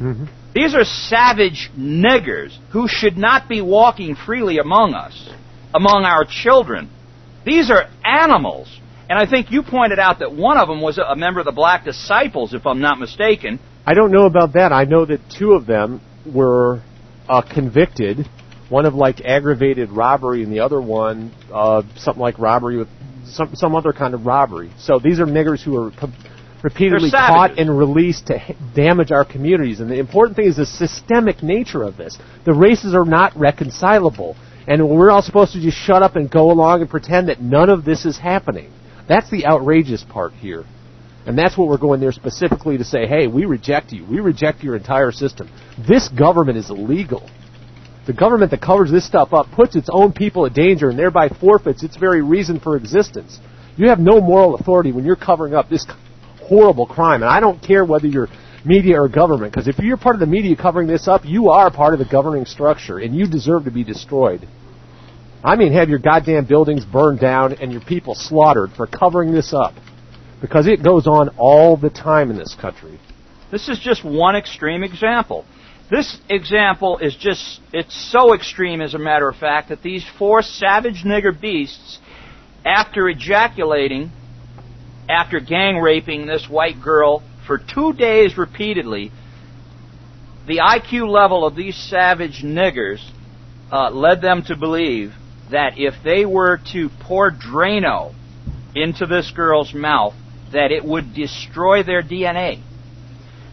Mm-hmm. 0.00 0.24
These 0.54 0.74
are 0.74 0.84
savage 0.84 1.70
niggers 1.78 2.56
who 2.72 2.88
should 2.88 3.16
not 3.16 3.48
be 3.48 3.60
walking 3.60 4.16
freely 4.16 4.58
among 4.58 4.94
us, 4.94 5.30
among 5.72 6.04
our 6.04 6.24
children. 6.24 6.90
These 7.44 7.70
are 7.70 7.88
animals. 8.04 8.68
And 9.08 9.18
I 9.18 9.28
think 9.28 9.50
you 9.50 9.62
pointed 9.62 9.98
out 9.98 10.20
that 10.20 10.32
one 10.32 10.56
of 10.56 10.68
them 10.68 10.80
was 10.80 10.98
a 10.98 11.16
member 11.16 11.40
of 11.40 11.46
the 11.46 11.52
Black 11.52 11.84
Disciples, 11.84 12.54
if 12.54 12.64
I'm 12.66 12.80
not 12.80 13.00
mistaken. 13.00 13.58
I 13.84 13.94
don't 13.94 14.12
know 14.12 14.26
about 14.26 14.52
that. 14.52 14.72
I 14.72 14.84
know 14.84 15.04
that 15.04 15.20
two 15.36 15.52
of 15.52 15.66
them 15.66 16.00
were 16.32 16.82
uh, 17.28 17.42
convicted. 17.42 18.28
One 18.68 18.86
of 18.86 18.94
like 18.94 19.20
aggravated 19.20 19.90
robbery, 19.90 20.44
and 20.44 20.52
the 20.52 20.60
other 20.60 20.80
one 20.80 21.32
uh, 21.52 21.82
something 21.96 22.20
like 22.20 22.38
robbery 22.38 22.76
with 22.76 22.88
some 23.26 23.54
some 23.54 23.74
other 23.74 23.92
kind 23.92 24.14
of 24.14 24.26
robbery. 24.26 24.70
So 24.78 25.00
these 25.00 25.18
are 25.18 25.26
niggers 25.26 25.60
who 25.60 25.76
are 25.76 25.90
com- 25.90 26.14
repeatedly 26.62 27.10
caught 27.10 27.58
and 27.58 27.76
released 27.76 28.28
to 28.28 28.36
h- 28.36 28.56
damage 28.74 29.10
our 29.10 29.24
communities. 29.24 29.80
And 29.80 29.90
the 29.90 29.98
important 29.98 30.36
thing 30.36 30.46
is 30.46 30.56
the 30.56 30.66
systemic 30.66 31.42
nature 31.42 31.82
of 31.82 31.96
this. 31.96 32.16
The 32.44 32.52
races 32.52 32.94
are 32.94 33.04
not 33.04 33.36
reconcilable, 33.36 34.36
and 34.70 34.88
we're 34.88 35.10
all 35.10 35.20
supposed 35.20 35.52
to 35.54 35.60
just 35.60 35.76
shut 35.76 36.00
up 36.00 36.14
and 36.14 36.30
go 36.30 36.52
along 36.52 36.80
and 36.80 36.88
pretend 36.88 37.28
that 37.28 37.42
none 37.42 37.68
of 37.68 37.84
this 37.84 38.04
is 38.04 38.16
happening. 38.16 38.72
That's 39.08 39.28
the 39.28 39.44
outrageous 39.44 40.04
part 40.04 40.32
here. 40.32 40.64
And 41.26 41.36
that's 41.36 41.58
what 41.58 41.66
we're 41.66 41.76
going 41.76 41.98
there 41.98 42.12
specifically 42.12 42.78
to 42.78 42.84
say, 42.84 43.04
hey, 43.04 43.26
we 43.26 43.46
reject 43.46 43.90
you. 43.90 44.06
We 44.06 44.20
reject 44.20 44.62
your 44.62 44.76
entire 44.76 45.10
system. 45.10 45.50
This 45.88 46.08
government 46.08 46.56
is 46.56 46.70
illegal. 46.70 47.28
The 48.06 48.12
government 48.12 48.52
that 48.52 48.62
covers 48.62 48.92
this 48.92 49.04
stuff 49.04 49.32
up 49.32 49.50
puts 49.50 49.74
its 49.74 49.88
own 49.92 50.12
people 50.12 50.46
at 50.46 50.54
danger 50.54 50.88
and 50.88 50.96
thereby 50.96 51.30
forfeits 51.30 51.82
its 51.82 51.96
very 51.96 52.22
reason 52.22 52.60
for 52.60 52.76
existence. 52.76 53.40
You 53.76 53.88
have 53.88 53.98
no 53.98 54.20
moral 54.20 54.54
authority 54.54 54.92
when 54.92 55.04
you're 55.04 55.16
covering 55.16 55.52
up 55.52 55.68
this 55.68 55.84
horrible 56.42 56.86
crime. 56.86 57.22
And 57.22 57.30
I 57.30 57.40
don't 57.40 57.60
care 57.60 57.84
whether 57.84 58.06
you're 58.06 58.28
media 58.64 59.00
or 59.00 59.08
government, 59.08 59.52
because 59.52 59.66
if 59.68 59.78
you're 59.78 59.96
part 59.96 60.14
of 60.14 60.20
the 60.20 60.26
media 60.26 60.54
covering 60.54 60.86
this 60.86 61.08
up, 61.08 61.22
you 61.24 61.50
are 61.50 61.72
part 61.72 61.92
of 61.92 61.98
the 61.98 62.04
governing 62.04 62.44
structure, 62.44 62.98
and 62.98 63.14
you 63.14 63.26
deserve 63.26 63.64
to 63.64 63.70
be 63.70 63.84
destroyed. 63.84 64.46
I 65.42 65.56
mean, 65.56 65.72
have 65.72 65.88
your 65.88 65.98
goddamn 65.98 66.44
buildings 66.44 66.84
burned 66.84 67.20
down 67.20 67.54
and 67.54 67.72
your 67.72 67.80
people 67.80 68.14
slaughtered 68.14 68.72
for 68.72 68.86
covering 68.86 69.32
this 69.32 69.52
up. 69.54 69.74
Because 70.40 70.66
it 70.66 70.82
goes 70.82 71.06
on 71.06 71.30
all 71.36 71.76
the 71.76 71.90
time 71.90 72.30
in 72.30 72.36
this 72.36 72.56
country. 72.58 72.98
This 73.50 73.68
is 73.68 73.78
just 73.78 74.04
one 74.04 74.36
extreme 74.36 74.82
example. 74.82 75.44
This 75.90 76.18
example 76.28 76.98
is 76.98 77.16
just, 77.16 77.60
it's 77.72 77.94
so 78.12 78.34
extreme, 78.34 78.80
as 78.80 78.94
a 78.94 78.98
matter 78.98 79.28
of 79.28 79.36
fact, 79.36 79.70
that 79.70 79.82
these 79.82 80.04
four 80.18 80.40
savage 80.40 81.02
nigger 81.04 81.38
beasts, 81.38 81.98
after 82.64 83.08
ejaculating, 83.08 84.12
after 85.08 85.40
gang 85.40 85.78
raping 85.78 86.26
this 86.26 86.48
white 86.48 86.80
girl 86.80 87.22
for 87.46 87.58
two 87.58 87.92
days 87.92 88.38
repeatedly, 88.38 89.10
the 90.46 90.58
IQ 90.58 91.10
level 91.10 91.44
of 91.44 91.56
these 91.56 91.76
savage 91.76 92.42
niggers 92.44 93.00
uh, 93.72 93.90
led 93.90 94.22
them 94.22 94.42
to 94.44 94.56
believe 94.56 95.12
that 95.50 95.74
if 95.78 95.94
they 96.04 96.24
were 96.24 96.58
to 96.72 96.88
pour 97.00 97.30
Drano 97.30 98.14
into 98.74 99.06
this 99.06 99.30
girl's 99.34 99.74
mouth, 99.74 100.14
that 100.52 100.70
it 100.72 100.84
would 100.84 101.14
destroy 101.14 101.82
their 101.82 102.02
DNA, 102.02 102.62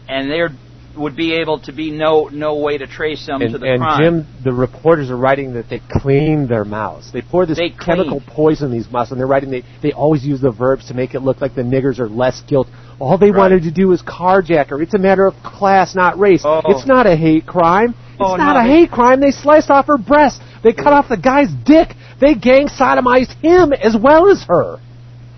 and 0.08 0.30
there 0.30 0.50
would 0.96 1.16
be 1.16 1.34
able 1.36 1.60
to 1.60 1.72
be 1.72 1.92
no 1.92 2.28
no 2.32 2.56
way 2.58 2.76
to 2.80 2.88
trace 2.88 3.24
them 3.28 3.42
And, 3.42 3.52
to 3.54 3.60
the 3.60 3.68
and 3.72 3.80
crime. 3.82 4.02
Jim, 4.02 4.28
the 4.44 4.52
reporters 4.52 5.12
are 5.12 5.18
writing 5.18 5.54
that 5.54 5.70
they 5.70 5.80
clean 5.92 6.48
their 6.48 6.66
mouths. 6.66 7.12
They 7.12 7.22
pour 7.22 7.46
this 7.46 7.58
They 7.58 7.70
chemical 7.70 8.20
poison 8.26 8.72
in 8.72 8.72
these 8.72 8.90
mouths, 8.92 9.12
and 9.12 9.20
they're 9.20 9.28
writing. 9.28 9.52
They 9.52 9.64
they 9.82 9.92
always 9.92 10.26
use 10.26 10.42
the 10.42 10.50
verbs 10.52 10.88
to 10.88 10.96
make 10.96 11.14
it 11.14 11.20
look 11.20 11.40
like 11.40 11.54
the 11.54 11.62
niggers 11.62 12.00
are 12.00 12.10
less 12.10 12.42
guilt. 12.42 12.68
All 13.00 13.18
they 13.20 13.30
Right. 13.30 13.38
wanted 13.38 13.64
to 13.64 13.72
do 13.72 13.90
was 13.90 14.02
carjack 14.02 14.70
her. 14.70 14.82
It's 14.82 14.96
a 14.96 14.98
matter 14.98 15.28
of 15.28 15.36
class, 15.44 15.94
not 15.94 16.18
race. 16.18 16.42
Oh. 16.44 16.62
It's 16.66 16.88
not 16.88 17.06
a 17.06 17.16
hate 17.16 17.46
crime. 17.46 17.90
It's 17.90 18.20
Oh, 18.20 18.36
not 18.36 18.54
no, 18.56 18.62
a 18.62 18.64
hate 18.64 18.90
crime. 18.90 19.20
They 19.20 19.30
sliced 19.30 19.70
off 19.70 19.86
her 19.86 20.00
breast. 20.00 20.42
They 20.68 20.74
cut 20.74 20.92
off 20.92 21.08
the 21.08 21.16
guy's 21.16 21.48
dick. 21.64 21.96
They 22.20 22.36
gang 22.36 22.68
sodomized 22.68 23.34
him 23.42 23.72
as 23.72 23.96
well 23.96 24.30
as 24.30 24.44
her. 24.50 24.80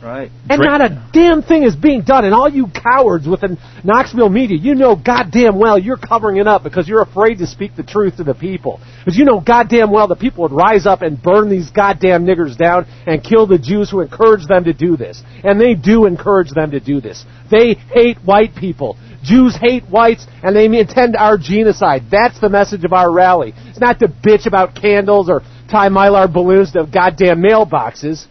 right. 0.02 0.32
And 0.50 0.60
Dra- 0.60 0.80
not 0.80 0.82
a 0.82 1.10
damn 1.14 1.44
thing 1.44 1.62
is 1.62 1.76
being 1.76 2.02
done. 2.02 2.26
And 2.26 2.34
all 2.34 2.50
you 2.50 2.66
cowards 2.66 3.28
within 3.28 3.60
Knoxville 3.84 4.30
media, 4.30 4.58
you 4.58 4.74
know 4.74 4.96
goddamn 4.96 5.60
well 5.60 5.78
you're 5.78 5.98
covering 5.98 6.38
it 6.38 6.48
up 6.48 6.64
because 6.64 6.88
you're 6.88 7.04
afraid 7.04 7.38
to 7.40 7.46
speak 7.46 7.76
the 7.76 7.84
truth 7.84 8.18
to 8.18 8.24
the 8.24 8.34
people. 8.34 8.82
Because 9.06 9.20
you 9.20 9.26
know 9.26 9.40
goddamn 9.40 9.92
well 9.92 10.08
the 10.08 10.16
people 10.16 10.42
would 10.42 10.52
rise 10.52 10.88
up 10.88 11.04
and 11.04 11.22
burn 11.22 11.48
these 11.48 11.70
goddamn 11.70 12.26
niggers 12.26 12.58
down 12.58 12.88
and 13.06 13.24
kill 13.24 13.46
the 13.46 13.60
Jews 13.60 13.92
who 13.92 14.02
encourage 14.02 14.48
them 14.48 14.64
to 14.64 14.74
do 14.74 14.98
this. 14.98 15.22
And 15.44 15.62
they 15.62 15.76
do 15.76 16.08
encourage 16.08 16.50
them 16.50 16.72
to 16.72 16.80
do 16.80 17.02
this. 17.02 17.24
They 17.52 17.76
hate 17.76 18.18
white 18.26 18.56
people. 18.56 18.98
Jews 19.24 19.56
hate 19.56 19.84
whites 19.86 20.26
and 20.44 20.56
they 20.56 20.66
intend 20.66 21.16
our 21.16 21.38
genocide. 21.38 22.04
That's 22.10 22.40
the 22.40 22.50
message 22.50 22.84
of 22.84 22.94
our 22.94 23.12
rally. 23.12 23.54
It's 23.56 23.80
not 23.80 24.00
to 24.00 24.08
bitch 24.08 24.46
about 24.46 24.76
candles 24.76 25.30
or 25.30 25.42
tie 25.70 25.90
mylar 25.90 26.32
balloons 26.32 26.72
to 26.74 26.86
goddamn 26.92 27.42
mailboxes. 27.42 28.26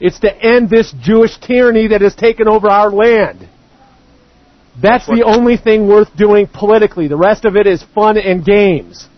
It's 0.00 0.20
to 0.20 0.34
end 0.34 0.68
this 0.68 0.92
Jewish 1.00 1.38
tyranny 1.38 1.88
that 1.88 2.00
has 2.00 2.14
taken 2.14 2.48
over 2.48 2.68
our 2.68 2.90
land. 2.90 3.48
That's 4.80 5.06
the 5.06 5.22
only 5.24 5.56
thing 5.56 5.86
worth 5.86 6.14
doing 6.16 6.48
politically. 6.48 7.06
The 7.06 7.16
rest 7.16 7.44
of 7.44 7.56
it 7.56 7.66
is 7.66 7.82
fun 7.94 8.18
and 8.18 8.44
games. 8.44 9.08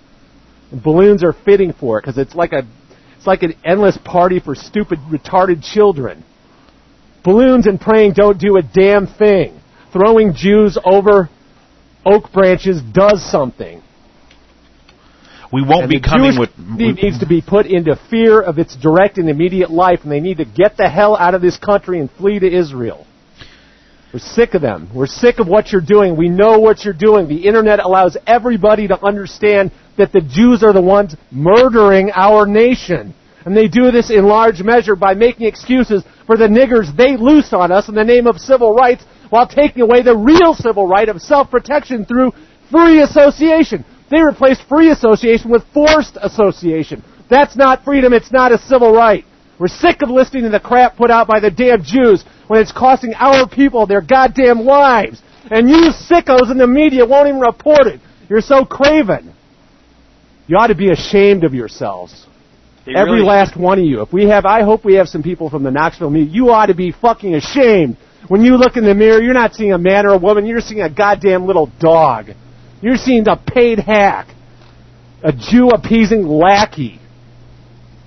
And 0.71 0.83
balloons 0.83 1.25
are 1.25 1.33
fitting 1.33 1.73
for 1.73 1.99
it 1.99 2.03
because 2.03 2.19
it's 2.19 2.35
like 2.35 2.53
a 2.53 2.63
it's 3.17 3.27
like 3.27 3.43
an 3.43 3.55
endless 3.65 3.97
party 3.97 4.39
for 4.39 4.55
stupid 4.55 4.99
retarded 5.11 5.65
children. 5.65 6.25
Balloons 7.25 7.67
and 7.67 7.81
praying 7.81 8.13
don't 8.13 8.39
do 8.39 8.57
a 8.57 8.63
damn 8.63 9.07
thing. 9.07 9.59
Throwing 9.97 10.35
Jews 10.35 10.77
over 10.85 11.31
oak 12.05 12.31
branches 12.31 12.83
does 12.83 13.25
something. 13.31 13.83
We 15.51 15.63
won't 15.63 15.85
And 15.85 15.91
be 15.91 16.01
coming 16.01 16.33
Jewish 16.33 16.39
with. 16.39 16.55
community 16.55 17.03
needs 17.03 17.21
to 17.21 17.27
be 17.27 17.41
put 17.41 17.65
into 17.65 17.99
fear 18.11 18.43
of 18.43 18.59
its 18.59 18.77
direct 18.77 19.17
and 19.17 19.31
immediate 19.31 19.71
life, 19.71 20.01
and 20.03 20.13
they 20.13 20.21
need 20.21 20.37
to 20.37 20.45
get 20.45 20.77
the 20.77 20.89
hell 20.89 21.17
out 21.17 21.35
of 21.35 21.41
this 21.41 21.57
country 21.57 21.99
and 21.99 22.11
flee 22.11 22.39
to 22.39 22.47
Israel. 22.47 23.07
We're 24.13 24.21
sick 24.21 24.53
of 24.53 24.61
them. 24.61 24.91
We're 24.95 25.07
sick 25.07 25.39
of 25.39 25.49
what 25.49 25.73
you're 25.73 25.81
doing. 25.81 26.17
We 26.17 26.29
know 26.29 26.59
what 26.59 26.85
you're 26.85 26.93
doing. 26.93 27.27
The 27.29 27.47
internet 27.47 27.81
allows 27.81 28.19
everybody 28.27 28.89
to 28.89 29.03
understand 29.03 29.73
that 29.97 30.13
the 30.13 30.21
Jews 30.21 30.63
are 30.63 30.75
the 30.75 30.83
ones 30.83 31.17
murdering 31.31 32.11
our 32.15 32.47
nation. 32.47 33.15
And 33.47 33.57
they 33.57 33.69
do 33.69 33.91
this 33.93 34.11
in 34.11 34.27
large 34.27 34.61
measure 34.61 34.97
by 34.97 35.15
making 35.15 35.47
excuses 35.47 36.03
for 36.27 36.37
the 36.37 36.49
niggers 36.49 36.95
they 36.95 37.17
loose 37.17 37.53
on 37.53 37.73
us 37.73 37.89
in 37.89 37.95
the 37.95 38.05
name 38.05 38.27
of 38.27 38.39
civil 38.39 38.75
rights 38.75 39.05
while 39.31 39.47
taking 39.47 39.83
away 39.83 40.03
the 40.03 40.17
real 40.17 40.55
civil 40.55 40.87
right 40.87 41.09
of 41.09 41.21
self-protection 41.21 42.05
through 42.07 42.33
free 42.71 43.01
association. 43.03 43.85
They 44.11 44.23
replaced 44.23 44.63
free 44.69 44.91
association 44.91 45.51
with 45.51 45.65
forced 45.75 46.17
association. 46.21 47.03
That's 47.29 47.57
not 47.57 47.85
freedom. 47.85 48.13
It's 48.13 48.33
not 48.33 48.53
a 48.53 48.59
civil 48.59 48.93
right. 48.93 49.25
We're 49.59 49.69
sick 49.69 50.03
of 50.03 50.11
listening 50.11 50.45
to 50.45 50.51
the 50.51 50.61
crap 50.61 50.97
put 50.97 51.11
out 51.11 51.27
by 51.27 51.41
the 51.41 51.51
damn 51.51 51.83
Jews 51.83 52.25
when 52.47 52.61
it's 52.61 52.73
costing 52.73 53.15
our 53.15 53.49
people 53.49 53.87
their 53.87 54.03
goddamn 54.03 54.61
lives. 54.61 55.23
And 55.51 55.69
you 55.69 55.91
sickos 55.91 56.51
in 56.51 56.59
the 56.59 56.67
media 56.67 57.07
won't 57.07 57.29
even 57.29 57.41
report 57.41 57.87
it. 57.87 58.01
You're 58.29 58.41
so 58.41 58.65
craven. 58.65 59.33
You 60.47 60.57
ought 60.59 60.69
to 60.69 60.75
be 60.75 60.91
ashamed 60.91 61.45
of 61.45 61.55
yourselves. 61.55 62.27
They 62.85 62.95
Every 62.95 63.15
really 63.15 63.27
last 63.27 63.57
one 63.57 63.79
of 63.79 63.85
you. 63.85 64.03
If 64.03 64.13
we 64.13 64.27
have, 64.27 64.45
I 64.45 64.63
hope 64.63 64.85
we 64.85 64.95
have 64.95 65.09
some 65.09 65.23
people 65.23 65.51
from 65.51 65.65
the 65.65 65.71
Knoxville 65.71 66.11
media. 66.11 66.33
You 66.33 66.51
ought 66.51 66.67
to 66.67 66.75
be 66.75 66.93
fucking 66.93 67.35
ashamed. 67.35 67.97
When 68.29 68.43
you 68.43 68.57
look 68.57 68.77
in 68.77 68.85
the 68.85 68.95
mirror, 68.95 69.23
you're 69.23 69.35
not 69.35 69.55
seeing 69.55 69.73
a 69.73 69.79
man 69.79 70.07
or 70.07 70.15
a 70.15 70.19
woman. 70.19 70.47
You're 70.47 70.61
seeing 70.61 70.81
a 70.81 70.91
goddamn 70.91 71.47
little 71.47 71.71
dog. 71.79 72.31
You're 72.83 72.97
seeing 72.97 73.27
a 73.29 73.37
paid 73.37 73.79
hack. 73.79 74.29
A 75.23 75.33
Jew 75.33 75.69
appeasing 75.69 76.27
lackey. 76.27 77.01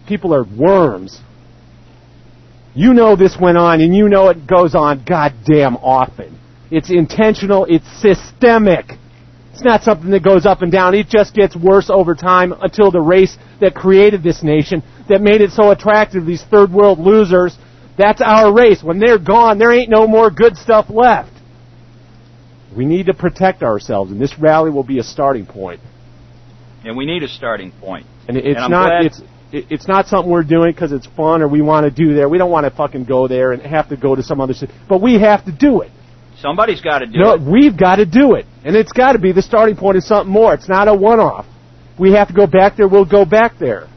People 0.07 0.34
are 0.34 0.43
worms. 0.43 1.20
You 2.76 2.93
know 2.93 3.15
this 3.15 3.38
went 3.39 3.57
on, 3.57 3.82
and 3.82 3.95
you 3.95 4.09
know 4.09 4.30
it 4.30 4.45
goes 4.45 4.76
on 4.76 5.03
goddamn 5.07 5.76
often. 5.78 6.39
It's 6.70 6.91
intentional. 6.91 7.65
It's 7.65 7.88
systemic. 8.01 8.86
It's 9.53 9.63
not 9.63 9.84
something 9.84 10.11
that 10.11 10.24
goes 10.24 10.45
up 10.45 10.61
and 10.61 10.72
down. 10.72 10.93
It 10.93 11.09
just 11.09 11.34
gets 11.34 11.55
worse 11.55 11.89
over 11.89 12.15
time 12.15 12.53
until 12.61 12.91
the 12.91 13.01
race 13.01 13.38
that 13.59 13.74
created 13.74 14.24
this 14.24 14.43
nation, 14.43 14.84
that 15.09 15.22
made 15.22 15.41
it 15.41 15.51
so 15.51 15.72
attractive, 15.72 16.26
these 16.26 16.43
third 16.43 16.72
world 16.72 16.99
losers, 16.99 17.57
that's 18.00 18.22
our 18.22 18.52
race. 18.52 18.82
When 18.82 18.97
they're 19.00 19.20
gone, 19.20 19.60
there 19.60 19.72
ain't 19.72 19.89
no 19.89 20.08
more 20.08 20.32
good 20.32 20.56
stuff 20.58 20.88
left. 20.89 21.32
We 22.76 22.86
need 22.86 23.08
to 23.08 23.14
protect 23.14 23.62
ourselves, 23.64 24.12
and 24.12 24.20
this 24.22 24.38
rally 24.39 24.72
will 24.72 24.84
be 24.84 25.00
a 25.00 25.04
starting 25.04 25.45
point. 25.45 25.82
and 26.86 26.95
we 26.95 27.06
need 27.06 27.24
a 27.24 27.28
starting 27.28 27.72
point. 27.74 28.06
And 28.30 28.38
it's 28.38 28.58
And 28.58 28.72
not 28.72 28.88
glad- 28.89 29.06
it's 29.08 29.22
it's 29.52 29.88
not 29.88 30.08
something 30.08 30.32
we're 30.32 30.43
doing 30.43 30.72
because 30.72 30.91
it's 30.93 31.08
fun 31.08 31.41
or 31.41 31.47
we 31.50 31.62
want 31.62 31.84
to 31.84 31.91
do 31.91 32.14
there. 32.14 32.30
We 32.30 32.38
don't 32.38 32.52
want 32.52 32.66
to 32.66 32.70
fucking 32.70 33.04
go 33.04 33.28
there 33.28 33.52
and 33.52 33.62
have 33.64 33.89
to 33.89 33.97
go 33.97 34.16
to 34.16 34.24
some 34.24 34.39
other 34.39 34.54
city, 34.54 34.72
but 34.88 35.02
we 35.02 35.16
have 35.20 35.43
to 35.45 35.52
do 35.52 35.82
it. 35.82 35.91
Somebody's 36.38 36.80
got 36.80 37.00
to 37.00 37.08
do 37.08 37.20
no, 37.20 37.34
it. 37.34 37.41
we've 37.41 37.76
got 37.76 37.97
to 37.97 38.06
do 38.06 38.36
it, 38.36 38.45
and 38.64 38.76
it's 38.78 38.91
got 38.93 39.12
to 39.14 39.20
be 39.20 39.32
the 39.34 39.41
starting 39.41 39.76
point 39.76 39.97
of 39.97 40.04
something 40.04 40.32
more. 40.32 40.54
It's 40.54 40.70
not 40.70 40.88
a 40.88 40.93
one-off. 40.93 41.45
We 42.00 42.14
have 42.14 42.28
to 42.30 42.34
go 42.34 42.47
back 42.47 42.78
there. 42.78 42.88
We'll 42.88 43.04
go 43.20 43.26
back 43.26 43.58
there. 43.60 43.88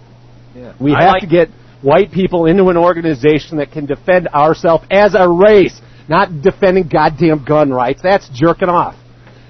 Yeah. 0.56 0.72
We 0.80 0.92
I 0.94 1.02
have 1.04 1.12
like- 1.12 1.20
to 1.20 1.28
get 1.28 1.50
white 1.82 2.10
people 2.10 2.46
into 2.46 2.68
an 2.68 2.76
organization 2.76 3.58
that 3.58 3.72
can 3.72 3.86
defend 3.86 4.28
ourselves 4.28 4.84
as 4.90 5.14
a 5.14 5.28
race, 5.28 5.80
not 6.08 6.42
defending 6.42 6.88
goddamn 6.88 7.44
gun 7.44 7.70
rights. 7.70 8.00
That's 8.02 8.28
jerking 8.32 8.68
off. 8.68 8.96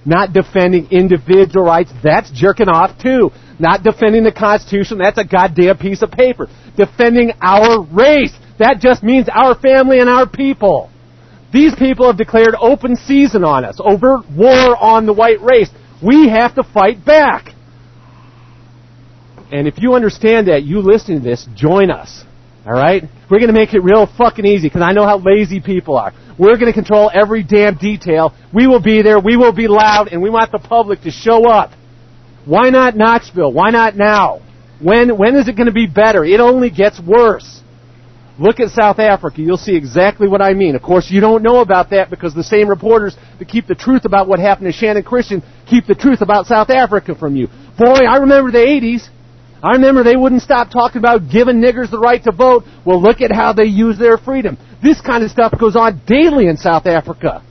Not 0.04 0.32
defending 0.32 0.90
individual 0.90 1.64
rights. 1.64 1.92
That's 2.02 2.30
jerking 2.32 2.68
off 2.68 2.98
too. 3.00 3.30
Not 3.58 3.84
defending 3.84 4.24
the 4.24 4.32
Constitution. 4.32 4.98
That's 4.98 5.18
a 5.18 5.24
goddamn 5.24 5.78
piece 5.78 6.02
of 6.02 6.10
paper. 6.10 6.48
Defending 6.76 7.32
our 7.40 7.82
race. 7.82 8.34
That 8.58 8.80
just 8.80 9.02
means 9.02 9.28
our 9.32 9.54
family 9.54 10.00
and 10.00 10.10
our 10.10 10.28
people. 10.28 10.90
These 11.52 11.74
people 11.76 12.06
have 12.06 12.16
declared 12.16 12.54
open 12.58 12.96
season 12.96 13.44
on 13.44 13.64
us, 13.64 13.78
overt 13.78 14.28
war 14.30 14.76
on 14.76 15.06
the 15.06 15.12
white 15.12 15.40
race. 15.42 15.70
We 16.02 16.28
have 16.28 16.54
to 16.54 16.62
fight 16.62 17.04
back. 17.04 17.54
And 19.52 19.68
if 19.68 19.74
you 19.76 19.92
understand 19.94 20.48
that, 20.48 20.62
you 20.64 20.80
listening 20.80 21.18
to 21.18 21.24
this, 21.24 21.46
join 21.54 21.90
us. 21.90 22.24
Alright? 22.66 23.04
We're 23.30 23.38
gonna 23.38 23.52
make 23.52 23.74
it 23.74 23.80
real 23.80 24.06
fucking 24.06 24.46
easy, 24.46 24.68
because 24.68 24.82
I 24.82 24.92
know 24.92 25.04
how 25.04 25.18
lazy 25.18 25.60
people 25.60 25.98
are. 25.98 26.12
We're 26.38 26.56
gonna 26.56 26.72
control 26.72 27.10
every 27.12 27.42
damn 27.42 27.76
detail. 27.76 28.32
We 28.52 28.66
will 28.66 28.80
be 28.80 29.02
there, 29.02 29.20
we 29.20 29.36
will 29.36 29.52
be 29.52 29.68
loud, 29.68 30.08
and 30.08 30.22
we 30.22 30.30
want 30.30 30.52
the 30.52 30.58
public 30.58 31.02
to 31.02 31.10
show 31.10 31.48
up. 31.48 31.72
Why 32.46 32.70
not 32.70 32.96
Knoxville? 32.96 33.52
Why 33.52 33.70
not 33.70 33.94
now? 33.94 34.40
When, 34.80 35.18
when 35.18 35.36
is 35.36 35.48
it 35.48 35.56
gonna 35.56 35.72
be 35.72 35.86
better? 35.86 36.24
It 36.24 36.40
only 36.40 36.70
gets 36.70 36.98
worse. 36.98 37.60
Look 38.38 38.58
at 38.58 38.70
South 38.70 38.98
Africa. 38.98 39.42
You'll 39.42 39.58
see 39.58 39.76
exactly 39.76 40.26
what 40.26 40.40
I 40.40 40.54
mean. 40.54 40.74
Of 40.74 40.82
course, 40.82 41.10
you 41.10 41.20
don't 41.20 41.42
know 41.42 41.60
about 41.60 41.90
that 41.90 42.08
because 42.08 42.34
the 42.34 42.42
same 42.42 42.68
reporters 42.68 43.14
that 43.38 43.48
keep 43.48 43.66
the 43.66 43.74
truth 43.74 44.06
about 44.06 44.26
what 44.26 44.38
happened 44.38 44.72
to 44.72 44.78
Channon 44.78 45.04
Christian 45.04 45.42
keep 45.68 45.86
the 45.86 45.94
truth 45.94 46.22
about 46.22 46.46
South 46.46 46.70
Africa 46.70 47.14
from 47.14 47.36
you. 47.36 47.48
Boy, 47.78 48.04
I 48.08 48.16
remember 48.18 48.50
the 48.50 48.58
80s. 48.58 49.08
I 49.62 49.72
remember 49.72 50.02
they 50.02 50.16
wouldn't 50.16 50.42
stop 50.42 50.70
talking 50.70 50.98
about 50.98 51.30
giving 51.30 51.56
niggers 51.56 51.90
the 51.90 51.98
right 51.98 52.22
to 52.24 52.32
vote. 52.32 52.64
Well, 52.84 53.00
look 53.00 53.20
at 53.20 53.30
how 53.30 53.52
they 53.52 53.64
use 53.64 53.96
their 53.96 54.18
freedom. 54.18 54.58
This 54.82 55.00
kind 55.00 55.22
of 55.22 55.30
stuff 55.30 55.54
goes 55.58 55.76
on 55.76 56.02
daily 56.04 56.48
in 56.48 56.56
South 56.56 56.86
Africa. 56.86 57.44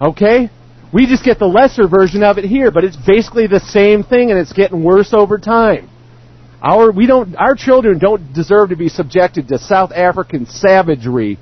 Okay? 0.00 0.48
We 0.94 1.06
just 1.06 1.24
get 1.24 1.38
the 1.38 1.46
lesser 1.46 1.88
version 1.88 2.22
of 2.22 2.38
it 2.38 2.44
here, 2.44 2.70
but 2.70 2.84
it's 2.84 2.96
basically 2.96 3.46
the 3.48 3.60
same 3.60 4.02
thing 4.02 4.30
and 4.30 4.40
it's 4.40 4.52
getting 4.52 4.82
worse 4.82 5.12
over 5.12 5.36
time. 5.36 5.90
Our 6.62 6.90
we 6.90 7.06
don't 7.06 7.36
our 7.36 7.54
children 7.54 7.98
don't 7.98 8.32
deserve 8.32 8.70
to 8.70 8.76
be 8.76 8.88
subjected 8.88 9.48
to 9.48 9.58
South 9.58 9.92
African 9.92 10.46
savagery 10.46 11.38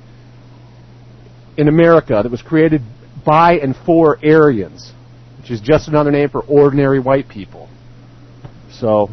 in 1.57 1.69
America 1.69 2.19
that 2.21 2.29
was 2.29 2.41
created 2.41 2.81
by 3.25 3.53
and 3.59 3.75
for 3.85 4.19
Aryans, 4.23 4.91
which 5.39 5.51
is 5.51 5.61
just 5.61 5.87
another 5.87 6.11
name 6.11 6.29
for 6.29 6.41
ordinary 6.41 6.99
white 6.99 7.29
people. 7.29 7.69
So 8.71 9.09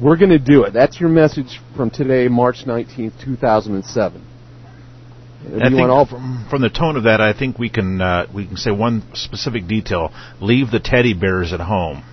we're 0.00 0.16
going 0.16 0.30
to 0.30 0.38
do 0.38 0.64
it. 0.64 0.72
That's 0.72 1.00
your 1.00 1.08
message 1.08 1.60
from 1.76 1.90
today, 1.90 2.28
March 2.28 2.64
19th, 2.66 3.22
2007. 3.24 4.26
And 5.44 5.62
I 5.62 5.70
think 5.70 5.80
all- 5.90 6.06
from, 6.06 6.46
from 6.48 6.62
the 6.62 6.70
tone 6.70 6.96
of 6.96 7.04
that, 7.04 7.20
I 7.20 7.32
think 7.36 7.58
we 7.58 7.68
can 7.68 8.00
uh, 8.00 8.26
we 8.32 8.46
can 8.46 8.56
say 8.56 8.70
one 8.70 9.02
specific 9.14 9.66
detail: 9.66 10.12
leave 10.40 10.70
the 10.70 10.78
teddy 10.78 11.14
bears 11.14 11.52
at 11.52 11.60
home. 11.60 12.04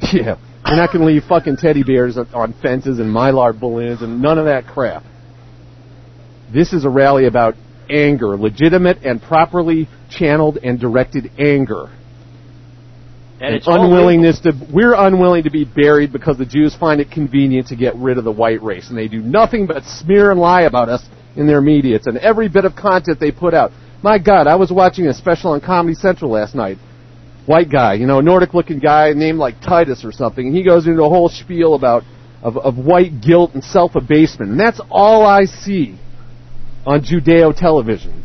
Yeah. 0.12 0.38
You're 0.66 0.76
not 0.76 0.92
going 0.92 1.00
to 1.00 1.06
leave 1.06 1.24
fucking 1.24 1.56
teddy 1.56 1.82
bears 1.82 2.18
on 2.18 2.54
fences 2.60 2.98
and 2.98 3.14
mylar 3.14 3.58
balloons 3.58 4.02
and 4.02 4.20
none 4.20 4.38
of 4.38 4.44
that 4.44 4.66
crap. 4.66 5.04
This 6.52 6.72
is 6.72 6.84
a 6.84 6.88
rally 6.88 7.26
about 7.26 7.54
anger, 7.88 8.36
legitimate 8.36 8.98
and 9.04 9.22
properly 9.22 9.88
channeled 10.10 10.58
and 10.62 10.78
directed 10.78 11.30
anger. 11.38 11.90
And 13.40 13.54
it's 13.54 13.66
unwillingness 13.66 14.40
to 14.40 14.52
we're 14.70 14.94
unwilling 14.94 15.44
to 15.44 15.50
be 15.50 15.64
buried 15.64 16.12
because 16.12 16.36
the 16.36 16.44
Jews 16.44 16.74
find 16.74 17.00
it 17.00 17.10
convenient 17.10 17.68
to 17.68 17.76
get 17.76 17.96
rid 17.96 18.18
of 18.18 18.24
the 18.24 18.32
white 18.32 18.62
race 18.62 18.90
and 18.90 18.98
they 18.98 19.08
do 19.08 19.20
nothing 19.20 19.66
but 19.66 19.84
smear 19.84 20.30
and 20.30 20.38
lie 20.38 20.62
about 20.62 20.88
us 20.88 21.02
in 21.36 21.46
their 21.46 21.60
media. 21.60 21.96
It's 21.96 22.06
in 22.06 22.18
every 22.18 22.48
bit 22.48 22.64
of 22.64 22.76
content 22.76 23.18
they 23.18 23.32
put 23.32 23.54
out. 23.54 23.72
My 24.02 24.18
God, 24.18 24.46
I 24.46 24.56
was 24.56 24.70
watching 24.70 25.06
a 25.06 25.14
special 25.14 25.52
on 25.52 25.60
Comedy 25.60 25.94
Central 25.94 26.30
last 26.30 26.54
night. 26.54 26.78
White 27.46 27.70
guy, 27.70 27.94
you 27.94 28.06
know, 28.06 28.20
Nordic 28.20 28.52
looking 28.52 28.78
guy 28.78 29.12
named 29.14 29.38
like 29.38 29.60
Titus 29.60 30.04
or 30.04 30.12
something, 30.12 30.46
and 30.46 30.54
he 30.54 30.62
goes 30.62 30.86
into 30.86 31.02
a 31.02 31.08
whole 31.08 31.28
spiel 31.28 31.74
about 31.74 32.04
of, 32.42 32.56
of 32.56 32.76
white 32.76 33.20
guilt 33.22 33.52
and 33.54 33.64
self 33.64 33.94
abasement. 33.94 34.50
And 34.50 34.60
that's 34.60 34.80
all 34.90 35.24
I 35.24 35.44
see 35.46 35.98
on 36.86 37.00
Judeo 37.00 37.56
television 37.56 38.24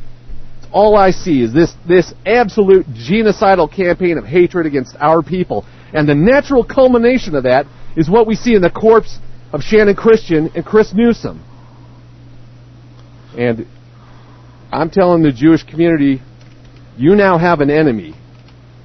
all 0.72 0.96
I 0.96 1.12
see 1.12 1.42
is 1.42 1.54
this, 1.54 1.74
this 1.88 2.14
absolute 2.26 2.86
genocidal 2.88 3.74
campaign 3.74 4.18
of 4.18 4.26
hatred 4.26 4.66
against 4.66 4.96
our 5.00 5.22
people. 5.22 5.66
And 5.94 6.08
the 6.08 6.16
natural 6.16 6.64
culmination 6.64 7.36
of 7.36 7.44
that 7.44 7.66
is 7.96 8.10
what 8.10 8.28
we 8.28 8.36
see 8.36 8.56
in 8.56 8.62
the 8.62 8.70
corpse 8.70 9.20
of 9.54 9.62
Channon 9.62 9.96
Christian 9.96 10.52
and 10.56 10.66
Chris 10.66 10.94
Newsom. 10.94 11.44
And 13.38 13.68
I'm 14.72 14.90
telling 14.90 15.24
the 15.24 15.32
Jewish 15.32 15.64
community, 15.64 16.22
you 16.98 17.16
now 17.16 17.38
have 17.38 17.62
an 17.62 17.70
enemy. 17.70 18.16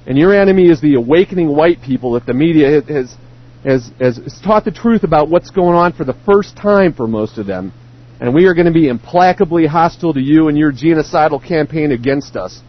And 0.05 0.17
your 0.17 0.33
enemy 0.33 0.69
is 0.69 0.81
the 0.81 0.95
awakening 0.95 1.53
white 1.55 1.81
people 1.81 2.13
that 2.13 2.25
the 2.25 2.33
media 2.33 2.81
has, 2.81 3.15
has, 3.63 3.91
has, 3.99 4.41
taught 4.43 4.65
the 4.65 4.71
truth 4.71 5.03
about 5.03 5.29
what's 5.29 5.51
going 5.51 5.75
on 5.75 5.93
for 5.93 6.03
the 6.03 6.15
first 6.25 6.55
time 6.55 6.93
for 6.93 7.07
most 7.07 7.37
of 7.37 7.45
them 7.45 7.73
and 8.21 8.35
we 8.35 8.45
are 8.45 8.53
going 8.53 8.67
to 8.67 8.71
be 8.71 8.87
implacably 8.87 9.65
hostile 9.65 10.13
to 10.13 10.21
you 10.21 10.47
and 10.47 10.55
your 10.55 10.71
genocidal 10.71 11.43
campaign 11.45 11.91
against 11.91 12.35
us. 12.35 12.61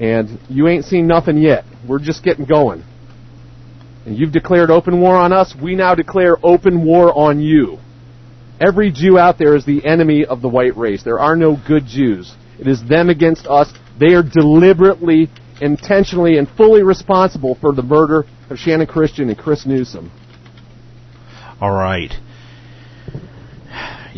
And 0.00 0.38
you 0.48 0.68
ain't 0.68 0.84
seen 0.84 1.08
nothing 1.08 1.36
yet. 1.36 1.64
We're 1.86 1.98
just 1.98 2.22
getting 2.22 2.44
going. 2.44 2.84
And 4.06 4.16
you've 4.16 4.30
declared 4.30 4.70
open 4.70 5.00
war 5.00 5.16
on 5.16 5.32
us. 5.32 5.52
We 5.60 5.74
now 5.74 5.96
declare 5.96 6.36
open 6.44 6.84
war 6.84 7.12
on 7.12 7.40
you. 7.40 7.78
Every 8.60 8.92
Jew 8.92 9.18
out 9.18 9.36
there 9.36 9.56
is 9.56 9.66
the 9.66 9.84
enemy 9.84 10.24
of 10.24 10.42
the 10.42 10.48
white 10.48 10.76
race. 10.76 11.02
There 11.02 11.18
are 11.18 11.34
no 11.34 11.56
good 11.66 11.86
Jews. 11.86 12.32
It 12.60 12.68
is 12.68 12.82
them 12.84 13.10
against 13.10 13.48
us. 13.48 13.72
They 13.98 14.14
are 14.14 14.22
deliberately, 14.22 15.28
intentionally, 15.60 16.38
and 16.38 16.48
fully 16.48 16.84
responsible 16.84 17.56
for 17.56 17.72
the 17.72 17.82
murder 17.82 18.26
of 18.48 18.58
Channon 18.58 18.88
Christian 18.88 19.28
and 19.28 19.36
Chris 19.36 19.66
Newsom. 19.66 20.12
All 21.60 21.72
right, 21.72 22.12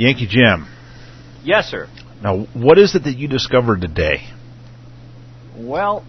Yankee 0.00 0.26
Jim. 0.26 0.66
Yes, 1.44 1.66
sir. 1.66 1.86
Now, 2.22 2.44
what 2.54 2.78
is 2.78 2.94
it 2.94 3.04
that 3.04 3.18
you 3.18 3.28
discovered 3.28 3.82
today? 3.82 4.22
Well, 5.54 6.06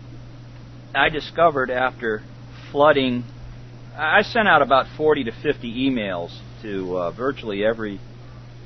I 0.96 1.10
discovered 1.10 1.70
after 1.70 2.24
flooding, 2.72 3.26
I 3.98 4.22
sent 4.22 4.48
out 4.48 4.62
about 4.62 4.86
40 4.96 5.26
to 5.26 5.32
50 5.34 5.90
emails 5.90 6.32
to 6.62 6.98
uh, 6.98 7.12
virtually 7.12 7.66
every 7.66 8.00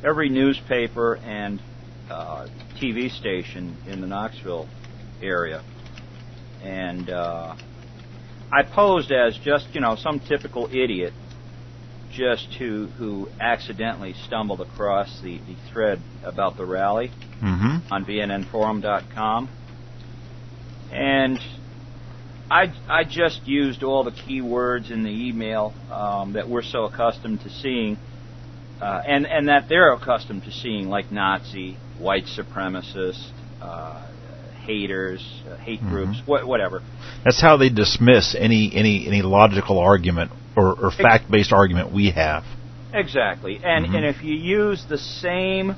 every 0.04 0.30
newspaper 0.30 1.16
and 1.16 1.60
uh, 2.08 2.48
TV 2.80 3.10
station 3.10 3.78
in 3.88 4.02
the 4.02 4.08
Knoxville 4.08 4.70
area, 5.24 5.64
and 6.62 7.10
uh, 7.10 7.56
I 8.52 8.62
posed 8.62 9.12
as 9.12 9.36
just 9.40 9.74
you 9.74 9.82
know 9.82 9.96
some 9.96 10.20
typical 10.20 10.68
idiot, 10.68 11.14
just 12.16 12.48
who 12.58 12.88
who 12.98 13.28
accidentally 13.40 14.14
stumbled 14.26 14.62
across 14.62 15.22
the, 15.22 15.38
the 15.40 15.56
thread 15.72 16.00
about 16.24 16.58
the 16.58 16.66
rally 16.66 17.12
Mm-hmm. 17.44 17.94
on 17.94 18.06
VNNforum.com. 18.06 19.50
And 20.92 21.40
I, 22.50 22.74
I 22.88 23.04
just 23.04 23.46
used 23.46 23.84
all 23.84 24.04
the 24.04 24.12
keywords 24.12 24.90
in 24.90 25.04
the 25.04 25.10
email 25.10 25.74
um, 25.92 26.34
that 26.34 26.48
we're 26.48 26.64
so 26.64 26.86
accustomed 26.86 27.42
to 27.42 27.50
seeing, 27.50 27.98
uh, 28.82 29.02
and, 29.06 29.26
and 29.28 29.50
that 29.50 29.68
they're 29.68 29.92
accustomed 29.94 30.44
to 30.46 30.52
seeing, 30.52 30.88
like 30.88 31.12
Nazi, 31.12 31.78
white 32.00 32.24
supremacist, 32.26 33.32
uh, 33.62 34.08
haters, 34.62 35.44
uh, 35.50 35.58
hate 35.58 35.82
groups, 35.82 36.22
wha- 36.26 36.46
whatever. 36.46 36.82
That's 37.26 37.42
how 37.42 37.58
they 37.58 37.70
dismiss 37.70 38.36
any 38.40 38.72
any 38.74 39.06
any 39.08 39.22
logical 39.22 39.78
argument 39.80 40.32
or, 40.56 40.74
or 40.86 40.92
fact 40.92 41.30
based 41.30 41.52
argument 41.54 41.92
we 41.94 42.12
have. 42.12 42.44
Exactly. 42.94 43.60
And 43.64 43.86
Mhm. 43.88 43.96
and 43.96 44.06
if 44.06 44.24
you 44.24 44.36
use 44.36 44.86
the 44.86 44.98
same 44.98 45.76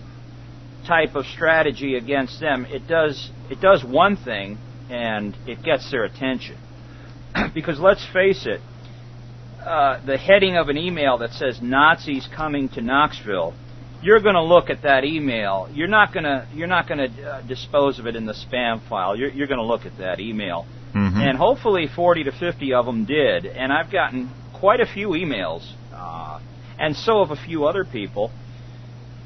type 0.86 1.15
of 1.15 1.25
strategy 1.25 1.95
against 1.95 2.39
them, 2.39 2.65
it 2.69 2.88
does 2.88 3.32
it 3.49 3.59
does 3.59 3.84
one 3.84 4.15
thing 4.15 4.57
and 4.89 5.36
it 5.47 5.63
gets 5.63 5.89
their 5.91 6.03
attention. 6.03 6.55
because 7.53 7.80
let's 7.80 8.05
face 8.13 8.45
it, 8.45 8.61
uh, 9.65 9.99
the 10.05 10.17
heading 10.17 10.55
of 10.55 10.69
an 10.69 10.78
email 10.78 11.17
that 11.17 11.32
says 11.34 11.61
Nazis 11.61 12.28
coming 12.34 12.69
to 12.69 12.82
Knoxville, 12.82 13.53
you're 14.01 14.19
going 14.21 14.36
to 14.36 14.43
look 14.43 14.69
at 14.69 14.84
that 14.84 15.03
email. 15.03 15.67
You're 15.73 15.88
not 15.88 16.13
going 16.13 16.23
to 16.23 16.45
you're 16.53 16.67
not 16.67 16.88
going 16.88 16.99
to 16.99 17.23
uh, 17.23 17.41
dispose 17.41 17.99
of 17.99 18.05
it 18.07 18.15
in 18.15 18.25
the 18.25 18.34
spam 18.34 18.82
file. 18.88 19.15
You're 19.17 19.30
you're 19.32 19.47
going 19.47 19.59
to 19.59 19.65
look 19.65 19.86
at 19.86 19.97
that 19.97 20.19
email. 20.19 20.65
Mhm. 20.93 21.17
And 21.17 21.38
hopefully 21.38 21.88
40 21.88 22.23
to 22.25 22.32
50 22.32 22.73
of 22.73 22.86
them 22.86 23.05
did. 23.05 23.45
And 23.45 23.73
I've 23.73 23.91
gotten 23.91 24.30
quite 24.59 24.79
a 24.79 24.85
few 24.85 25.09
emails, 25.09 25.69
uh, 25.93 26.39
and 26.79 26.95
so 26.95 27.25
have 27.25 27.37
a 27.37 27.41
few 27.41 27.65
other 27.65 27.85
people. 27.85 28.31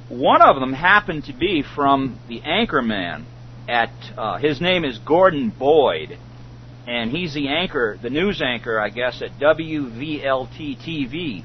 One 0.10 0.42
of 0.42 0.60
them 0.60 0.74
happened 0.74 1.26
to 1.26 1.34
be 1.34 1.64
from 1.76 2.20
the 2.28 2.42
anchorman 2.42 3.26
at 3.68 3.92
uh, 4.18 4.38
his 4.38 4.60
name 4.60 4.84
is 4.84 4.98
Gordon 5.00 5.54
Boyd, 5.58 6.18
and 6.88 7.12
he's 7.12 7.34
the 7.34 7.48
anchor, 7.48 7.98
the 8.02 8.10
news 8.10 8.42
anchor, 8.42 8.80
I 8.80 8.90
guess, 8.90 9.22
at 9.22 9.32
WVLT 9.40 10.78
TV 10.86 11.44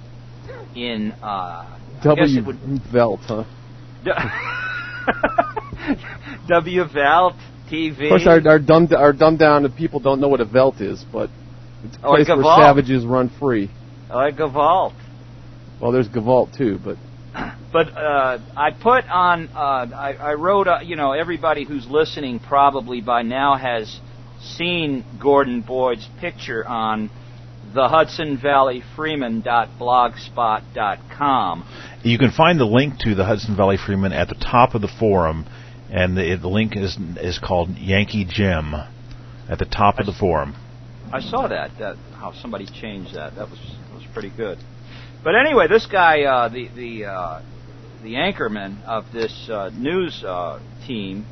in 0.75 1.13
uh, 1.23 1.27
I 1.27 1.79
guess 2.03 2.03
W 2.03 2.39
it 2.39 2.47
would 2.47 2.83
Velt, 2.93 3.21
huh? 3.21 3.45
W 6.49 6.85
Velt 6.85 7.35
TV. 7.71 8.05
Of 8.05 8.09
course, 8.09 8.27
our, 8.27 8.49
our 8.49 8.59
dumbed 8.59 8.93
our 8.93 9.13
dumbed 9.13 9.39
down 9.39 9.71
people 9.73 10.01
don't 10.01 10.21
know 10.21 10.29
what 10.29 10.41
a 10.41 10.45
Velt 10.45 10.81
is, 10.81 11.05
but 11.13 11.31
it's 11.85 11.97
a 11.97 12.07
Oh, 12.07 12.13
a 12.13 12.17
place 12.17 12.29
where 12.29 12.57
savages 12.57 13.05
run 13.05 13.29
free. 13.39 13.71
like 14.09 14.39
a 14.39 14.49
vault. 14.49 14.95
Well, 15.81 15.93
there's 15.93 16.09
Gavalt 16.09 16.57
too, 16.57 16.79
but 16.83 16.97
But 17.73 17.89
uh, 17.97 18.39
I 18.57 18.71
put 18.71 19.05
on, 19.09 19.49
uh, 19.49 19.87
I, 19.95 20.15
I 20.19 20.33
wrote, 20.35 20.69
uh, 20.69 20.79
you 20.83 20.97
know, 20.97 21.13
everybody 21.13 21.65
who's 21.65 21.87
listening 21.87 22.39
probably 22.39 23.01
by 23.03 23.23
now 23.23 23.57
has 23.57 24.01
seen 24.41 25.05
Gordon 25.21 25.61
Boyd's 25.61 26.09
picture 26.21 26.67
on 26.67 27.11
the 27.75 27.89
Hudson 27.89 28.39
Valley 28.41 28.83
Freeman.blogspot.com. 28.95 31.65
You 32.03 32.19
can 32.19 32.31
find 32.31 32.59
the 32.59 32.65
link 32.65 32.99
to 33.01 33.15
the 33.15 33.25
Hudson 33.25 33.57
Valley 33.57 33.77
Freeman 33.85 34.13
at 34.13 34.29
the 34.29 34.37
top 34.37 34.75
of 34.75 34.81
the 34.81 34.89
forum, 34.99 35.47
and 35.91 36.17
the, 36.17 36.39
the 36.41 36.49
link 36.49 36.75
is 36.77 36.97
is 37.21 37.39
called 37.39 37.71
Yankee 37.77 38.25
Jim 38.29 38.75
at 39.49 39.59
the 39.59 39.65
top 39.67 39.99
of 39.99 40.07
the 40.07 40.13
forum. 40.19 40.55
I 41.13 41.21
saw 41.21 41.49
that, 41.49 41.71
that 41.79 41.97
how 42.15 42.33
somebody 42.33 42.67
changed 42.67 43.15
that. 43.15 43.35
That 43.37 43.49
was 43.51 43.59
that 43.89 43.95
was 43.95 44.05
pretty 44.13 44.31
good. 44.31 44.59
But 45.23 45.35
anyway, 45.37 45.67
this 45.69 45.87
guy, 45.87 46.23
uh, 46.23 46.49
the 46.49 46.69
the 46.69 47.05
uh, 47.07 47.43
the 48.03 48.15
anchorman 48.15 48.83
of 48.85 49.05
this 49.13 49.49
uh, 49.51 49.71
news 49.75 50.23
uh, 50.25 50.61
team, 50.87 51.27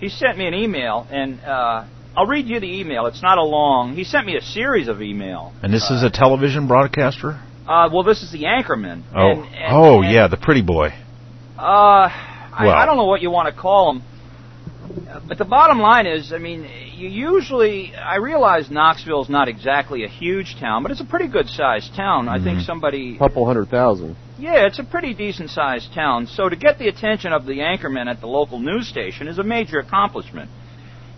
he 0.00 0.08
sent 0.08 0.38
me 0.38 0.46
an 0.46 0.54
email, 0.54 1.06
and 1.10 1.40
uh, 1.40 1.86
I'll 2.16 2.26
read 2.26 2.46
you 2.46 2.58
the 2.60 2.80
email. 2.80 3.06
It's 3.06 3.22
not 3.22 3.38
a 3.38 3.44
long. 3.44 3.94
He 3.94 4.04
sent 4.04 4.26
me 4.26 4.36
a 4.36 4.42
series 4.42 4.88
of 4.88 5.00
email. 5.02 5.52
And 5.62 5.72
this 5.72 5.90
is 5.90 6.02
a 6.02 6.10
television 6.10 6.66
broadcaster. 6.66 7.40
Uh, 7.66 7.88
well, 7.92 8.02
this 8.02 8.22
is 8.22 8.32
the 8.32 8.44
anchorman. 8.44 9.02
Oh, 9.14 9.30
And- 9.30 9.44
and- 9.44 9.72
oh 9.72 10.02
and, 10.02 10.12
yeah, 10.12 10.26
the 10.26 10.36
pretty 10.36 10.62
boy. 10.62 10.88
Uh, 11.58 12.08
I, 12.10 12.66
I 12.68 12.86
don't 12.86 12.96
know 12.96 13.06
what 13.06 13.20
you 13.20 13.30
want 13.30 13.54
to 13.54 13.60
call 13.60 13.92
him. 13.92 14.02
But 15.26 15.38
the 15.38 15.44
bottom 15.44 15.78
line 15.78 16.06
is, 16.06 16.32
I 16.32 16.38
mean, 16.38 16.68
you 16.94 17.08
usually, 17.08 17.94
I 17.94 18.16
realize 18.16 18.70
Knoxville 18.70 19.22
is 19.22 19.28
not 19.28 19.48
exactly 19.48 20.04
a 20.04 20.08
huge 20.08 20.56
town, 20.60 20.82
but 20.82 20.92
it's 20.92 21.00
a 21.00 21.04
pretty 21.04 21.28
good 21.28 21.48
sized 21.48 21.94
town. 21.94 22.28
I 22.28 22.38
think 22.38 22.58
Mhm. 22.58 22.66
somebody, 22.66 23.16
a 23.16 23.18
couple 23.18 23.44
hundred 23.46 23.68
thousand. 23.68 24.16
yeah, 24.38 24.66
it's 24.66 24.78
a 24.78 24.84
pretty 24.84 25.14
decent 25.14 25.50
sized 25.50 25.92
town. 25.94 26.26
So 26.26 26.48
to 26.48 26.56
get 26.56 26.78
the 26.78 26.88
attention 26.88 27.32
of 27.32 27.46
the 27.46 27.60
anchorman 27.60 28.06
at 28.08 28.20
the 28.20 28.26
local 28.26 28.58
news 28.58 28.86
station 28.86 29.28
is 29.28 29.38
a 29.38 29.42
major 29.42 29.78
accomplishment. 29.78 30.50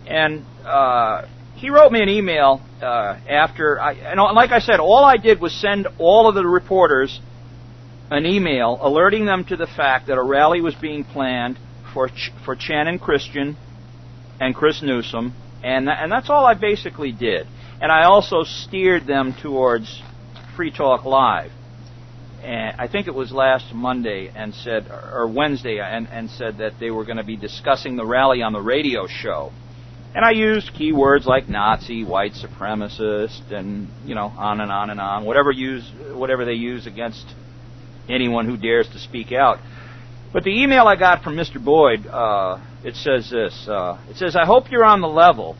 And, 0.07 0.43
uh, 0.65 1.23
he 1.55 1.69
wrote 1.69 1.91
me 1.91 2.01
an 2.01 2.09
email, 2.09 2.61
uh, 2.81 3.15
after 3.29 3.79
I, 3.79 3.93
and 3.93 4.19
like 4.19 4.51
I 4.51 4.59
said, 4.59 4.79
all 4.79 5.03
I 5.05 5.17
did 5.17 5.39
was 5.39 5.53
send 5.53 5.87
all 5.99 6.27
of 6.27 6.33
the 6.35 6.45
reporters 6.45 7.19
an 8.09 8.25
email 8.25 8.79
alerting 8.81 9.25
them 9.25 9.43
to 9.45 9.55
the 9.55 9.67
fact 9.67 10.07
that 10.07 10.17
a 10.17 10.23
rally 10.23 10.59
was 10.61 10.75
being 10.75 11.03
planned 11.03 11.57
for 11.93 12.09
Ch- 12.09 12.31
for 12.45 12.55
Channon 12.55 12.99
Christian 12.99 13.57
and 14.39 14.55
Chris 14.55 14.81
Newsom, 14.81 15.33
and 15.63 15.87
tha- 15.87 15.99
and 16.01 16.11
that's 16.11 16.29
all 16.29 16.45
I 16.45 16.53
basically 16.55 17.11
did. 17.11 17.47
And 17.81 17.91
I 17.91 18.03
also 18.05 18.43
steered 18.43 19.07
them 19.07 19.33
towards 19.33 20.01
Free 20.55 20.71
Talk 20.71 21.05
Live. 21.05 21.51
And 22.43 22.75
I 22.79 22.87
think 22.87 23.07
it 23.07 23.13
was 23.13 23.31
last 23.31 23.73
Monday 23.73 24.31
and 24.33 24.53
said 24.53 24.87
or 24.89 25.27
Wednesday 25.27 25.79
and 25.79 26.07
and 26.09 26.29
said 26.29 26.57
that 26.57 26.79
they 26.79 26.89
were 26.89 27.05
going 27.05 27.17
to 27.17 27.23
be 27.23 27.37
discussing 27.37 27.95
the 27.95 28.05
rally 28.05 28.41
on 28.41 28.53
the 28.53 28.61
radio 28.61 29.07
show. 29.07 29.51
And 30.13 30.25
I 30.25 30.31
used 30.31 30.73
keywords 30.73 31.25
like 31.25 31.47
Nazi, 31.47 32.03
white 32.03 32.33
supremacist, 32.33 33.51
and 33.51 33.87
you 34.05 34.15
know 34.15 34.33
on 34.37 34.59
and 34.59 34.71
on 34.71 34.89
and 34.89 34.99
on. 34.99 35.23
Whatever 35.23 35.51
use 35.51 35.89
whatever 36.13 36.43
they 36.43 36.53
use 36.53 36.87
against 36.87 37.25
anyone 38.09 38.45
who 38.45 38.57
dares 38.57 38.89
to 38.89 38.99
speak 38.99 39.31
out. 39.31 39.59
But 40.33 40.43
the 40.43 40.61
email 40.61 40.87
I 40.87 40.95
got 40.95 41.23
from 41.23 41.35
Mr. 41.35 41.63
Boyd, 41.63 42.07
uh, 42.07 42.57
it 42.83 42.95
says 42.95 43.29
this. 43.29 43.67
Uh, 43.67 43.97
it 44.09 44.15
says, 44.15 44.35
"I 44.35 44.45
hope 44.45 44.71
you're 44.71 44.85
on 44.85 45.01
the 45.01 45.07
level, 45.07 45.57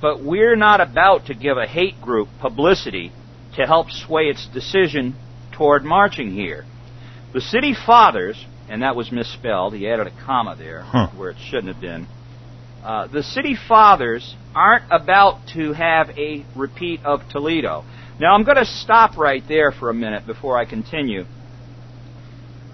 but 0.00 0.22
we're 0.22 0.56
not 0.56 0.80
about 0.80 1.26
to 1.26 1.34
give 1.34 1.58
a 1.58 1.66
hate 1.66 2.00
group 2.00 2.28
publicity 2.40 3.12
to 3.56 3.66
help 3.66 3.90
sway 3.90 4.24
its 4.24 4.46
decision 4.46 5.14
toward 5.52 5.84
marching 5.84 6.32
here. 6.32 6.64
The 7.32 7.40
city 7.40 7.74
fathers, 7.74 8.42
and 8.68 8.82
that 8.82 8.96
was 8.96 9.10
misspelled. 9.12 9.74
He 9.74 9.88
added 9.88 10.06
a 10.06 10.24
comma 10.24 10.56
there 10.56 10.82
Huh. 10.82 11.08
where 11.16 11.30
it 11.30 11.36
shouldn't 11.38 11.68
have 11.68 11.80
been. 11.80 12.06
Uh, 12.84 13.06
the 13.08 13.22
city 13.22 13.56
fathers 13.68 14.36
aren't 14.54 14.84
about 14.90 15.46
to 15.48 15.72
have 15.72 16.10
a 16.18 16.44
repeat 16.54 17.00
of 17.04 17.28
Toledo. 17.30 17.84
Now 18.20 18.34
I'm 18.34 18.44
going 18.44 18.56
to 18.56 18.64
stop 18.64 19.16
right 19.18 19.42
there 19.48 19.72
for 19.72 19.90
a 19.90 19.94
minute 19.94 20.26
before 20.26 20.56
I 20.56 20.64
continue. 20.64 21.26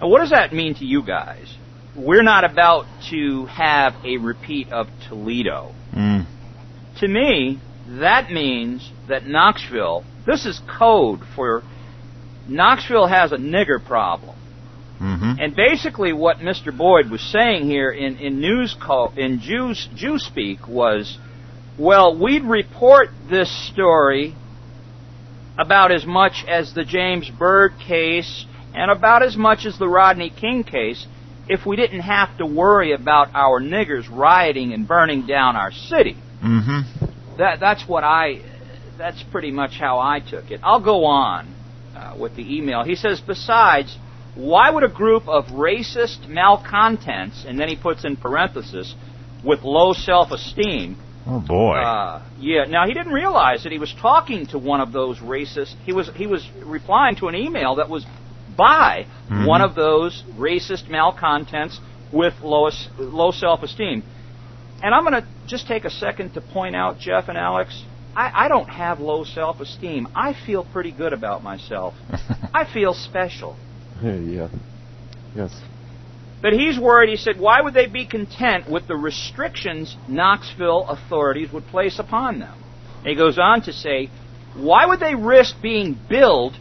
Now, 0.03 0.09
what 0.09 0.19
does 0.19 0.31
that 0.31 0.53
mean 0.53 0.75
to 0.75 0.85
you 0.85 1.05
guys? 1.05 1.47
We're 1.95 2.25
not 2.25 2.43
about 2.43 2.87
to 3.11 3.47
have 3.47 3.95
a 4.05 4.17
repeat 4.17 4.73
of 4.73 4.89
Toledo. 5.09 5.73
Mm. 5.95 6.27
To 6.99 7.07
me, 7.09 7.61
that 8.01 8.33
means 8.33 8.91
that 9.09 9.27
Knoxville, 9.29 10.03
this 10.27 10.45
is 10.45 10.61
code 10.79 11.21
for 11.37 11.63
Knoxville 12.49 13.07
has 13.07 13.31
a 13.31 13.37
nigger 13.37 13.85
problem. 13.85 14.37
hmm 14.99 15.35
And 15.39 15.55
basically, 15.55 16.13
what 16.13 16.39
Mr. 16.39 16.77
Boyd 16.77 17.09
was 17.09 17.21
saying 17.21 17.67
here 17.67 17.93
in 17.93 18.17
in 18.17 18.41
news 18.41 18.75
call 18.75 19.13
in 19.17 19.39
Jews 19.39 19.89
Jew 19.95 20.19
speak 20.19 20.67
was, 20.67 21.17
well, 21.79 22.19
we'd 22.19 22.43
report 22.43 23.11
this 23.31 23.51
story 23.71 24.35
about 25.57 25.93
as 25.93 26.05
much 26.05 26.45
as 26.49 26.75
the 26.75 26.85
James 26.85 27.31
Byrd 27.31 27.75
case 27.79 28.47
and 28.75 28.91
about 28.91 29.23
as 29.23 29.37
much 29.37 29.67
as 29.67 29.79
the 29.79 29.89
Rodney 29.89 30.31
King 30.31 30.65
case 30.65 31.07
if 31.49 31.67
we 31.67 31.77
didn't 31.77 32.01
have 32.01 32.37
to 32.39 32.47
worry 32.47 32.93
about 32.93 33.29
our 33.35 33.61
niggers 33.61 34.09
rioting 34.11 34.73
and 34.73 34.87
burning 34.87 35.27
down 35.27 35.57
our 35.57 35.73
city. 35.73 36.17
hmm 36.41 36.81
That 37.39 37.61
that's 37.61 37.87
what 37.89 38.05
I. 38.05 38.43
That's 38.99 39.23
pretty 39.25 39.51
much 39.51 39.73
how 39.79 39.99
I 39.99 40.21
took 40.21 40.51
it. 40.51 40.61
I'll 40.63 40.85
go 40.85 41.07
on 41.07 41.53
uh, 41.97 42.15
with 42.19 42.37
the 42.37 42.57
email. 42.57 42.85
He 42.85 42.95
says, 42.95 43.21
besides, 43.21 43.97
why 44.35 44.71
would 44.71 44.85
a 44.85 44.89
group 44.89 45.27
of 45.27 45.47
racist 45.47 46.29
malcontents, 46.29 47.45
and 47.47 47.59
then 47.59 47.69
he 47.69 47.77
puts 47.77 48.05
in 48.05 48.17
parenthesis, 48.17 48.95
with 49.45 49.63
low 49.63 49.93
self-esteem. 49.93 50.97
Oh 51.27 51.41
boy. 51.41 51.77
Uh, 51.77 52.23
yeah. 52.39 52.65
Now 52.65 52.87
he 52.87 52.95
didn't 52.95 53.13
realize 53.13 53.63
that 53.65 53.73
he 53.73 53.79
was 53.79 53.95
talking 54.01 54.47
to 54.49 54.59
one 54.59 54.81
of 54.81 54.93
those 54.93 55.19
racist. 55.19 55.75
He 55.85 55.93
was 55.93 56.11
he 56.15 56.27
was 56.27 56.49
replying 56.65 57.17
to 57.17 57.29
an 57.29 57.35
email 57.35 57.77
that 57.77 57.89
was 57.89 58.05
by 58.57 59.07
Mhm. 59.31 59.47
one 59.47 59.61
of 59.63 59.75
those 59.75 60.23
racist 60.39 60.89
malcontents 60.89 61.81
with 62.13 62.35
lowest, 62.43 62.89
low 62.99 63.31
self-esteem. 63.31 64.03
And 64.83 64.95
I'm 64.95 65.05
going 65.05 65.23
to 65.23 65.27
just 65.47 65.67
take 65.67 65.85
a 65.85 65.91
second 65.91 66.35
to 66.35 66.41
point 66.41 66.75
out, 66.77 66.99
Jeff 66.99 67.29
and 67.29 67.39
Alex, 67.39 67.83
I, 68.17 68.45
I 68.45 68.49
don't 68.49 68.69
have 68.69 69.01
low 69.01 69.25
self-esteem. 69.25 70.09
I 70.15 70.35
feel 70.35 70.65
pretty 70.65 70.91
good 70.91 71.13
about 71.13 71.43
myself. 71.43 71.95
I 72.55 72.65
feel 72.65 72.93
special. 72.93 73.57
yeah. 74.03 74.49
Yes. 75.35 75.59
But 76.43 76.53
he's 76.53 76.79
worried. 76.79 77.09
He 77.09 77.17
said, 77.17 77.39
why 77.39 77.61
would 77.63 77.73
they 77.73 77.87
be 77.87 78.05
content 78.05 78.69
with 78.69 78.89
the 78.89 78.97
restrictions 78.97 79.97
Knoxville 80.09 80.89
authorities 80.89 81.53
would 81.53 81.67
place 81.69 81.99
upon 82.01 82.41
them? 82.41 82.55
And 82.99 83.07
he 83.07 83.15
goes 83.15 83.39
on 83.39 83.63
to 83.63 83.73
say, 83.73 84.11
why 84.57 84.87
would 84.87 85.01
they 85.01 85.15
risk 85.15 85.63
being 85.63 85.97
billed 86.09 86.55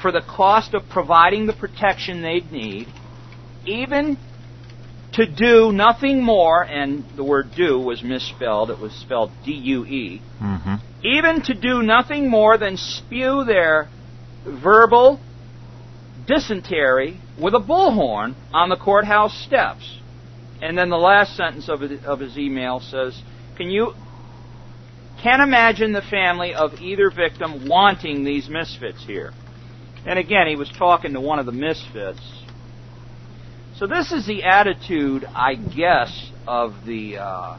for 0.00 0.12
the 0.12 0.22
cost 0.22 0.74
of 0.74 0.88
providing 0.88 1.46
the 1.46 1.52
protection 1.52 2.22
they'd 2.22 2.50
need, 2.50 2.88
even 3.66 4.16
to 5.12 5.26
do 5.26 5.72
nothing 5.72 6.22
more, 6.22 6.62
and 6.62 7.04
the 7.16 7.24
word 7.24 7.50
do 7.56 7.78
was 7.78 8.02
misspelled, 8.02 8.70
it 8.70 8.78
was 8.78 8.92
spelled 8.92 9.30
D 9.44 9.52
U 9.52 9.84
E, 9.84 10.22
hmm 10.38 10.76
even 11.02 11.40
to 11.40 11.54
do 11.54 11.82
nothing 11.82 12.28
more 12.28 12.58
than 12.58 12.76
spew 12.76 13.42
their 13.46 13.88
verbal 14.44 15.18
dysentery 16.26 17.18
with 17.40 17.54
a 17.54 17.58
bullhorn 17.58 18.34
on 18.52 18.68
the 18.68 18.76
courthouse 18.76 19.34
steps. 19.46 19.98
And 20.60 20.76
then 20.76 20.90
the 20.90 20.98
last 20.98 21.36
sentence 21.36 21.70
of 21.70 21.80
his, 21.80 22.04
of 22.04 22.20
his 22.20 22.36
email 22.36 22.80
says, 22.80 23.20
"Can 23.56 23.70
you 23.70 23.94
can't 25.22 25.40
imagine 25.40 25.92
the 25.92 26.02
family 26.02 26.54
of 26.54 26.74
either 26.82 27.10
victim 27.10 27.66
wanting 27.66 28.24
these 28.24 28.50
misfits 28.50 29.02
here?" 29.04 29.32
And 30.06 30.18
again, 30.18 30.46
he 30.46 30.56
was 30.56 30.70
talking 30.70 31.12
to 31.12 31.20
one 31.20 31.38
of 31.38 31.46
the 31.46 31.52
misfits. 31.52 32.20
So 33.76 33.86
this 33.86 34.12
is 34.12 34.26
the 34.26 34.44
attitude, 34.44 35.24
I 35.24 35.54
guess, 35.54 36.30
of 36.46 36.84
the. 36.84 37.18
Uh, 37.18 37.58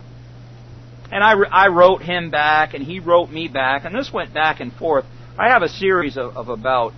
and 1.12 1.24
I, 1.24 1.34
I 1.52 1.68
wrote 1.68 2.02
him 2.02 2.30
back, 2.30 2.74
and 2.74 2.84
he 2.84 3.00
wrote 3.00 3.30
me 3.30 3.48
back, 3.48 3.86
and 3.86 3.96
this 3.96 4.12
went 4.14 4.34
back 4.34 4.60
and 4.60 4.74
forth. 4.74 5.06
I 5.38 5.50
have 5.50 5.62
a 5.62 5.70
series 5.70 6.18
of, 6.18 6.36
of 6.38 6.50
about 6.50 6.94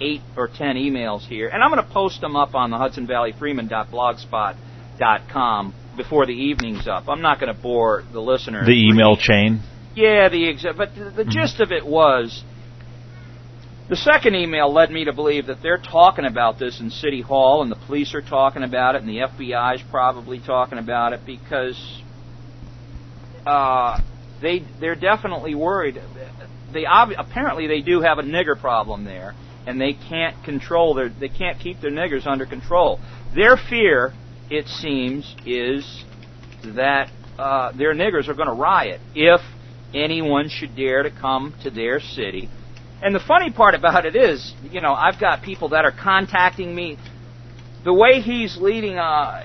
eight 0.00 0.22
or 0.36 0.48
ten 0.48 0.76
emails 0.76 1.26
here, 1.26 1.48
and 1.48 1.62
I'm 1.62 1.70
going 1.70 1.84
to 1.84 1.92
post 1.92 2.20
them 2.20 2.36
up 2.36 2.54
on 2.54 2.70
the 2.70 2.78
Hudson 2.78 3.06
Valley 3.06 3.32
Freeman.blogspot.com 3.38 5.74
before 5.96 6.26
the 6.26 6.32
evening's 6.32 6.88
up. 6.88 7.08
I'm 7.08 7.22
not 7.22 7.40
going 7.40 7.54
to 7.54 7.60
bore 7.60 8.04
the 8.12 8.20
listener. 8.20 8.64
The 8.64 8.88
email 8.88 9.16
chain. 9.16 9.60
Yeah, 9.94 10.28
the 10.28 10.48
exact. 10.48 10.76
but 10.76 10.94
the, 10.94 11.10
the 11.10 11.24
gist 11.24 11.60
of 11.60 11.70
it 11.70 11.86
was 11.86 12.42
the 13.88 13.96
second 13.96 14.34
email 14.34 14.72
led 14.72 14.90
me 14.90 15.04
to 15.04 15.12
believe 15.12 15.46
that 15.46 15.62
they're 15.62 15.78
talking 15.78 16.24
about 16.24 16.58
this 16.58 16.80
in 16.80 16.90
City 16.90 17.20
Hall, 17.20 17.62
and 17.62 17.70
the 17.70 17.76
police 17.76 18.14
are 18.14 18.22
talking 18.22 18.62
about 18.62 18.94
it, 18.94 19.02
and 19.02 19.08
the 19.08 19.18
FBI's 19.18 19.82
probably 19.90 20.40
talking 20.40 20.78
about 20.78 21.12
it 21.12 21.20
because 21.26 22.02
uh, 23.46 24.00
they 24.40 24.64
they're 24.80 24.94
definitely 24.94 25.54
worried. 25.54 26.00
They 26.72 26.86
ob- 26.86 27.12
apparently 27.18 27.66
they 27.66 27.82
do 27.82 28.00
have 28.00 28.18
a 28.18 28.22
nigger 28.22 28.58
problem 28.58 29.04
there, 29.04 29.34
and 29.66 29.78
they 29.78 29.92
can't 29.92 30.42
control 30.44 30.94
their 30.94 31.10
they 31.10 31.28
can't 31.28 31.58
keep 31.58 31.82
their 31.82 31.92
niggers 31.92 32.26
under 32.26 32.46
control. 32.46 33.00
Their 33.34 33.58
fear, 33.58 34.14
it 34.48 34.66
seems, 34.66 35.36
is 35.44 36.04
that 36.64 37.10
uh, 37.38 37.72
their 37.72 37.94
niggers 37.94 38.28
are 38.28 38.34
going 38.34 38.48
to 38.48 38.54
riot 38.54 39.00
if 39.14 39.42
anyone 39.92 40.48
should 40.48 40.74
dare 40.74 41.02
to 41.02 41.10
come 41.10 41.54
to 41.62 41.70
their 41.70 42.00
city. 42.00 42.48
And 43.04 43.14
the 43.14 43.20
funny 43.20 43.50
part 43.50 43.74
about 43.74 44.06
it 44.06 44.16
is, 44.16 44.54
you 44.70 44.80
know, 44.80 44.94
I've 44.94 45.20
got 45.20 45.42
people 45.42 45.68
that 45.68 45.84
are 45.84 45.92
contacting 45.92 46.74
me. 46.74 46.96
The 47.84 47.92
way 47.92 48.22
he's 48.22 48.56
leading 48.56 48.96
uh, 48.96 49.44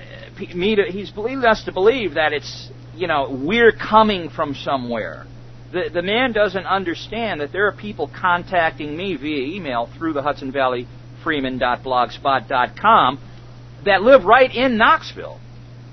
me 0.54 0.76
to, 0.76 0.84
he's 0.84 1.12
leading 1.14 1.44
us 1.44 1.64
to 1.64 1.72
believe 1.72 2.14
that 2.14 2.32
it's, 2.32 2.70
you 2.96 3.06
know, 3.06 3.28
we're 3.30 3.72
coming 3.72 4.30
from 4.30 4.54
somewhere. 4.54 5.26
The, 5.72 5.90
the 5.92 6.00
man 6.00 6.32
doesn't 6.32 6.64
understand 6.64 7.42
that 7.42 7.52
there 7.52 7.66
are 7.66 7.72
people 7.72 8.08
contacting 8.08 8.96
me 8.96 9.14
via 9.16 9.54
email 9.54 9.90
through 9.98 10.14
the 10.14 10.22
Hudson 10.22 10.50
Valley 10.52 10.88
Freeman.blogspot.com 11.22 13.18
that 13.84 14.00
live 14.00 14.24
right 14.24 14.50
in 14.54 14.78
Knoxville. 14.78 15.38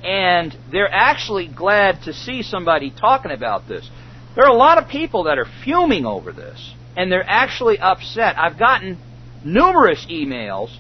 And 0.06 0.58
they're 0.72 0.90
actually 0.90 1.48
glad 1.50 2.04
to 2.04 2.14
see 2.14 2.44
somebody 2.44 2.92
talking 2.92 3.32
about 3.32 3.68
this. 3.68 3.90
There 4.36 4.46
are 4.46 4.52
a 4.52 4.58
lot 4.58 4.78
of 4.78 4.88
people 4.88 5.24
that 5.26 5.38
are 5.38 5.48
fuming 5.66 6.06
over 6.06 6.32
this, 6.32 6.74
and 6.98 7.10
they're 7.12 7.24
actually 7.26 7.80
upset. 7.80 8.38
I've 8.38 8.60
gotten 8.60 8.98
numerous 9.46 10.06
emails 10.10 10.76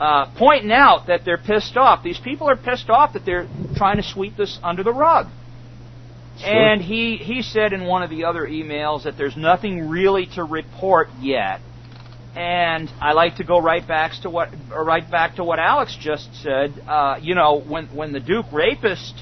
uh, 0.00 0.26
pointing 0.36 0.72
out 0.72 1.06
that 1.06 1.24
they're 1.24 1.38
pissed 1.38 1.76
off. 1.76 2.02
These 2.02 2.18
people 2.18 2.48
are 2.50 2.56
pissed 2.56 2.90
off 2.90 3.12
that 3.12 3.24
they're 3.24 3.46
trying 3.76 3.98
to 3.98 4.02
sweep 4.02 4.36
this 4.36 4.58
under 4.64 4.82
the 4.82 4.92
rug. 4.92 5.26
And 6.42 6.80
he, 6.80 7.18
he 7.18 7.42
said 7.42 7.72
in 7.72 7.84
one 7.84 8.02
of 8.02 8.10
the 8.10 8.24
other 8.24 8.46
emails 8.46 9.04
that 9.04 9.16
there's 9.16 9.36
nothing 9.36 9.88
really 9.88 10.26
to 10.34 10.42
report 10.42 11.08
yet. 11.20 11.60
And 12.34 12.90
I 13.00 13.12
like 13.12 13.36
to 13.36 13.44
go 13.44 13.60
right 13.60 13.86
back 13.86 14.12
to 14.22 14.30
what 14.30 14.48
right 14.74 15.08
back 15.08 15.36
to 15.36 15.44
what 15.44 15.58
Alex 15.58 15.94
just 16.00 16.34
said. 16.42 16.72
Uh, 16.88 17.18
you 17.20 17.34
know, 17.34 17.60
when 17.60 17.88
when 17.94 18.12
the 18.12 18.20
Duke 18.20 18.46
rapist 18.50 19.14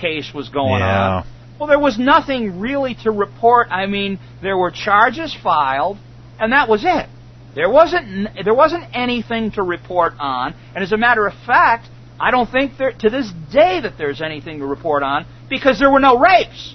case 0.00 0.32
was 0.34 0.48
going 0.48 0.80
Yeah. 0.80 1.16
on, 1.18 1.26
well, 1.58 1.68
there 1.68 1.78
was 1.78 1.98
nothing 1.98 2.60
really 2.60 2.94
to 3.04 3.10
report. 3.10 3.68
I 3.70 3.86
mean, 3.86 4.18
there 4.42 4.56
were 4.56 4.70
charges 4.70 5.34
filed, 5.42 5.98
and 6.38 6.52
that 6.52 6.68
was 6.68 6.84
it. 6.84 7.08
There 7.54 7.70
wasn't 7.70 8.28
there 8.44 8.54
wasn't 8.54 8.84
anything 8.92 9.52
to 9.52 9.62
report 9.62 10.14
on. 10.18 10.54
And 10.74 10.82
as 10.82 10.90
a 10.92 10.96
matter 10.96 11.26
of 11.26 11.34
fact, 11.46 11.88
I 12.18 12.30
don't 12.32 12.50
think 12.50 12.76
there 12.78 12.92
to 12.92 13.10
this 13.10 13.30
day 13.52 13.80
that 13.80 13.96
there's 13.96 14.20
anything 14.20 14.58
to 14.58 14.66
report 14.66 15.02
on 15.04 15.26
because 15.48 15.78
there 15.78 15.90
were 15.90 16.00
no 16.00 16.18
rapes. 16.18 16.74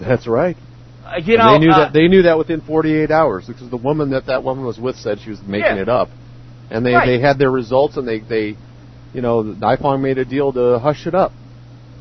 That's 0.00 0.26
right. 0.26 0.56
Uh, 1.04 1.20
you 1.24 1.34
And 1.34 1.42
know, 1.44 1.52
they 1.52 1.58
knew 1.58 1.70
uh, 1.72 1.78
that 1.84 1.92
they 1.92 2.08
knew 2.08 2.22
that 2.22 2.38
within 2.38 2.60
48 2.60 3.10
hours 3.12 3.46
because 3.46 3.70
the 3.70 3.76
woman 3.76 4.10
that 4.10 4.26
that 4.26 4.42
woman 4.42 4.64
was 4.64 4.78
with 4.78 4.96
said 4.96 5.20
she 5.20 5.30
was 5.30 5.40
making 5.42 5.76
Yeah. 5.76 5.82
it 5.82 5.88
up, 5.88 6.08
and 6.70 6.84
they 6.84 6.94
Right. 6.94 7.06
they 7.06 7.20
had 7.20 7.38
their 7.38 7.50
results 7.50 7.96
and 7.96 8.06
they 8.06 8.18
they, 8.18 8.56
you 9.14 9.22
know, 9.22 9.42
Nifong 9.44 10.00
made 10.00 10.18
a 10.18 10.24
deal 10.24 10.52
to 10.52 10.78
hush 10.80 11.06
it 11.06 11.14
up, 11.14 11.32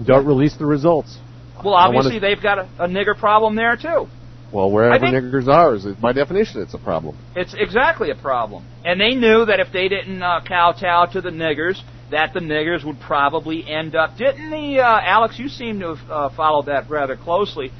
don't 0.03 0.25
release 0.25 0.55
the 0.55 0.65
results. 0.65 1.19
Well, 1.63 1.73
obviously 1.73 2.19
they've 2.19 2.41
got 2.41 2.59
a, 2.59 2.69
a 2.79 2.87
nigger 2.87 3.17
problem 3.17 3.55
there 3.55 3.75
too. 3.75 4.07
Well, 4.51 4.71
wherever 4.71 5.05
niggers 5.05 5.47
are, 5.47 5.75
is 5.75 5.85
by 5.85 6.13
definition, 6.13 6.61
it's 6.61 6.73
a 6.73 6.77
problem. 6.77 7.17
It's 7.35 7.53
exactly 7.57 8.11
a 8.11 8.15
problem. 8.15 8.65
And 8.85 8.99
they 8.99 9.13
knew 9.13 9.45
that 9.45 9.59
if 9.59 9.73
they 9.73 9.89
didn't 9.89 10.21
uh, 10.23 10.41
kowtow 10.47 11.07
to 11.11 11.21
the 11.21 11.31
niggers, 11.31 11.81
that 12.11 12.33
the 12.33 12.39
niggers 12.39 12.85
would 12.85 12.99
probably 13.01 13.67
end 13.67 13.95
up. 13.95 14.17
Didn't 14.17 14.49
the 14.49 14.79
uh, 14.79 15.01
Alex? 15.03 15.37
You 15.37 15.49
seem 15.49 15.81
to 15.81 15.95
have 15.95 16.09
uh, 16.09 16.29
followed 16.35 16.67
that 16.67 16.89
rather 16.89 17.17
closely. 17.17 17.71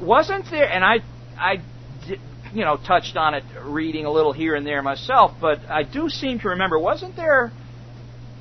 Wasn't 0.00 0.50
there? 0.50 0.68
And 0.68 0.82
I, 0.82 0.96
I, 1.38 1.62
you 2.52 2.64
know, 2.64 2.76
touched 2.76 3.16
on 3.16 3.34
it, 3.34 3.44
reading 3.62 4.06
a 4.06 4.10
little 4.10 4.32
here 4.32 4.56
and 4.56 4.66
there 4.66 4.82
myself. 4.82 5.32
But 5.40 5.60
I 5.70 5.84
do 5.84 6.08
seem 6.08 6.40
to 6.40 6.48
remember. 6.48 6.78
Wasn't 6.78 7.14
there 7.14 7.52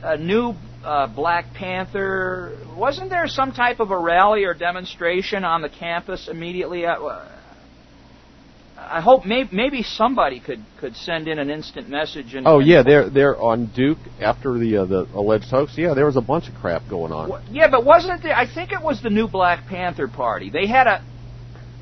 a 0.02 0.18
new 0.18 0.56
uh, 0.84 1.08
Black 1.08 1.54
Panther? 1.54 2.58
Wasn't 2.76 3.10
there 3.10 3.28
some 3.28 3.52
type 3.52 3.80
of 3.80 3.92
a 3.92 3.98
rally 3.98 4.44
or 4.46 4.54
demonstration 4.54 5.44
on 5.44 5.62
the 5.62 5.70
campus 5.70 6.28
immediately? 6.28 6.86
At, 6.86 7.00
uh, 7.00 7.28
I 8.78 9.02
hope 9.02 9.26
maybe, 9.26 9.50
maybe 9.52 9.84
somebody 9.84 10.40
could, 10.40 10.64
could 10.80 10.96
send 10.96 11.28
in 11.28 11.38
an 11.38 11.50
instant 11.50 11.90
message. 11.90 12.34
And, 12.34 12.48
Oh 12.48 12.60
and- 12.60 12.68
yeah, 12.68 12.82
they're 12.82 13.10
they're 13.10 13.38
on 13.40 13.66
Duke 13.76 13.98
after 14.22 14.58
the 14.58 14.78
uh, 14.78 14.86
the 14.86 15.08
alleged 15.14 15.50
hoax. 15.50 15.78
Yeah, 15.78 15.94
there 15.94 16.06
was 16.06 16.16
a 16.16 16.22
bunch 16.22 16.48
of 16.48 16.56
crap 16.56 16.84
going 16.90 17.12
on. 17.12 17.44
Yeah, 17.52 17.70
but 17.70 17.84
wasn't 17.84 18.24
there? 18.24 18.36
I 18.36 18.48
think 18.52 18.72
it 18.72 18.82
was 18.82 19.02
the 19.04 19.10
new 19.10 19.28
Black 19.28 19.68
Panther 19.68 20.08
Party. 20.08 20.50
They 20.50 20.66
had 20.66 20.88
a 20.88 21.04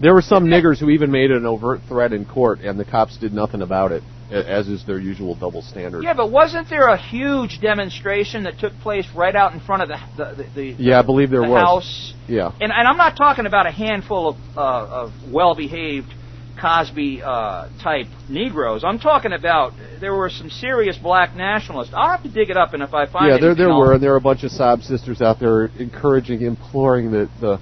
There 0.02 0.14
were 0.16 0.24
some 0.24 0.46
niggers 0.46 0.80
who 0.80 0.90
even 0.90 1.12
made 1.12 1.30
an 1.30 1.46
overt 1.46 1.82
threat 1.88 2.14
in 2.14 2.26
court, 2.26 2.62
and 2.62 2.80
the 2.80 2.86
cops 2.86 3.18
did 3.18 3.32
nothing 3.32 3.62
about 3.62 3.92
it, 3.92 4.02
as 4.32 4.68
is 4.68 4.86
their 4.86 5.00
usual 5.00 5.36
double 5.36 5.62
standard. 5.62 6.04
yeah, 6.04 6.14
but 6.14 6.32
wasn't 6.32 6.70
there 6.70 6.88
a 6.88 6.98
huge 6.98 7.60
demonstration 7.62 8.44
that 8.44 8.60
took 8.60 8.74
place 8.80 9.06
right 9.16 9.36
out 9.36 9.54
in 9.54 9.60
front 9.62 9.84
of 9.84 9.88
the 9.90 9.98
the 10.18 10.44
the, 10.44 10.50
the, 10.56 10.84
Yeah, 10.84 11.00
I 11.00 11.02
believe 11.04 11.30
there 11.30 11.42
the 11.42 11.50
was. 11.50 11.62
house? 11.62 12.14
Yeah. 12.28 12.52
And 12.60 12.72
and 12.72 12.88
I'm 12.88 12.98
not 12.98 13.16
talking 13.16 13.46
about 13.46 13.68
a 13.68 13.72
handful 13.72 14.30
of 14.30 14.36
uh, 14.58 15.04
of 15.04 15.12
well-behaved 15.32 16.14
Cosby 16.60 17.22
uh, 17.24 17.70
type 17.84 18.08
Negroes. 18.30 18.84
I'm 18.84 18.98
talking 19.00 19.32
about 19.32 19.74
there 20.02 20.16
were 20.16 20.30
some 20.30 20.50
serious 20.50 20.98
black 20.98 21.36
nationalists. 21.36 21.94
I'll 21.96 22.10
have 22.10 22.24
to 22.24 22.30
dig 22.30 22.50
it 22.50 22.58
up, 22.58 22.74
and 22.74 22.82
if 22.84 22.94
I 22.94 23.06
find 23.06 23.28
it. 23.28 23.36
Yeah, 23.36 23.40
there 23.40 23.56
there 23.56 23.70
were, 23.70 23.94
and 23.94 24.02
there 24.04 24.12
were 24.12 24.18
a 24.18 24.22
bunch 24.22 24.44
of 24.44 24.52
sob 24.52 24.82
sisters 24.82 25.22
out 25.22 25.40
there 25.40 25.68
encouraging, 25.80 26.42
imploring 26.42 27.12
the 27.12 27.30
the 27.40 27.60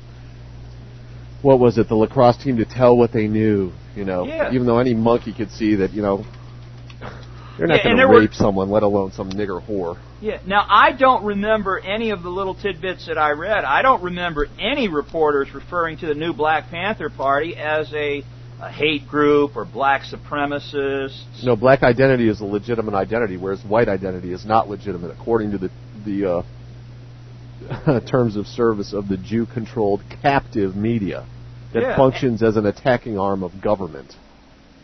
what 1.41 1.59
was 1.59 1.77
it, 1.77 1.87
the 1.89 1.95
lacrosse 1.95 2.37
team 2.43 2.57
to 2.57 2.65
tell 2.65 2.97
what 2.97 3.11
they 3.11 3.27
knew. 3.27 3.71
You 3.95 4.03
know, 4.03 4.25
Yeah. 4.25 4.51
even 4.51 4.65
though 4.65 4.79
any 4.79 4.93
monkey 4.93 5.31
could 5.33 5.51
see 5.51 5.75
that, 5.75 5.91
you 5.93 6.01
know, 6.01 6.25
you're 7.57 7.67
not 7.67 7.77
Yeah, 7.77 7.83
going 7.83 7.97
to 7.97 8.07
were- 8.07 8.19
rape 8.19 8.33
someone, 8.33 8.69
let 8.69 8.83
alone 8.83 9.11
some 9.11 9.29
nigger 9.31 9.65
whore. 9.65 9.97
Yeah. 10.21 10.39
Now 10.45 10.65
I 10.69 10.91
don't 10.93 11.23
remember 11.23 11.79
any 11.79 12.09
of 12.11 12.23
the 12.23 12.29
little 12.29 12.55
tidbits 12.55 13.07
that 13.07 13.17
I 13.17 13.31
read. 13.31 13.63
I 13.63 13.81
don't 13.81 14.01
remember 14.03 14.47
any 14.59 14.87
reporters 14.87 15.53
referring 15.53 15.97
to 15.99 16.07
the 16.07 16.15
new 16.15 16.33
Black 16.33 16.69
Panther 16.69 17.09
Party 17.09 17.55
as 17.55 17.91
a, 17.93 18.23
a 18.61 18.69
hate 18.71 19.07
group 19.07 19.55
or 19.55 19.65
black 19.65 20.03
supremacists. 20.03 21.43
No, 21.43 21.55
black 21.55 21.83
identity 21.83 22.27
is 22.29 22.41
a 22.41 22.45
legitimate 22.45 22.93
identity, 22.93 23.37
whereas 23.37 23.63
white 23.63 23.87
identity 23.89 24.31
is 24.33 24.45
not 24.45 24.69
legitimate 24.69 25.11
according 25.11 25.51
to 25.51 25.57
the 25.57 25.69
the 26.05 26.43
uh, 27.69 27.99
terms 28.09 28.35
of 28.35 28.45
service 28.47 28.93
of 28.93 29.07
the 29.07 29.17
Jew-controlled 29.17 30.01
captive 30.21 30.75
media 30.75 31.25
that 31.73 31.81
Yeah. 31.81 31.95
functions 31.97 32.43
as 32.43 32.57
an 32.57 32.65
attacking 32.65 33.17
arm 33.17 33.43
of 33.43 33.61
government. 33.61 34.13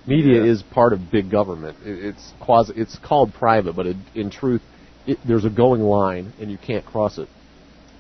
Media 0.08 0.44
Yeah. 0.44 0.52
is 0.52 0.64
part 0.64 0.94
of 0.94 1.12
big 1.12 1.30
government. 1.30 1.78
It, 1.86 2.06
it's 2.06 2.34
quasi, 2.40 2.74
it's 2.76 2.98
called 2.98 3.34
private, 3.34 3.76
but 3.76 3.86
it, 3.86 3.98
in 4.16 4.30
truth, 4.32 4.62
it, 5.06 5.20
there's 5.28 5.46
a 5.46 5.50
going 5.50 5.82
line, 5.82 6.34
and 6.40 6.50
you 6.52 6.58
can't 6.58 6.86
cross 6.86 7.18
it. 7.18 7.28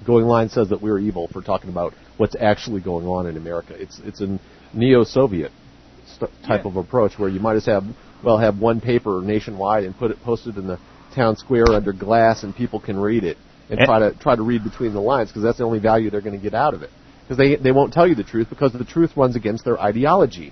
Going 0.05 0.25
line 0.25 0.49
says 0.49 0.69
that 0.69 0.81
we're 0.81 0.97
evil 0.97 1.27
for 1.31 1.41
talking 1.43 1.69
about 1.69 1.93
what's 2.17 2.35
actually 2.39 2.81
going 2.81 3.05
on 3.05 3.27
in 3.27 3.37
America. 3.37 3.75
It's 3.79 3.99
it's 4.03 4.19
a 4.21 4.39
neo-Soviet 4.73 5.51
st- 6.07 6.31
type 6.45 6.61
Yeah. 6.65 6.71
of 6.71 6.75
approach 6.77 7.19
where 7.19 7.29
you 7.29 7.39
might 7.39 7.55
as 7.55 7.65
have 7.67 7.83
well 8.23 8.37
have 8.39 8.57
one 8.59 8.81
paper 8.81 9.21
nationwide 9.23 9.83
and 9.83 9.95
put 9.97 10.09
it 10.11 10.17
posted 10.23 10.57
in 10.57 10.65
the 10.67 10.79
town 11.13 11.35
square 11.35 11.69
under 11.71 11.93
glass 11.93 12.41
and 12.43 12.55
people 12.55 12.79
can 12.79 12.97
read 12.99 13.23
it 13.23 13.37
and 13.69 13.79
And- 13.79 13.85
try 13.87 13.99
to 13.99 14.11
try 14.19 14.35
to 14.35 14.41
read 14.41 14.63
between 14.63 14.93
the 14.93 15.01
lines 15.01 15.29
because 15.29 15.43
that's 15.43 15.57
the 15.59 15.65
only 15.65 15.79
value 15.79 16.09
they're 16.09 16.21
going 16.21 16.37
to 16.37 16.41
get 16.41 16.53
out 16.55 16.73
of 16.73 16.81
it 16.81 16.89
because 17.23 17.37
they 17.37 17.55
they 17.57 17.71
won't 17.71 17.93
tell 17.93 18.07
you 18.07 18.15
the 18.15 18.23
truth 18.23 18.49
because 18.49 18.73
the 18.73 18.83
truth 18.85 19.15
runs 19.15 19.35
against 19.35 19.65
their 19.65 19.79
ideology 19.79 20.51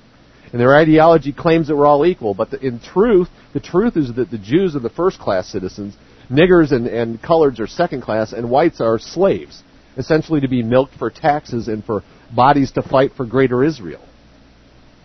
and 0.52 0.60
their 0.60 0.76
ideology 0.76 1.34
claims 1.34 1.68
that 1.68 1.76
we're 1.76 1.86
all 1.86 2.06
equal 2.06 2.34
but 2.34 2.52
the, 2.52 2.60
in 2.66 2.80
truth 2.80 3.30
the 3.54 3.60
truth 3.60 3.97
is 3.97 4.14
that 4.16 4.32
the 4.32 4.38
Jews 4.38 4.76
are 4.76 4.80
the 4.80 4.89
first 4.89 5.20
class 5.20 5.47
citizens 5.47 5.95
niggers 6.30 6.72
and 6.72 6.88
and 6.88 7.22
coloreds 7.22 7.60
are 7.60 7.68
second 7.68 8.02
class 8.02 8.34
and 8.34 8.50
whites 8.50 8.82
are 8.82 9.00
slaves 9.00 9.64
essentially 9.97 10.41
to 10.41 10.47
be 10.47 10.64
milked 10.64 10.93
for 10.95 11.10
taxes 11.10 11.68
and 11.68 11.84
for 11.84 12.04
bodies 12.36 12.72
to 12.72 12.82
fight 12.82 13.12
for 13.14 13.26
greater 13.26 13.64
Israel 13.64 14.02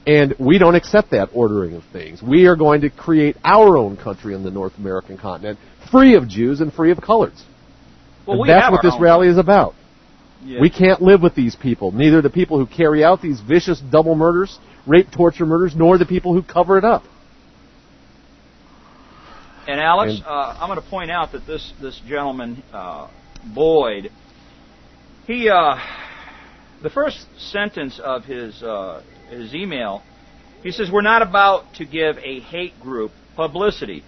and 0.06 0.34
we 0.38 0.58
don't 0.58 0.74
accept 0.74 1.10
that 1.12 1.30
ordering 1.32 1.74
of 1.76 1.82
things. 1.92 2.22
We 2.22 2.46
are 2.46 2.56
going 2.56 2.82
to 2.82 2.90
create 2.90 3.36
our 3.42 3.76
own 3.76 3.96
country 3.96 4.34
on 4.34 4.42
the 4.42 4.50
North 4.50 4.76
American 4.78 5.16
continent, 5.16 5.58
free 5.90 6.14
of 6.14 6.28
Jews 6.28 6.60
and 6.60 6.72
free 6.72 6.90
of 6.90 6.98
coloreds. 6.98 7.42
Well, 8.26 8.34
And 8.34 8.40
we 8.40 8.48
that's 8.48 8.64
have 8.64 8.72
what 8.72 8.82
this 8.82 8.94
rally 9.00 9.28
is 9.28 9.38
about. 9.38 9.74
Yeah. 10.44 10.60
We 10.60 10.68
can't 10.68 11.00
live 11.00 11.22
with 11.22 11.34
these 11.34 11.56
people. 11.56 11.90
Neither 11.90 12.20
the 12.20 12.30
people 12.30 12.58
who 12.58 12.66
carry 12.66 13.02
out 13.02 13.22
these 13.22 13.40
vicious 13.40 13.80
double 13.80 14.14
murders, 14.14 14.58
rape, 14.86 15.10
torture 15.10 15.46
murders, 15.46 15.74
nor 15.74 15.96
the 15.96 16.04
people 16.04 16.34
who 16.34 16.42
cover 16.42 16.76
it 16.76 16.84
up. 16.84 17.02
And 19.66 19.80
Alex, 19.80 20.16
And- 20.16 20.26
uh, 20.26 20.56
I'm 20.60 20.68
going 20.68 20.80
to 20.80 20.88
point 20.88 21.10
out 21.10 21.32
that 21.32 21.46
this 21.46 21.72
this 21.80 21.98
gentleman 22.06 22.62
uh, 22.72 23.08
Boyd, 23.54 24.10
he 25.26 25.48
uh, 25.48 25.76
the 26.82 26.90
first 26.90 27.26
sentence 27.38 27.98
of 27.98 28.24
his 28.24 28.62
uh, 28.62 29.02
his 29.30 29.54
email, 29.54 30.02
he 30.62 30.70
says 30.70 30.90
we're 30.90 31.00
not 31.00 31.22
about 31.22 31.74
to 31.76 31.86
give 31.86 32.18
a 32.18 32.40
hate 32.40 32.78
group 32.80 33.12
publicity. 33.34 34.04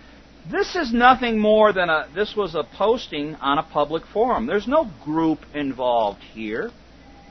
This 0.51 0.77
is 0.77 0.93
nothing 0.93 1.41
more 1.41 1.73
than 1.73 1.91
a 1.91 2.07
this 2.15 2.37
was 2.37 2.55
a 2.55 2.63
posting 2.63 3.35
on 3.37 3.59
a 3.59 3.65
public 3.65 4.05
forum. 4.13 4.47
There's 4.47 4.69
no 4.69 4.89
group 5.05 5.41
involved 5.55 6.21
here. 6.21 6.71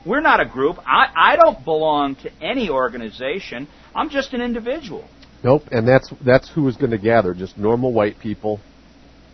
We're 0.04 0.20
not 0.20 0.40
a 0.40 0.44
group. 0.44 0.76
I, 0.86 1.06
I 1.16 1.36
don't 1.36 1.64
belong 1.64 2.16
to 2.16 2.30
any 2.42 2.68
organization. 2.68 3.68
I'm 3.94 4.10
just 4.10 4.34
an 4.34 4.42
individual. 4.42 5.08
Nope, 5.42 5.62
and 5.72 5.88
that's 5.88 6.12
that's 6.24 6.50
who 6.50 6.68
is 6.68 6.76
going 6.76 6.90
to 6.90 6.98
gather. 6.98 7.32
Just 7.32 7.56
normal 7.56 7.94
white 7.94 8.18
people, 8.18 8.60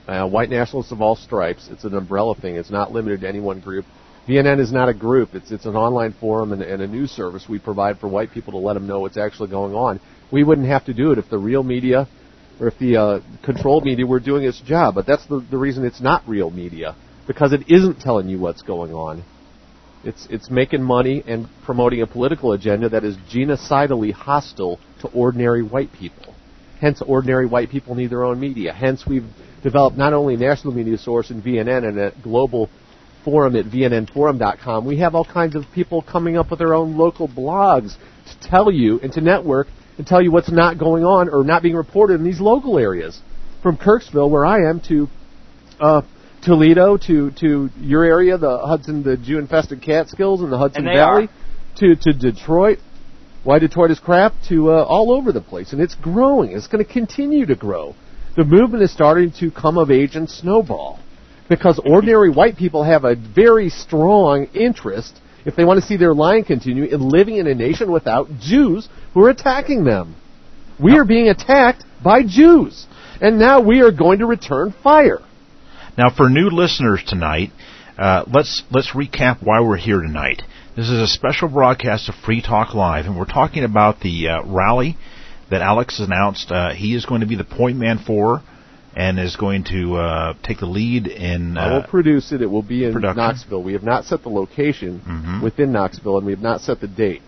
uh, 0.07 0.29
white 0.29 0.49
nationalists 0.49 0.93
of 0.93 1.03
all 1.03 1.17
stripes. 1.17 1.69
It's 1.69 1.83
an 1.83 1.95
umbrella 1.95 2.37
thing. 2.37 2.55
It's 2.55 2.71
not 2.71 2.93
limited 2.93 3.23
to 3.23 3.29
any 3.29 3.41
one 3.41 3.59
group. 3.59 3.85
VNN 4.29 4.61
is 4.61 4.71
not 4.71 4.89
a 4.89 4.95
group. 4.95 5.35
It's 5.35 5.51
it's 5.51 5.67
an 5.67 5.75
online 5.75 6.13
forum 6.21 6.53
and, 6.53 6.63
and 6.63 6.83
a 6.83 6.87
news 6.87 7.11
service 7.11 7.49
we 7.49 7.59
provide 7.59 7.99
for 7.99 8.07
white 8.07 8.31
people 8.31 8.53
to 8.53 8.59
let 8.59 8.75
them 8.75 8.87
know 8.87 9.01
what's 9.01 9.17
actually 9.17 9.51
going 9.51 9.75
on. 9.75 9.99
We 10.31 10.45
wouldn't 10.45 10.69
have 10.69 10.85
to 10.85 10.95
do 10.95 11.11
it 11.11 11.19
if 11.19 11.29
the 11.29 11.39
real 11.39 11.65
media 11.65 12.07
or 12.61 12.69
if 12.69 12.79
the 12.79 12.97
uh, 12.97 13.21
controlled 13.43 13.85
media 13.85 14.07
were 14.07 14.21
doing 14.21 14.45
its 14.45 14.61
job. 14.61 14.95
But 14.95 15.07
that's 15.07 15.27
the 15.27 15.45
the 15.51 15.59
reason 15.59 15.85
it's 15.85 16.01
not 16.01 16.23
real 16.27 16.51
media 16.51 16.97
because 17.27 17.53
it 17.53 17.63
isn't 17.69 18.01
telling 18.01 18.29
you 18.29 18.39
what's 18.39 18.63
going 18.63 18.93
on. 18.93 19.25
It's 20.05 20.27
it's 20.31 20.51
making 20.51 20.83
money 20.83 21.23
and 21.27 21.49
promoting 21.65 22.03
a 22.03 22.07
political 22.07 22.53
agenda 22.53 22.89
that 22.89 23.05
is 23.05 23.17
genocidally 23.33 24.13
hostile 24.13 24.79
to 25.01 25.09
ordinary 25.09 25.63
white 25.63 25.93
people. 25.93 26.35
Hence, 26.81 27.01
ordinary 27.01 27.47
white 27.47 27.71
people 27.71 27.95
need 27.95 28.11
their 28.11 28.25
own 28.25 28.41
media. 28.41 28.73
Hence, 28.73 29.07
we've 29.07 29.27
developed 29.63 29.97
not 29.97 30.13
only 30.13 30.35
a 30.35 30.39
national 30.39 30.75
media 30.75 30.99
source 30.99 31.31
in 31.31 31.41
VNN 31.41 31.87
and 31.87 31.99
a 31.99 32.13
global 32.23 32.69
forum 33.25 33.55
at 33.55 33.67
vnnforum.com. 33.67 34.85
We 34.85 34.99
have 34.99 35.15
all 35.15 35.25
kinds 35.25 35.55
of 35.55 35.65
people 35.73 36.03
coming 36.03 36.37
up 36.37 36.51
with 36.51 36.59
their 36.59 36.75
own 36.75 36.97
local 36.97 37.29
blogs 37.29 37.97
to 38.27 38.49
tell 38.49 38.71
you 38.73 38.99
and 39.01 39.13
to 39.13 39.21
network 39.21 39.69
and 39.99 40.07
tell 40.07 40.23
you 40.23 40.31
what's 40.31 40.51
not 40.51 40.79
going 40.79 41.05
on 41.05 41.29
or 41.29 41.45
not 41.45 41.63
being 41.63 41.75
reported 41.75 42.15
in 42.15 42.25
these 42.25 42.41
local 42.41 42.79
areas. 42.79 43.21
From 43.63 43.77
Kirksville, 43.77 44.29
where 44.29 44.45
I 44.45 44.69
am, 44.69 44.81
to 44.89 45.09
uh, 45.81 46.03
Toledo, 46.43 46.97
to 47.07 47.31
to 47.33 47.71
your 47.79 48.05
area, 48.05 48.37
the 48.37 48.59
Hudson, 48.59 49.03
the 49.03 49.17
Jew-infested 49.17 49.81
Catskills, 49.83 50.41
and 50.41 50.53
the 50.53 50.59
Hudson 50.59 50.87
And 50.87 50.97
Valley, 50.97 51.25
are. 51.29 51.79
to 51.79 51.97
to 51.97 52.13
Detroit. 52.13 52.79
Why 53.45 53.59
Detroit 53.59 53.91
is 53.91 54.01
crap 54.01 54.35
to 54.49 54.71
uh, 54.71 54.85
all 54.85 55.13
over 55.13 55.33
the 55.33 55.41
place, 55.41 55.73
and 55.73 55.81
it's 55.81 55.95
growing. 55.95 56.53
It's 56.53 56.69
going 56.69 56.85
to 56.85 56.93
continue 56.93 57.47
to 57.47 57.57
grow. 57.57 57.95
The 58.37 58.45
movement 58.45 58.83
is 58.83 58.93
starting 58.93 59.33
to 59.41 59.51
come 59.51 59.79
of 59.79 59.91
age 59.91 60.17
and 60.17 60.29
snowball 60.29 60.99
because 61.49 61.81
ordinary 61.85 62.31
white 62.31 62.57
people 62.57 62.83
have 62.85 63.05
a 63.05 63.15
very 63.15 63.69
strong 63.69 64.47
interest, 64.55 65.21
if 65.45 65.57
they 65.57 65.65
want 65.65 65.81
to 65.81 65.87
see 65.87 65.97
their 65.97 66.15
line 66.15 66.45
continue, 66.45 66.85
in 66.85 67.09
living 67.09 67.37
in 67.37 67.47
a 67.47 67.55
nation 67.55 67.91
without 67.91 68.29
Jews 68.41 68.89
who 69.15 69.25
are 69.25 69.31
attacking 69.31 69.85
them. 69.85 70.17
We 70.81 70.99
are 70.99 71.05
being 71.05 71.29
attacked 71.29 71.85
by 72.03 72.23
Jews, 72.23 72.87
and 73.21 73.39
now 73.39 73.61
we 73.61 73.81
are 73.81 73.93
going 73.93 74.21
to 74.21 74.27
return 74.27 74.75
fire. 74.83 75.21
Now, 75.97 76.11
for 76.15 76.29
new 76.29 76.49
listeners 76.49 77.03
tonight, 77.07 77.51
uh, 77.99 78.25
let's 78.33 78.63
let's 78.71 78.93
recap 78.93 79.43
why 79.43 79.61
we're 79.61 79.77
here 79.77 80.01
tonight. 80.01 80.43
This 80.75 80.89
is 80.89 81.01
a 81.01 81.07
special 81.07 81.49
broadcast 81.49 82.09
of 82.09 82.15
Free 82.15 82.41
Talk 82.41 82.75
Live, 82.75 83.05
and 83.05 83.17
we're 83.17 83.27
talking 83.27 83.63
about 83.63 84.01
the 84.01 84.29
uh, 84.29 84.43
rally 84.47 84.97
that 85.51 85.61
Alex 85.61 85.99
has 85.99 86.09
announced. 86.09 86.51
Uh, 86.51 86.73
he 86.73 86.95
is 86.95 87.05
going 87.05 87.21
to 87.21 87.27
be 87.27 87.37
the 87.37 87.45
point 87.45 87.77
man 87.77 87.99
for, 87.99 88.43
and 88.95 89.19
is 89.19 89.37
going 89.37 89.65
to 89.65 89.95
uh, 89.97 90.35
take 90.43 90.59
the 90.59 90.67
lead 90.67 91.07
in. 91.07 91.57
Uh, 91.57 91.61
I 91.61 91.73
will 91.73 91.81
Uh, 91.83 91.87
produce 91.87 92.33
it. 92.33 92.43
It 92.43 92.51
will 92.51 92.63
be 92.63 92.85
in 92.85 92.93
production. 92.93 93.17
Knoxville. 93.17 93.63
We 93.63 93.73
have 93.73 93.83
not 93.83 94.05
set 94.05 94.23
the 94.23 94.29
location 94.29 95.01
Mhm. 95.07 95.43
within 95.43 95.73
Knoxville, 95.73 96.19
and 96.19 96.27
we 96.27 96.33
have 96.33 96.43
not 96.43 96.61
set 96.61 96.81
the 96.81 96.89
date. 96.89 97.23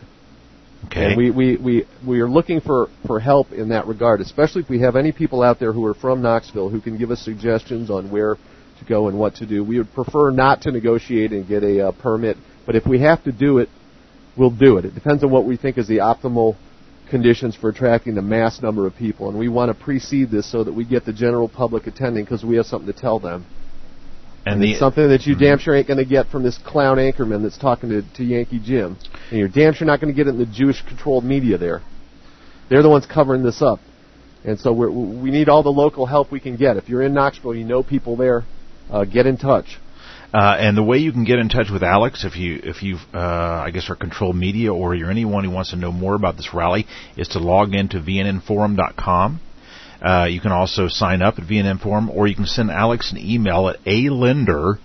okay. 0.86 1.06
And 1.06 1.16
we, 1.16 1.30
we, 1.30 1.56
we, 1.56 1.84
we 2.06 2.20
are 2.20 2.28
looking 2.28 2.60
for, 2.60 2.88
for 3.06 3.18
help 3.18 3.52
in 3.52 3.70
that 3.70 3.86
regard, 3.86 4.20
especially 4.20 4.60
if 4.62 4.68
we 4.68 4.80
have 4.80 4.96
any 4.96 5.12
people 5.12 5.42
out 5.42 5.58
there 5.58 5.72
who 5.72 5.84
are 5.86 5.94
from 5.94 6.20
Knoxville 6.20 6.68
who 6.68 6.80
can 6.80 6.98
give 6.98 7.10
us 7.10 7.20
suggestions 7.20 7.88
on 7.90 8.10
where 8.10 8.34
to 8.78 8.84
go 8.86 9.08
and 9.08 9.18
what 9.18 9.36
to 9.36 9.46
do. 9.46 9.64
We 9.64 9.78
would 9.78 9.92
prefer 9.94 10.30
not 10.30 10.60
to 10.62 10.70
negotiate 10.72 11.32
and 11.32 11.48
get 11.48 11.62
a 11.62 11.88
uh, 11.88 11.92
permit, 11.92 12.36
but 12.66 12.76
if 12.76 12.86
we 12.86 13.00
have 13.00 13.24
to 13.24 13.32
do 13.32 13.58
it, 13.58 13.70
we'll 14.36 14.50
do 14.50 14.76
it. 14.76 14.84
It 14.84 14.94
depends 14.94 15.24
on 15.24 15.30
what 15.30 15.46
we 15.46 15.56
think 15.56 15.78
is 15.78 15.88
the 15.88 15.98
optimal 15.98 16.56
conditions 17.11 17.57
for 17.57 17.68
attracting 17.68 18.14
the 18.14 18.22
mass 18.22 18.61
number 18.62 18.86
of 18.86 18.96
people, 18.96 19.28
and 19.28 19.38
we 19.38 19.48
want 19.48 19.76
to 19.76 19.84
precede 19.84 20.30
this 20.30 20.50
so 20.50 20.64
that 20.64 20.72
we 20.72 20.84
get 20.84 21.05
the 21.05 21.12
general 21.12 21.48
public 21.48 21.86
attending 21.86 22.24
because 22.24 22.44
we 22.44 22.57
have 22.57 22.66
something 22.66 22.92
to 22.92 22.98
tell 22.98 23.18
them. 23.18 23.44
and 24.44 24.55
And 24.55 24.62
the 24.62 24.70
it's 24.70 24.78
something 24.78 25.09
that 25.09 25.26
you 25.26 25.34
damn 25.34 25.59
sure 25.59 25.74
ain't 25.74 25.86
going 25.86 25.98
to 25.98 26.05
get 26.05 26.28
from 26.28 26.42
this 26.42 26.59
clown 26.59 26.98
anchorman 26.98 27.42
that's 27.42 27.59
talking 27.59 27.90
to, 27.90 28.02
to 28.14 28.24
Yankee 28.24 28.61
Jim. 28.61 28.96
And 29.30 29.38
you're 29.38 29.48
damn 29.48 29.74
sure 29.74 29.86
not 29.86 30.00
going 30.00 30.12
to 30.12 30.16
get 30.16 30.26
it 30.26 30.30
in 30.30 30.38
the 30.38 30.46
Jewish 30.46 30.82
controlled 30.82 31.24
media 31.24 31.59
there. 31.59 31.82
They're 32.68 32.82
the 32.82 32.90
ones 32.90 33.07
covering 33.07 33.42
this 33.42 33.61
up. 33.61 33.80
And 34.44 34.59
so 34.59 34.72
we're, 34.72 34.90
we 34.90 35.30
need 35.30 35.48
all 35.48 35.62
the 35.62 35.70
local 35.70 36.07
help 36.07 36.30
we 36.30 36.40
can 36.40 36.57
get. 36.57 36.76
If 36.76 36.88
you're 36.88 37.02
in 37.02 37.14
Knoxville, 37.14 37.55
you 37.55 37.64
know 37.64 37.82
people 37.82 38.16
there, 38.16 38.44
uh, 38.90 39.05
get 39.05 39.26
in 39.26 39.36
touch. 39.38 39.78
Uh, 40.35 40.57
and 40.59 40.76
the 40.76 40.82
way 40.82 40.99
you 40.99 41.12
can 41.12 41.22
get 41.22 41.39
in 41.39 41.49
touch 41.49 41.70
with 41.70 41.85
Alex, 41.85 42.24
if 42.24 42.37
you 42.37 42.59
if 42.64 42.82
you 42.82 42.99
uh, 43.14 43.62
I 43.64 43.70
guess 43.70 43.89
are 43.89 43.95
controlled 43.95 44.35
media 44.35 44.74
or 44.74 44.97
you're 44.97 45.11
anyone 45.11 45.45
who 45.45 45.51
wants 45.51 45.70
to 45.70 45.76
know 45.76 45.93
more 45.93 46.16
about 46.16 46.37
this 46.37 46.53
rally, 46.53 46.89
is 47.16 47.28
to 47.28 47.39
log 47.39 47.72
into 47.72 48.01
vnnforum.com. 48.01 49.41
Uh, 50.03 50.26
you 50.28 50.41
can 50.41 50.51
also 50.51 50.89
sign 50.89 51.22
up 51.22 51.39
at 51.39 51.45
VNN 51.45 51.80
Forum, 51.80 52.11
or 52.11 52.26
you 52.26 52.35
can 52.35 52.47
send 52.47 52.72
Alex 52.72 53.12
an 53.12 53.18
email 53.18 53.68
at 53.68 53.80
alinder, 53.85 54.78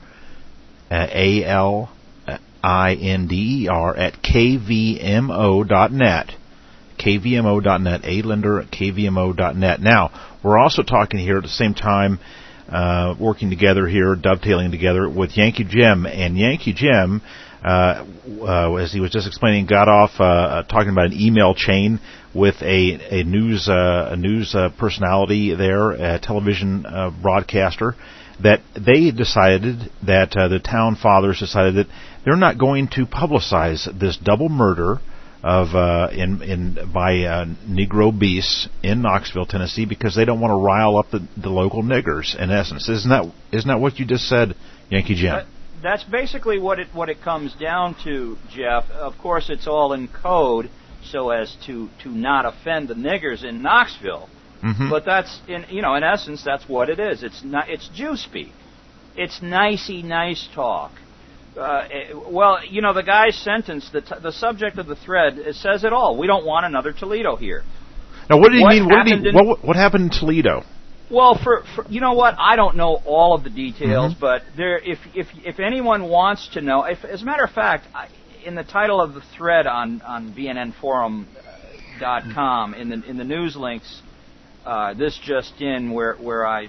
a 0.92 1.44
l 1.44 1.90
i 2.64 2.94
n 2.94 3.28
d 3.28 3.64
e 3.64 3.68
r 3.68 3.98
at 3.98 4.22
kvmo.net 4.22 6.36
kvmo.net, 7.00 8.04
alinder 8.04 8.62
at 8.62 8.72
kvmo.net. 8.72 9.82
Now, 9.82 10.12
we're 10.44 10.60
also 10.60 10.84
talking 10.84 11.20
here 11.20 11.38
at 11.38 11.44
the 11.44 11.50
same 11.50 11.74
time, 11.74 12.20
uh, 12.72 13.16
working 13.20 13.50
together 13.50 13.88
here, 13.88 14.16
dovetailing 14.16 14.72
together 14.72 15.10
with 15.10 15.36
Yankee 15.36 15.64
Jim. 15.64 16.06
And 16.06 16.38
Yankee 16.38 16.74
Jim, 16.74 17.22
uh, 17.64 18.06
uh, 18.42 18.76
as 18.76 18.94
he 18.94 19.00
was 19.00 19.12
just 19.12 19.28
explaining, 19.28 19.66
got 19.66 19.88
off 19.88 20.12
uh, 20.20 20.24
uh, 20.24 20.64
talking 20.64 20.90
about 20.90 21.08
an 21.08 21.20
email 21.20 21.54
chain 21.56 22.00
with 22.34 22.56
a, 22.62 23.22
a 23.22 23.24
news 23.24 23.68
uh, 23.68 24.10
a 24.12 24.16
news 24.16 24.54
uh, 24.54 24.70
personality 24.78 25.56
there, 25.56 25.92
a 25.92 26.20
television 26.20 26.86
broadcaster, 27.22 27.96
that 28.42 28.62
they 28.76 29.12
decided 29.12 29.92
that 30.06 30.32
the 30.32 30.60
town 30.64 30.96
fathers 30.96 31.40
decided 31.40 31.76
that 31.76 31.88
they're 32.24 32.36
not 32.36 32.58
going 32.58 32.88
to 32.88 33.06
publicize 33.06 33.88
this 34.00 34.18
double 34.18 34.50
murder 34.50 35.00
of 35.44 35.74
uh, 35.76 36.10
in 36.12 36.42
in 36.42 36.92
by 36.94 37.20
uh, 37.24 37.46
Negro 37.68 38.18
beasts 38.18 38.68
in 38.84 39.02
Knoxville, 39.02 39.46
Tennessee, 39.46 39.86
because 39.86 40.16
they 40.16 40.26
don't 40.26 40.40
want 40.42 40.52
to 40.52 40.58
rile 40.58 40.98
up 40.98 41.12
the, 41.12 41.26
the 41.38 41.50
local 41.50 41.82
niggers. 41.84 42.36
In 42.38 42.52
essence, 42.52 42.90
isn't 42.90 43.10
that 43.10 43.32
isn't 43.52 43.68
that 43.68 43.80
what 43.80 44.00
you 44.00 44.06
just 44.06 44.28
said, 44.28 44.56
Yankee 44.90 45.16
Jim? 45.16 45.36
That- 45.36 45.46
that's 45.82 46.04
basically 46.04 46.60
what 46.60 46.78
it 46.78 46.90
what 46.92 47.08
it 47.08 47.22
comes 47.22 47.54
down 47.54 47.96
to, 48.04 48.38
Jeff. 48.50 48.90
Of 48.92 49.18
course, 49.18 49.50
it's 49.50 49.66
all 49.66 49.94
in 49.94 50.10
code 50.10 50.70
so 51.06 51.30
as 51.30 51.56
to 51.68 51.90
to 52.04 52.10
not 52.10 52.46
offend 52.46 52.90
the 52.90 52.96
niggers 52.96 53.46
in 53.46 53.62
Knoxville. 53.62 54.28
Mhm. 54.62 54.90
But 54.90 55.06
that's 55.06 55.40
in 55.48 55.64
you 55.70 55.82
know 55.82 55.96
in 55.96 56.04
essence 56.04 56.44
that's 56.44 56.68
what 56.68 56.90
it 56.90 57.00
is. 57.00 57.24
It's 57.24 57.46
not 57.46 57.70
it's 57.70 57.88
Jew 57.96 58.18
speak. 58.18 58.52
It's 59.16 59.42
nicey 59.42 60.04
nice 60.04 60.50
talk. 60.54 60.92
Uh, 61.60 61.88
eh, 61.92 62.14
well, 62.30 62.60
you 62.66 62.82
know 62.82 62.94
the 62.94 63.04
guy's 63.04 63.38
sentence, 63.38 63.90
the 63.92 64.02
t- 64.02 64.16
the 64.22 64.32
subject 64.32 64.78
of 64.78 64.88
the 64.88 64.96
thread, 64.96 65.38
it 65.38 65.56
says 65.56 65.84
it 65.84 65.92
all. 65.94 66.18
We 66.18 66.26
don't 66.28 66.46
want 66.46 66.66
another 66.66 66.94
Toledo 66.94 67.36
here. 67.36 67.64
now, 68.30 68.38
what 68.40 68.50
did 68.50 68.58
he 68.60 68.64
what 68.64 68.70
mean? 68.74 68.86
What 68.86 69.04
did 69.04 69.08
happened 69.12 69.24
he? 69.24 69.30
in- 69.30 69.36
What, 69.36 69.64
what 69.66 69.76
happened 69.76 70.04
in 70.06 70.10
Toledo? 70.20 70.64
Well, 71.12 71.36
for, 71.44 71.64
for 71.76 71.86
you 71.90 72.02
know 72.02 72.14
what, 72.14 72.36
I 72.40 72.56
don't 72.56 72.76
know 72.78 73.00
all 73.06 73.34
of 73.36 73.44
the 73.44 73.50
details, 73.50 74.14
Mm-hmm. 74.14 74.20
but 74.22 74.44
there, 74.56 74.78
if 74.78 75.00
if 75.16 75.28
if 75.44 75.60
anyone 75.60 76.08
wants 76.08 76.48
to 76.54 76.62
know, 76.62 76.84
if 76.86 77.04
as 77.04 77.22
a 77.24 77.26
matter 77.26 77.44
of 77.44 77.52
fact, 77.52 77.88
I, 77.96 78.08
in 78.46 78.56
the 78.56 78.64
title 78.64 79.02
of 79.02 79.14
the 79.14 79.22
thread 79.36 79.66
on 79.68 80.02
on 80.04 80.34
VNNForum.com 82.00 82.74
in 82.76 82.90
the 82.90 83.04
in 83.10 83.18
the 83.18 83.24
news 83.24 83.56
links, 83.56 84.02
uh, 84.66 84.94
this 84.94 85.20
just 85.24 85.60
in 85.62 85.92
where 85.92 86.16
where 86.16 86.46
I 86.46 86.68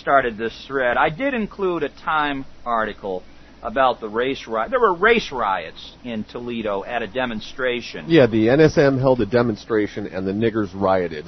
started 0.00 0.38
this 0.38 0.64
thread, 0.66 0.96
I 0.96 1.10
did 1.10 1.34
include 1.34 1.82
a 1.82 1.88
Time 1.88 2.46
article 2.64 3.22
about 3.62 4.00
the 4.00 4.08
race 4.08 4.46
riot. 4.46 4.70
There 4.70 4.80
were 4.80 4.94
race 4.94 5.30
riots 5.30 5.94
in 6.04 6.24
Toledo 6.24 6.84
at 6.84 7.02
a 7.02 7.06
demonstration. 7.06 8.06
Yeah, 8.08 8.26
the 8.26 8.46
NSM 8.46 8.98
held 8.98 9.20
a 9.20 9.26
demonstration 9.26 10.06
and 10.06 10.26
the 10.26 10.32
niggers 10.32 10.70
rioted 10.74 11.26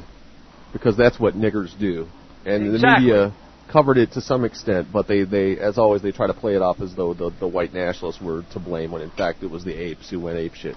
because 0.73 0.97
that's 0.97 1.21
what 1.21 1.35
niggers 1.35 1.79
do. 1.79 2.09
And 2.45 2.75
Exactly. 2.75 2.79
the 2.79 3.15
media 3.15 3.35
covered 3.71 3.99
it 3.99 4.13
to 4.13 4.21
some 4.21 4.45
extent, 4.45 4.89
but 4.93 5.09
they, 5.09 5.25
they 5.25 5.59
as 5.59 5.79
always 5.79 6.03
they 6.03 6.13
try 6.13 6.27
to 6.27 6.35
play 6.35 6.55
it 6.55 6.63
off 6.63 6.81
as 6.81 6.95
though 6.95 7.15
the, 7.15 7.31
the 7.41 7.49
white 7.49 7.73
nationalists 7.73 8.21
were 8.21 8.45
to 8.53 8.59
blame 8.59 8.93
when 8.93 9.03
in 9.03 9.11
fact 9.11 9.43
it 9.43 9.51
was 9.51 9.65
the 9.65 9.75
apes 9.75 10.11
who 10.11 10.21
went 10.21 10.39
ape 10.39 10.55
shit. 10.55 10.77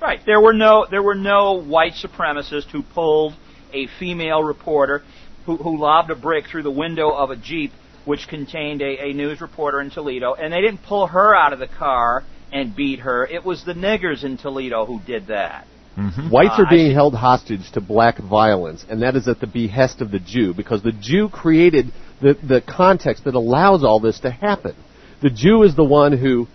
Right. 0.00 0.20
There 0.26 0.40
were 0.40 0.52
no 0.52 0.86
there 0.90 1.02
were 1.02 1.14
no 1.14 1.54
white 1.54 1.94
supremacists 1.94 2.70
who 2.70 2.82
pulled 2.82 3.34
a 3.72 3.86
female 3.98 4.42
reporter 4.42 5.02
who, 5.46 5.56
who 5.56 5.78
lobbed 5.78 6.10
a 6.10 6.14
brick 6.14 6.46
through 6.48 6.64
the 6.64 6.70
window 6.70 7.10
of 7.10 7.30
a 7.30 7.36
jeep 7.36 7.72
which 8.06 8.28
contained 8.28 8.80
a, 8.80 9.08
a 9.08 9.12
news 9.12 9.42
reporter 9.42 9.80
in 9.82 9.90
Toledo, 9.90 10.32
and 10.32 10.50
they 10.50 10.62
didn't 10.62 10.82
pull 10.82 11.06
her 11.08 11.34
out 11.34 11.52
of 11.52 11.58
the 11.58 11.66
car 11.66 12.24
and 12.50 12.74
beat 12.74 13.00
her. 13.00 13.26
It 13.26 13.44
was 13.44 13.64
the 13.64 13.74
niggers 13.74 14.24
in 14.24 14.38
Toledo 14.38 14.86
who 14.86 15.00
did 15.00 15.26
that. 15.26 15.66
Mm-hmm. 15.98 16.30
Whites 16.30 16.58
Uh, 16.58 16.62
are 16.62 16.70
being 16.70 16.92
held 16.92 17.14
hostage 17.14 17.70
to 17.72 17.80
black 17.80 18.18
violence, 18.18 18.86
and 18.88 19.02
that 19.02 19.16
is 19.16 19.28
at 19.28 19.40
the 19.40 19.46
behest 19.46 20.00
of 20.00 20.10
the 20.10 20.20
Jew, 20.20 20.54
because 20.54 20.82
the 20.82 20.92
Jew 20.92 21.28
created 21.28 21.92
the, 22.22 22.34
the 22.34 22.62
context 22.62 23.24
that 23.24 23.34
allows 23.34 23.84
all 23.84 24.00
this 24.00 24.20
to 24.20 24.30
happen. 24.30 24.74
The 25.20 25.30
Jew 25.30 25.62
is 25.62 25.74
the 25.74 25.84
one 25.84 26.16
who. 26.16 26.46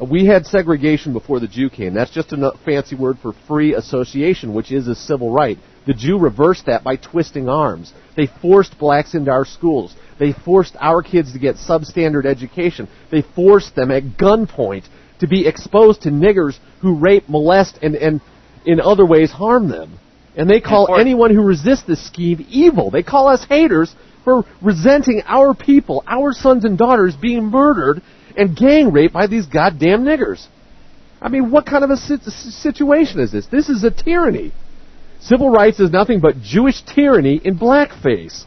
We 0.00 0.26
had 0.26 0.44
segregation 0.44 1.12
before 1.12 1.38
the 1.38 1.46
Jew 1.46 1.70
came. 1.70 1.94
That's 1.94 2.10
just 2.10 2.32
a 2.32 2.52
fancy 2.64 2.96
word 2.96 3.16
for 3.22 3.32
free 3.46 3.74
association, 3.74 4.52
which 4.52 4.72
is 4.72 4.88
a 4.88 4.94
civil 4.96 5.30
right. 5.30 5.56
The 5.86 5.94
Jew 5.94 6.18
reversed 6.18 6.66
that 6.66 6.82
by 6.82 6.96
twisting 6.96 7.48
arms. 7.48 7.92
They 8.16 8.26
forced 8.26 8.76
blacks 8.76 9.14
into 9.14 9.30
our 9.30 9.44
schools. 9.44 9.94
They 10.18 10.32
forced 10.32 10.76
our 10.80 11.02
kids 11.02 11.32
to 11.32 11.38
get 11.38 11.56
substandard 11.56 12.26
education. 12.26 12.88
They 13.10 13.22
forced 13.22 13.74
them 13.74 13.90
at 13.90 14.02
gunpoint 14.18 14.84
to 15.20 15.26
be 15.26 15.46
exposed 15.46 16.02
to 16.02 16.10
niggers 16.10 16.58
who 16.80 16.98
rape, 16.98 17.28
molest, 17.28 17.78
and, 17.82 17.94
and 17.94 18.20
in 18.64 18.80
other 18.80 19.06
ways 19.06 19.30
harm 19.30 19.68
them. 19.68 19.98
And 20.36 20.50
they 20.50 20.60
call 20.60 20.86
or- 20.90 21.00
anyone 21.00 21.34
who 21.34 21.42
resists 21.42 21.84
this 21.84 22.04
scheme 22.04 22.44
evil. 22.48 22.90
They 22.90 23.02
call 23.02 23.28
us 23.28 23.44
haters 23.44 23.94
for 24.24 24.44
resenting 24.62 25.22
our 25.26 25.54
people, 25.54 26.02
our 26.06 26.32
sons 26.32 26.64
and 26.64 26.78
daughters 26.78 27.14
being 27.14 27.44
murdered 27.44 28.02
and 28.36 28.56
gang 28.56 28.90
raped 28.90 29.14
by 29.14 29.26
these 29.26 29.46
goddamn 29.46 30.04
niggers. 30.04 30.46
I 31.20 31.28
mean, 31.28 31.50
what 31.50 31.66
kind 31.66 31.84
of 31.84 31.90
a 31.90 31.96
situation 31.96 33.20
is 33.20 33.32
this? 33.32 33.46
This 33.46 33.68
is 33.68 33.84
a 33.84 33.90
tyranny. 33.90 34.52
Civil 35.20 35.48
rights 35.48 35.80
is 35.80 35.90
nothing 35.90 36.20
but 36.20 36.42
Jewish 36.42 36.82
tyranny 36.82 37.40
in 37.42 37.58
blackface. 37.58 38.44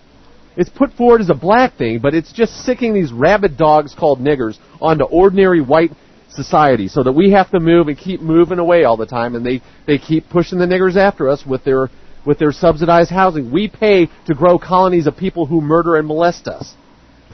It's 0.58 0.70
put 0.70 0.92
forward 0.94 1.22
as 1.22 1.30
a 1.30 1.36
black 1.36 1.78
thing, 1.78 2.00
but 2.00 2.16
it's 2.16 2.34
just 2.34 2.66
sicking 2.66 2.94
these 2.94 3.14
rabid 3.14 3.58
dogs 3.58 3.94
called 3.94 4.20
niggers 4.20 4.58
onto 4.82 5.06
ordinary 5.06 5.62
white 5.62 5.92
society 6.30 6.88
so 6.88 7.04
that 7.04 7.14
we 7.14 7.32
have 7.32 7.50
to 7.52 7.60
move 7.60 7.88
and 7.88 7.98
keep 7.98 8.22
moving 8.22 8.60
away 8.60 8.84
all 8.84 8.98
the 8.98 9.06
time 9.06 9.36
and 9.36 9.46
they, 9.46 9.62
they 9.86 9.98
keep 9.98 10.30
pushing 10.30 10.60
the 10.60 10.66
niggers 10.66 10.98
after 10.98 11.30
us 11.30 11.46
with 11.46 11.64
their 11.64 11.90
with 12.26 12.40
their 12.40 12.52
subsidized 12.52 13.10
housing. 13.10 13.52
We 13.52 13.70
pay 13.70 14.10
to 14.26 14.36
grow 14.36 14.60
colonies 14.60 15.08
of 15.08 15.16
people 15.16 15.46
who 15.46 15.62
murder 15.62 15.96
and 15.96 16.06
molest 16.06 16.48
us. 16.50 16.76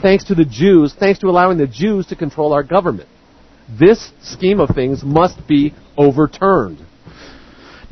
Thanks 0.04 0.26
to 0.26 0.36
the 0.36 0.46
Jews, 0.46 0.94
thanks 0.94 1.20
to 1.22 1.28
allowing 1.28 1.58
the 1.58 1.66
Jews 1.66 2.06
to 2.08 2.16
control 2.16 2.54
our 2.54 2.62
government. 2.62 3.10
This 3.68 4.12
scheme 4.22 4.60
of 4.60 4.70
things 4.76 5.04
must 5.04 5.48
be 5.48 5.74
overturned. 5.98 6.86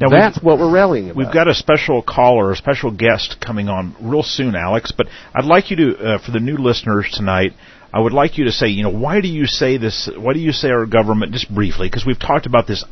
Now, 0.02 0.10
That's 0.10 0.41
what 0.41 0.58
we're 0.58 0.72
rallying 0.72 1.06
about. 1.12 1.18
We've 1.18 1.34
got 1.34 1.47
a 1.47 1.54
special 1.54 2.02
caller, 2.02 2.52
a 2.52 2.56
special 2.56 2.91
guest 2.91 3.38
coming 3.39 3.70
on 3.70 3.95
real 4.02 4.24
soon, 4.24 4.56
Alex. 4.56 4.91
But 4.91 5.08
I'd 5.34 5.45
like 5.45 5.70
you 5.70 5.78
to, 5.78 5.97
uh, 5.97 6.18
for 6.20 6.32
the 6.32 6.39
new 6.39 6.58
listeners 6.58 7.10
tonight, 7.14 7.54
I 7.93 7.99
would 7.99 8.14
like 8.14 8.38
you 8.38 8.45
to 8.45 8.52
say, 8.52 8.68
you 8.68 8.84
know, 8.84 8.89
why 8.89 9.22
do 9.22 9.28
you 9.28 9.45
say 9.45 9.78
this? 9.78 10.10
Why 10.18 10.34
do 10.34 10.39
you 10.39 10.52
say 10.52 10.70
our 10.70 10.86
government, 10.86 11.34
just 11.34 11.54
briefly, 11.54 11.88
because 11.88 12.06
we've 12.06 12.20
talked 12.20 12.45
about 12.45 12.68
this 12.68 12.84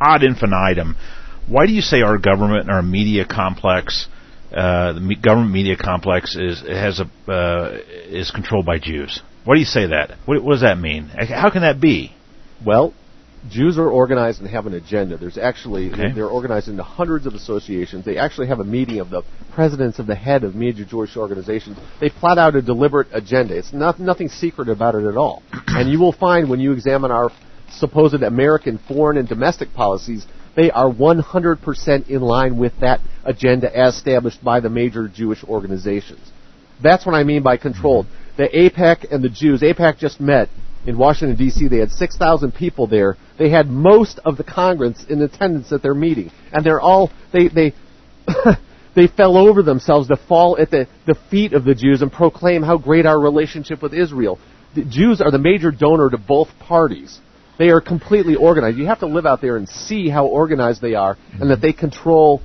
ad 0.00 0.22
infinitum. 0.22 0.96
Why 1.46 1.66
do 1.66 1.72
you 1.72 1.82
say 1.82 2.02
our 2.02 2.18
government 2.18 2.62
and 2.62 2.70
our 2.70 2.82
media 2.82 3.24
complex, 3.26 4.06
uh, 4.52 4.94
the 4.94 5.00
me- 5.00 5.16
government 5.16 5.52
media 5.52 5.76
complex, 5.76 6.36
is 6.36 6.60
has 6.62 7.00
a 7.00 7.30
uh, 7.30 7.78
is 8.08 8.30
controlled 8.30 8.66
by 8.66 8.78
Jews? 8.78 9.20
Why 9.44 9.54
do 9.54 9.60
you 9.60 9.66
say 9.66 9.86
that? 9.88 10.16
What, 10.24 10.42
what 10.42 10.52
does 10.52 10.62
that 10.62 10.78
mean? 10.78 11.08
How 11.08 11.50
can 11.50 11.62
that 11.62 11.80
be? 11.80 12.14
Well, 12.64 12.94
Jews 13.50 13.78
are 13.78 13.88
organized 13.88 14.40
and 14.40 14.48
have 14.48 14.66
an 14.66 14.74
agenda. 14.74 15.16
There's 15.16 15.36
actually 15.36 15.92
Okay. 15.92 16.12
they're 16.12 16.28
organized 16.28 16.68
into 16.68 16.82
hundreds 16.82 17.26
of 17.26 17.34
associations. 17.34 18.04
They 18.04 18.16
actually 18.16 18.46
have 18.46 18.60
a 18.60 18.64
meeting 18.64 19.00
of 19.00 19.10
the 19.10 19.22
presidents 19.52 19.98
of 19.98 20.06
the 20.06 20.14
head 20.14 20.44
of 20.44 20.54
major 20.54 20.84
Jewish 20.84 21.16
organizations. 21.16 21.76
They 22.00 22.08
plot 22.08 22.38
out 22.38 22.56
a 22.56 22.62
deliberate 22.62 23.08
agenda. 23.12 23.56
It's 23.56 23.72
not 23.72 24.00
nothing 24.00 24.28
secret 24.28 24.68
about 24.68 24.94
it 24.94 25.04
at 25.04 25.16
all. 25.16 25.42
and 25.68 25.90
you 25.90 25.98
will 25.98 26.12
find 26.12 26.48
when 26.48 26.60
you 26.60 26.72
examine 26.72 27.10
our 27.10 27.30
supposed 27.70 28.22
American 28.22 28.78
foreign 28.88 29.18
and 29.18 29.28
domestic 29.28 29.74
policies, 29.74 30.26
they 30.56 30.70
are 30.70 30.90
100% 30.90 32.08
in 32.08 32.20
line 32.22 32.56
with 32.56 32.72
that 32.80 33.00
agenda 33.24 33.76
as 33.76 33.96
established 33.96 34.42
by 34.42 34.60
the 34.60 34.70
major 34.70 35.08
Jewish 35.08 35.42
organizations. 35.44 36.20
That's 36.82 37.04
what 37.04 37.14
I 37.14 37.24
mean 37.24 37.42
by 37.42 37.56
controlled. 37.56 38.06
Mm-hmm. 38.06 38.42
The 38.42 38.48
AIPAC 38.48 39.12
and 39.12 39.22
the 39.22 39.28
Jews, 39.28 39.60
AIPAC 39.62 39.98
just 39.98 40.20
met 40.20 40.48
in 40.86 40.98
Washington 40.98 41.36
D.C. 41.36 41.68
They 41.68 41.78
had 41.78 41.90
6,000 41.90 42.52
people 42.52 42.86
there. 42.86 43.16
They 43.38 43.50
had 43.50 43.68
most 43.68 44.20
of 44.24 44.36
the 44.36 44.44
Congress 44.44 45.04
in 45.08 45.22
attendance 45.22 45.72
at 45.72 45.82
their 45.82 45.94
meeting, 45.94 46.30
and 46.52 46.64
they're 46.64 46.80
all 46.80 47.10
they 47.32 47.48
they 47.48 47.74
they 48.94 49.06
fell 49.06 49.36
over 49.36 49.62
themselves 49.62 50.08
to 50.08 50.16
fall 50.16 50.56
at 50.58 50.70
the, 50.70 50.86
the 51.06 51.16
feet 51.30 51.52
of 51.52 51.64
the 51.64 51.74
Jews 51.74 52.02
and 52.02 52.12
proclaim 52.12 52.62
how 52.62 52.78
great 52.78 53.06
our 53.06 53.20
relationship 53.20 53.82
with 53.82 53.92
Israel. 53.92 54.38
The 54.74 54.84
Jews 54.84 55.20
are 55.20 55.30
the 55.30 55.38
major 55.38 55.70
donor 55.70 56.10
to 56.10 56.18
both 56.18 56.48
parties. 56.58 57.20
They 57.58 57.68
are 57.68 57.80
completely 57.80 58.34
organized. 58.34 58.78
You 58.78 58.86
have 58.86 59.00
to 59.00 59.06
live 59.06 59.26
out 59.26 59.40
there 59.40 59.56
and 59.56 59.68
see 59.68 60.08
how 60.08 60.26
organized 60.26 60.80
they 60.80 60.94
are, 60.94 61.16
and 61.32 61.50
that 61.50 61.60
they 61.60 61.72
control 61.72 62.42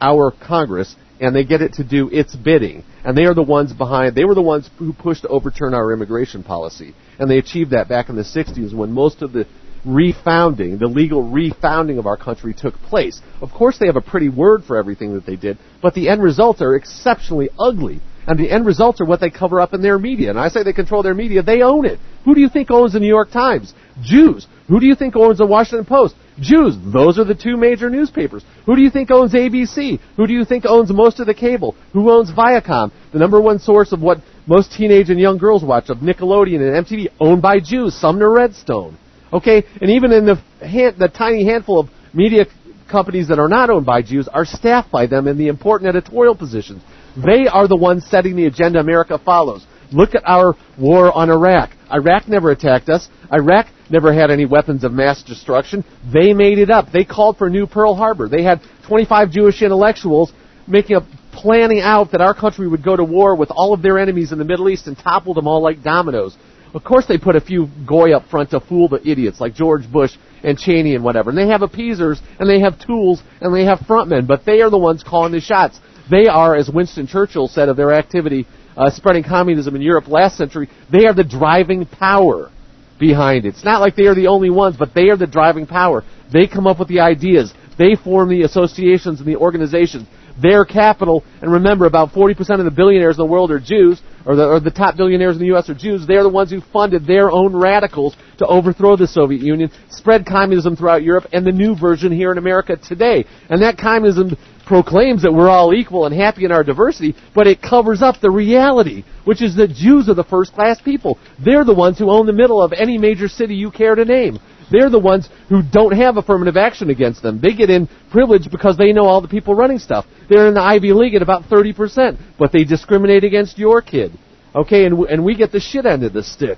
our 0.00 0.32
Congress 0.32 0.94
and 1.22 1.36
they 1.36 1.44
get 1.44 1.62
it 1.62 1.74
to 1.74 1.84
do 1.84 2.10
its 2.10 2.34
bidding. 2.34 2.84
And 3.04 3.16
they 3.16 3.24
are 3.24 3.34
the 3.34 3.44
ones 3.44 3.72
behind, 3.72 4.16
they 4.16 4.24
were 4.24 4.34
the 4.34 4.42
ones 4.42 4.68
who 4.76 4.92
pushed 4.92 5.22
to 5.22 5.28
overturn 5.28 5.72
our 5.72 5.92
immigration 5.92 6.42
policy. 6.42 6.94
And 7.22 7.30
they 7.30 7.38
achieved 7.38 7.70
that 7.70 7.88
back 7.88 8.08
in 8.08 8.16
the 8.16 8.22
60s 8.22 8.74
when 8.74 8.90
most 8.90 9.22
of 9.22 9.32
the 9.32 9.46
refounding, 9.86 10.80
the 10.80 10.88
legal 10.88 11.22
refounding 11.22 12.00
of 12.00 12.06
our 12.08 12.16
country 12.16 12.52
took 12.52 12.74
place. 12.82 13.20
Of 13.40 13.52
course, 13.52 13.78
they 13.78 13.86
have 13.86 13.94
a 13.94 14.00
pretty 14.00 14.28
word 14.28 14.64
for 14.64 14.76
everything 14.76 15.14
that 15.14 15.24
they 15.24 15.36
did, 15.36 15.56
but 15.80 15.94
the 15.94 16.08
end 16.08 16.20
results 16.20 16.60
are 16.60 16.74
exceptionally 16.74 17.48
ugly. 17.60 18.00
And 18.26 18.40
the 18.40 18.50
end 18.50 18.66
results 18.66 19.00
are 19.00 19.04
what 19.04 19.20
they 19.20 19.30
cover 19.30 19.60
up 19.60 19.72
in 19.72 19.82
their 19.82 20.00
media. 20.00 20.30
And 20.30 20.38
I 20.38 20.48
say 20.48 20.64
they 20.64 20.72
control 20.72 21.04
their 21.04 21.14
media, 21.14 21.44
they 21.44 21.62
own 21.62 21.86
it. 21.86 22.00
Who 22.24 22.34
do 22.34 22.40
you 22.40 22.48
think 22.48 22.72
owns 22.72 22.94
the 22.94 22.98
New 22.98 23.06
York 23.06 23.30
Times? 23.30 23.72
Jews. 24.02 24.48
Who 24.66 24.80
do 24.80 24.86
you 24.86 24.96
think 24.96 25.14
owns 25.14 25.38
the 25.38 25.46
Washington 25.46 25.86
Post? 25.86 26.16
Jews. 26.40 26.76
Those 26.92 27.18
are 27.18 27.24
the 27.24 27.34
two 27.34 27.56
major 27.56 27.90
newspapers. 27.90 28.44
Who 28.66 28.76
do 28.76 28.82
you 28.82 28.90
think 28.90 29.10
owns 29.10 29.32
ABC? 29.32 30.00
Who 30.16 30.26
do 30.26 30.32
you 30.32 30.44
think 30.44 30.64
owns 30.66 30.90
most 30.92 31.20
of 31.20 31.26
the 31.26 31.34
cable? 31.34 31.74
Who 31.92 32.10
owns 32.10 32.30
Viacom? 32.30 32.90
The 33.12 33.18
number 33.18 33.40
one 33.40 33.58
source 33.58 33.92
of 33.92 34.00
what 34.00 34.18
most 34.46 34.72
teenage 34.72 35.10
and 35.10 35.20
young 35.20 35.38
girls 35.38 35.62
watch 35.62 35.88
of 35.88 35.98
Nickelodeon 35.98 36.60
and 36.60 36.86
MTV, 36.86 37.08
owned 37.20 37.42
by 37.42 37.60
Jews. 37.60 37.94
Sumner 37.94 38.30
Redstone. 38.30 38.98
Okay, 39.32 39.64
and 39.80 39.90
even 39.90 40.12
in 40.12 40.26
the 40.26 40.36
hand, 40.60 40.96
the 40.98 41.08
tiny 41.08 41.44
handful 41.44 41.80
of 41.80 41.88
media 42.12 42.46
companies 42.90 43.28
that 43.28 43.38
are 43.38 43.48
not 43.48 43.70
owned 43.70 43.86
by 43.86 44.02
Jews 44.02 44.28
are 44.28 44.44
staffed 44.44 44.90
by 44.90 45.06
them 45.06 45.26
in 45.26 45.38
the 45.38 45.48
important 45.48 45.88
editorial 45.88 46.34
positions. 46.34 46.82
They 47.16 47.46
are 47.46 47.66
the 47.66 47.76
ones 47.76 48.06
setting 48.06 48.36
the 48.36 48.46
agenda 48.46 48.78
America 48.78 49.18
follows. 49.18 49.66
Look 49.92 50.14
at 50.14 50.22
our 50.26 50.54
war 50.78 51.12
on 51.12 51.30
Iraq. 51.30 51.70
Iraq 51.92 52.28
never 52.28 52.50
attacked 52.50 52.88
us. 52.88 53.08
Iraq 53.32 53.66
never 53.90 54.12
had 54.12 54.30
any 54.30 54.46
weapons 54.46 54.84
of 54.84 54.92
mass 54.92 55.22
destruction. 55.22 55.84
They 56.12 56.32
made 56.32 56.58
it 56.58 56.70
up. 56.70 56.90
They 56.92 57.04
called 57.04 57.36
for 57.36 57.46
a 57.46 57.50
New 57.50 57.66
Pearl 57.66 57.94
Harbor. 57.94 58.28
They 58.28 58.42
had 58.42 58.60
25 58.86 59.30
Jewish 59.30 59.62
intellectuals 59.62 60.32
making 60.66 60.96
a 60.96 61.06
planning 61.32 61.80
out 61.80 62.12
that 62.12 62.20
our 62.20 62.34
country 62.34 62.68
would 62.68 62.84
go 62.84 62.96
to 62.96 63.04
war 63.04 63.34
with 63.34 63.50
all 63.50 63.74
of 63.74 63.82
their 63.82 63.98
enemies 63.98 64.32
in 64.32 64.38
the 64.38 64.44
Middle 64.44 64.68
East 64.68 64.86
and 64.86 64.96
topple 64.96 65.34
them 65.34 65.46
all 65.46 65.62
like 65.62 65.82
dominoes. 65.82 66.36
Of 66.74 66.84
course, 66.84 67.06
they 67.06 67.18
put 67.18 67.36
a 67.36 67.40
few 67.40 67.68
goy 67.86 68.12
up 68.12 68.26
front 68.28 68.50
to 68.50 68.60
fool 68.60 68.88
the 68.88 69.06
idiots 69.06 69.40
like 69.40 69.54
George 69.54 69.90
Bush 69.90 70.16
and 70.42 70.58
Cheney 70.58 70.94
and 70.94 71.04
whatever. 71.04 71.30
And 71.30 71.38
they 71.38 71.48
have 71.48 71.62
appeasers 71.62 72.20
and 72.38 72.48
they 72.48 72.60
have 72.60 72.78
tools 72.78 73.22
and 73.40 73.54
they 73.54 73.64
have 73.64 73.80
frontmen, 73.80 74.26
but 74.26 74.44
they 74.46 74.62
are 74.62 74.70
the 74.70 74.78
ones 74.78 75.02
calling 75.02 75.32
the 75.32 75.40
shots. 75.40 75.78
They 76.10 76.26
are, 76.26 76.56
as 76.56 76.70
Winston 76.70 77.06
Churchill 77.06 77.48
said 77.48 77.68
of 77.68 77.76
their 77.76 77.92
activity 77.92 78.46
uh, 78.76 78.90
spreading 78.90 79.24
communism 79.24 79.74
in 79.76 79.82
Europe 79.82 80.08
last 80.08 80.36
century, 80.36 80.68
they 80.90 81.06
are 81.06 81.14
the 81.14 81.24
driving 81.24 81.86
power 81.86 82.50
behind 82.98 83.44
it. 83.44 83.50
It's 83.50 83.64
not 83.64 83.80
like 83.80 83.96
they 83.96 84.06
are 84.06 84.14
the 84.14 84.28
only 84.28 84.50
ones, 84.50 84.76
but 84.78 84.94
they 84.94 85.08
are 85.10 85.16
the 85.16 85.26
driving 85.26 85.66
power. 85.66 86.04
They 86.32 86.46
come 86.46 86.66
up 86.66 86.78
with 86.78 86.88
the 86.88 87.00
ideas. 87.00 87.52
They 87.78 87.96
form 87.96 88.28
the 88.28 88.42
associations 88.42 89.20
and 89.20 89.28
the 89.28 89.36
organizations. 89.36 90.06
Their 90.40 90.64
capital, 90.64 91.24
and 91.42 91.52
remember, 91.52 91.84
about 91.84 92.12
40% 92.12 92.38
of 92.58 92.64
the 92.64 92.70
billionaires 92.70 93.16
in 93.18 93.26
the 93.26 93.30
world 93.30 93.50
are 93.50 93.60
Jews, 93.60 94.00
or 94.24 94.34
the, 94.34 94.46
or 94.46 94.60
the 94.60 94.70
top 94.70 94.96
billionaires 94.96 95.34
in 95.34 95.40
the 95.40 95.46
U.S. 95.48 95.68
are 95.68 95.74
Jews. 95.74 96.06
They're 96.06 96.22
the 96.22 96.28
ones 96.28 96.50
who 96.50 96.60
funded 96.72 97.06
their 97.06 97.30
own 97.30 97.54
radicals 97.54 98.16
to 98.38 98.46
overthrow 98.46 98.96
the 98.96 99.06
Soviet 99.06 99.42
Union, 99.42 99.70
spread 99.90 100.24
communism 100.24 100.74
throughout 100.74 101.02
Europe, 101.02 101.26
and 101.32 101.46
the 101.46 101.52
new 101.52 101.76
version 101.76 102.12
here 102.12 102.32
in 102.32 102.38
America 102.38 102.76
today. 102.76 103.26
And 103.50 103.60
that 103.62 103.76
communism 103.76 104.36
proclaims 104.72 105.20
that 105.20 105.34
we're 105.34 105.50
all 105.50 105.74
equal 105.74 106.06
and 106.06 106.14
happy 106.14 106.46
in 106.46 106.50
our 106.50 106.64
diversity, 106.64 107.14
but 107.34 107.46
it 107.46 107.60
covers 107.60 108.00
up 108.00 108.18
the 108.22 108.30
reality, 108.30 109.04
which 109.26 109.42
is 109.42 109.54
that 109.56 109.68
Jews 109.68 110.08
are 110.08 110.14
the 110.14 110.24
first 110.24 110.54
class 110.54 110.80
people. 110.80 111.18
They're 111.44 111.66
the 111.66 111.74
ones 111.74 111.98
who 111.98 112.08
own 112.08 112.24
the 112.24 112.32
middle 112.32 112.62
of 112.62 112.72
any 112.72 112.96
major 112.96 113.28
city 113.28 113.54
you 113.54 113.70
care 113.70 113.94
to 113.94 114.06
name. 114.06 114.38
They're 114.70 114.88
the 114.88 114.98
ones 114.98 115.28
who 115.50 115.60
don't 115.62 115.92
have 115.92 116.16
affirmative 116.16 116.56
action 116.56 116.88
against 116.88 117.20
them. 117.22 117.38
They 117.38 117.52
get 117.52 117.68
in 117.68 117.86
privilege 118.10 118.50
because 118.50 118.78
they 118.78 118.94
know 118.94 119.04
all 119.04 119.20
the 119.20 119.28
people 119.28 119.54
running 119.54 119.78
stuff. 119.78 120.06
They're 120.30 120.48
in 120.48 120.54
the 120.54 120.62
Ivy 120.62 120.94
League 120.94 121.14
at 121.16 121.20
about 121.20 121.50
30%, 121.50 122.18
but 122.38 122.50
they 122.50 122.64
discriminate 122.64 123.24
against 123.24 123.58
your 123.58 123.82
kid. 123.82 124.12
Okay, 124.54 124.86
and, 124.86 124.98
and 125.00 125.22
we 125.22 125.36
get 125.36 125.52
the 125.52 125.60
shit 125.60 125.84
end 125.84 126.02
of 126.02 126.14
the 126.14 126.22
stick. 126.22 126.56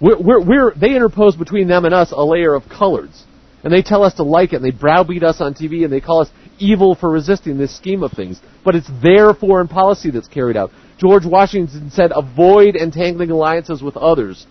We're, 0.00 0.20
we're, 0.20 0.40
we're, 0.40 0.74
they 0.76 0.94
interpose 0.94 1.34
between 1.34 1.66
them 1.66 1.84
and 1.84 1.92
us 1.92 2.12
a 2.12 2.24
layer 2.24 2.54
of 2.54 2.62
coloreds. 2.66 3.20
And 3.64 3.72
they 3.72 3.80
tell 3.80 4.04
us 4.04 4.14
to 4.14 4.22
like 4.22 4.52
it, 4.52 4.56
and 4.56 4.64
they 4.64 4.70
browbeat 4.70 5.22
us 5.22 5.40
on 5.40 5.54
TV, 5.54 5.84
and 5.84 5.92
they 5.92 6.02
call 6.02 6.20
us 6.20 6.28
evil 6.58 6.94
for 6.94 7.10
resisting 7.10 7.58
this 7.58 7.76
scheme 7.76 8.02
of 8.02 8.12
things. 8.12 8.40
But 8.64 8.74
it's 8.74 8.90
their 9.02 9.34
foreign 9.34 9.68
policy 9.68 10.10
that's 10.10 10.28
carried 10.28 10.56
out. 10.56 10.70
George 10.98 11.26
Washington 11.26 11.90
said, 11.90 12.12
avoid 12.14 12.76
entangling 12.76 13.30
alliances 13.30 13.82
with 13.82 13.96
others. 13.96 14.46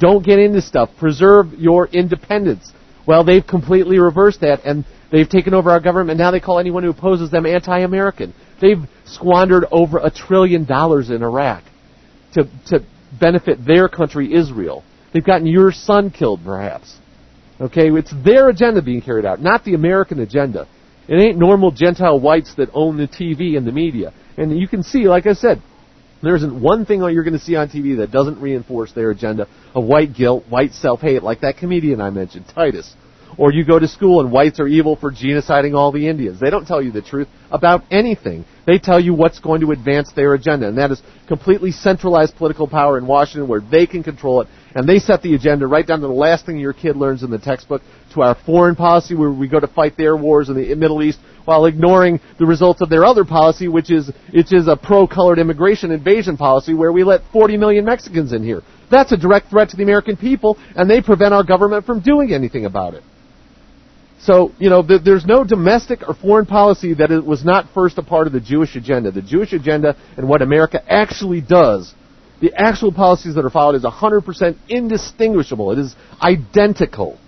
Don't 0.00 0.24
get 0.24 0.38
into 0.38 0.60
stuff. 0.62 0.90
Preserve 0.98 1.54
your 1.54 1.86
independence. 1.88 2.72
Well, 3.06 3.24
they've 3.24 3.46
completely 3.46 3.98
reversed 3.98 4.40
that, 4.40 4.64
and 4.64 4.84
they've 5.10 5.28
taken 5.28 5.54
over 5.54 5.70
our 5.70 5.80
government, 5.80 6.10
and 6.10 6.18
now 6.18 6.30
they 6.30 6.40
call 6.40 6.58
anyone 6.58 6.82
who 6.82 6.90
opposes 6.90 7.30
them 7.30 7.46
anti-American. 7.46 8.34
They've 8.60 8.82
squandered 9.04 9.64
over 9.70 9.98
a 9.98 10.10
trillion 10.10 10.64
dollars 10.64 11.10
in 11.10 11.22
Iraq 11.22 11.64
to, 12.34 12.44
to 12.66 12.84
benefit 13.18 13.64
their 13.64 13.88
country, 13.88 14.34
Israel. 14.34 14.84
They've 15.12 15.24
gotten 15.24 15.46
your 15.46 15.72
son 15.72 16.10
killed, 16.10 16.40
perhaps. 16.44 16.96
Okay, 17.60 17.90
it's 17.90 18.12
their 18.24 18.50
agenda 18.50 18.82
being 18.82 19.00
carried 19.00 19.24
out, 19.24 19.40
not 19.40 19.64
the 19.64 19.74
American 19.74 20.20
agenda. 20.20 20.68
It 21.08 21.16
ain't 21.16 21.38
normal 21.38 21.70
Gentile 21.70 22.20
whites 22.20 22.54
that 22.56 22.68
own 22.74 22.98
the 22.98 23.08
TV 23.08 23.56
and 23.56 23.66
the 23.66 23.72
media. 23.72 24.12
And 24.36 24.56
you 24.58 24.68
can 24.68 24.82
see, 24.82 25.08
like 25.08 25.26
I 25.26 25.32
said, 25.32 25.62
there 26.22 26.36
isn't 26.36 26.60
one 26.60 26.84
thing 26.84 27.00
you're 27.00 27.24
going 27.24 27.38
to 27.38 27.38
see 27.38 27.56
on 27.56 27.68
TV 27.68 27.98
that 27.98 28.10
doesn't 28.10 28.40
reinforce 28.40 28.92
their 28.92 29.10
agenda 29.10 29.48
of 29.74 29.84
white 29.84 30.14
guilt, 30.14 30.44
white 30.48 30.72
self-hate, 30.72 31.22
like 31.22 31.40
that 31.40 31.56
comedian 31.56 32.00
I 32.00 32.10
mentioned, 32.10 32.46
Titus. 32.54 32.94
Or 33.38 33.52
you 33.52 33.64
go 33.64 33.78
to 33.78 33.86
school 33.86 34.20
and 34.20 34.32
whites 34.32 34.58
are 34.58 34.66
evil 34.66 34.96
for 34.96 35.12
genociding 35.12 35.74
all 35.74 35.92
the 35.92 36.08
Indians. 36.08 36.40
They 36.40 36.50
don't 36.50 36.66
tell 36.66 36.82
you 36.82 36.90
the 36.90 37.02
truth 37.02 37.28
about 37.50 37.84
anything. 37.90 38.44
They 38.66 38.78
tell 38.78 38.98
you 38.98 39.14
what's 39.14 39.38
going 39.38 39.60
to 39.60 39.70
advance 39.70 40.12
their 40.12 40.34
agenda, 40.34 40.68
and 40.68 40.76
that 40.78 40.90
is 40.90 41.00
completely 41.28 41.70
centralized 41.70 42.36
political 42.36 42.66
power 42.66 42.98
in 42.98 43.06
Washington 43.06 43.48
where 43.48 43.60
they 43.60 43.86
can 43.86 44.02
control 44.02 44.40
it, 44.40 44.48
and 44.78 44.88
they 44.88 45.00
set 45.00 45.22
the 45.22 45.34
agenda 45.34 45.66
right 45.66 45.84
down 45.84 45.98
to 46.02 46.06
the 46.06 46.12
last 46.12 46.46
thing 46.46 46.56
your 46.56 46.72
kid 46.72 46.94
learns 46.94 47.24
in 47.24 47.32
the 47.32 47.38
textbook, 47.38 47.82
to 48.14 48.22
our 48.22 48.36
foreign 48.46 48.76
policy 48.76 49.16
where 49.16 49.32
we 49.32 49.48
go 49.48 49.58
to 49.58 49.66
fight 49.66 49.96
their 49.96 50.16
wars 50.16 50.50
in 50.50 50.54
the 50.54 50.72
Middle 50.76 51.02
East 51.02 51.18
while 51.46 51.66
ignoring 51.66 52.20
the 52.38 52.46
results 52.46 52.80
of 52.80 52.88
their 52.88 53.04
other 53.04 53.24
policy, 53.24 53.66
which 53.66 53.90
is, 53.90 54.08
which 54.32 54.52
is 54.52 54.68
a 54.68 54.76
pro-colored 54.76 55.40
immigration 55.40 55.90
invasion 55.90 56.36
policy 56.36 56.74
where 56.74 56.92
we 56.92 57.02
let 57.02 57.22
40 57.32 57.56
million 57.56 57.84
Mexicans 57.84 58.32
in 58.32 58.44
here. 58.44 58.62
That's 58.88 59.10
a 59.10 59.16
direct 59.16 59.50
threat 59.50 59.70
to 59.70 59.76
the 59.76 59.82
American 59.82 60.16
people, 60.16 60.56
and 60.76 60.88
they 60.88 61.02
prevent 61.02 61.34
our 61.34 61.42
government 61.42 61.84
from 61.84 61.98
doing 61.98 62.32
anything 62.32 62.64
about 62.64 62.94
it. 62.94 63.02
So, 64.20 64.52
you 64.60 64.70
know, 64.70 64.86
th- 64.86 65.02
there's 65.04 65.26
no 65.26 65.42
domestic 65.42 66.08
or 66.08 66.14
foreign 66.14 66.46
policy 66.46 66.94
that 66.94 67.10
it 67.10 67.26
was 67.26 67.44
not 67.44 67.66
first 67.74 67.98
a 67.98 68.02
part 68.04 68.28
of 68.28 68.32
the 68.32 68.40
Jewish 68.40 68.76
agenda. 68.76 69.10
The 69.10 69.22
Jewish 69.22 69.52
agenda 69.52 69.96
and 70.16 70.28
what 70.28 70.40
America 70.40 70.80
actually 70.88 71.40
does, 71.40 71.94
the 72.40 72.52
actual 72.54 72.92
policies 72.92 73.34
that 73.34 73.44
are 73.44 73.50
followed 73.50 73.74
is 73.74 73.84
100% 73.84 74.56
indistinguishable. 74.68 75.72
It 75.72 75.78
is 75.78 75.96
identical. 76.20 77.18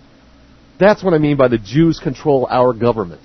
That's 0.78 1.02
what 1.02 1.14
I 1.14 1.18
mean 1.18 1.36
by 1.36 1.48
the 1.48 1.58
Jews 1.58 1.98
control 1.98 2.46
our 2.50 2.72
government. 2.72 3.22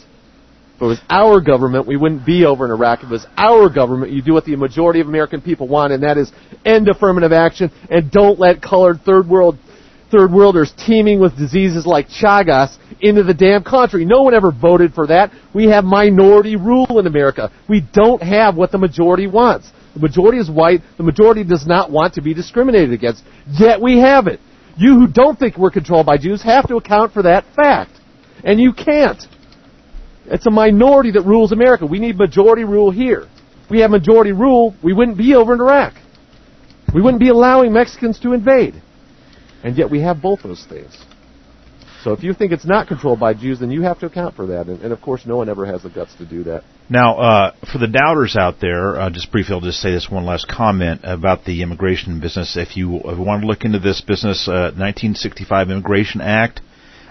If 0.75 0.81
it 0.81 0.85
was 0.85 0.99
our 1.09 1.39
government, 1.39 1.87
we 1.87 1.95
wouldn't 1.95 2.25
be 2.25 2.43
over 2.43 2.65
in 2.65 2.71
Iraq. 2.71 2.99
If 2.99 3.05
it 3.05 3.11
was 3.11 3.25
our 3.37 3.69
government, 3.69 4.11
you 4.11 4.21
do 4.21 4.33
what 4.33 4.43
the 4.43 4.57
majority 4.57 4.99
of 4.99 5.07
American 5.07 5.41
people 5.41 5.69
want, 5.69 5.93
and 5.93 6.03
that 6.03 6.17
is 6.17 6.31
end 6.65 6.89
affirmative 6.89 7.31
action 7.31 7.71
and 7.89 8.11
don't 8.11 8.39
let 8.39 8.61
colored 8.61 8.99
third 9.05 9.27
world 9.27 9.57
third 10.11 10.31
worlders 10.31 10.71
teeming 10.85 11.19
with 11.19 11.37
diseases 11.37 11.85
like 11.85 12.07
Chagas 12.07 12.77
into 13.01 13.23
the 13.23 13.33
damn 13.33 13.63
country. 13.63 14.05
No 14.05 14.21
one 14.21 14.33
ever 14.33 14.51
voted 14.51 14.93
for 14.93 15.07
that. 15.07 15.31
We 15.53 15.65
have 15.67 15.83
minority 15.83 16.55
rule 16.55 16.99
in 16.99 17.07
America. 17.07 17.51
We 17.67 17.81
don't 17.81 18.21
have 18.21 18.55
what 18.55 18.71
the 18.71 18.77
majority 18.77 19.27
wants. 19.27 19.69
The 19.95 20.01
majority 20.01 20.39
is 20.39 20.51
white. 20.51 20.81
The 20.97 21.03
majority 21.03 21.43
does 21.43 21.65
not 21.65 21.89
want 21.89 22.15
to 22.15 22.21
be 22.21 22.33
discriminated 22.33 22.91
against. 22.91 23.23
Yet 23.47 23.81
we 23.81 23.99
have 23.99 24.27
it. 24.27 24.39
You 24.77 24.99
who 24.99 25.07
don't 25.07 25.39
think 25.39 25.57
we're 25.57 25.71
controlled 25.71 26.05
by 26.05 26.17
Jews 26.17 26.43
have 26.43 26.67
to 26.67 26.75
account 26.75 27.13
for 27.13 27.23
that 27.23 27.45
fact. 27.55 27.91
And 28.43 28.59
you 28.59 28.73
can't. 28.73 29.23
It's 30.25 30.45
a 30.45 30.51
minority 30.51 31.11
that 31.11 31.21
rules 31.21 31.53
America. 31.53 31.85
We 31.85 31.99
need 31.99 32.17
majority 32.17 32.65
rule 32.65 32.91
here. 32.91 33.27
If 33.63 33.71
we 33.71 33.79
have 33.79 33.89
majority 33.89 34.33
rule, 34.33 34.75
we 34.83 34.93
wouldn't 34.93 35.17
be 35.17 35.33
over 35.33 35.53
in 35.53 35.61
Iraq. 35.61 35.93
We 36.93 37.01
wouldn't 37.01 37.21
be 37.21 37.29
allowing 37.29 37.71
Mexicans 37.71 38.19
to 38.19 38.33
invade. 38.33 38.81
And 39.63 39.77
yet 39.77 39.89
we 39.89 40.01
have 40.01 40.21
both 40.21 40.43
those 40.43 40.65
things. 40.67 40.95
So 42.05 42.13
if 42.13 42.21
you 42.21 42.35
think 42.35 42.51
it's 42.51 42.67
not 42.67 42.87
controlled 42.87 43.19
by 43.19 43.33
Jews, 43.33 43.59
then 43.59 43.71
you 43.71 43.81
have 43.81 43.99
to 44.01 44.05
account 44.05 44.35
for 44.35 44.45
that. 44.45 44.67
And, 44.67 44.79
and 44.83 44.93
of 44.93 45.01
course, 45.01 45.25
no 45.25 45.37
one 45.37 45.49
ever 45.49 45.65
has 45.65 45.81
the 45.81 45.89
guts 45.89 46.13
to 46.19 46.25
do 46.25 46.43
that. 46.43 46.63
Now, 46.87 47.17
uh, 47.17 47.51
for 47.73 47.79
the 47.79 47.87
doubters 47.87 48.35
out 48.35 48.59
there, 48.61 48.95
uh, 48.95 49.09
just 49.09 49.31
briefly, 49.31 49.55
I'll 49.55 49.59
just 49.61 49.79
say 49.81 49.91
this 49.91 50.07
one 50.07 50.23
last 50.23 50.47
comment 50.47 51.01
about 51.03 51.45
the 51.45 51.63
immigration 51.63 52.19
business. 52.19 52.57
If 52.57 52.77
you, 52.77 52.97
if 52.97 53.17
you 53.17 53.23
want 53.23 53.41
to 53.41 53.47
look 53.47 53.65
into 53.65 53.79
this 53.79 54.01
business, 54.01 54.47
uh, 54.47 54.69
1965 54.77 55.71
Immigration 55.71 56.21
Act, 56.21 56.61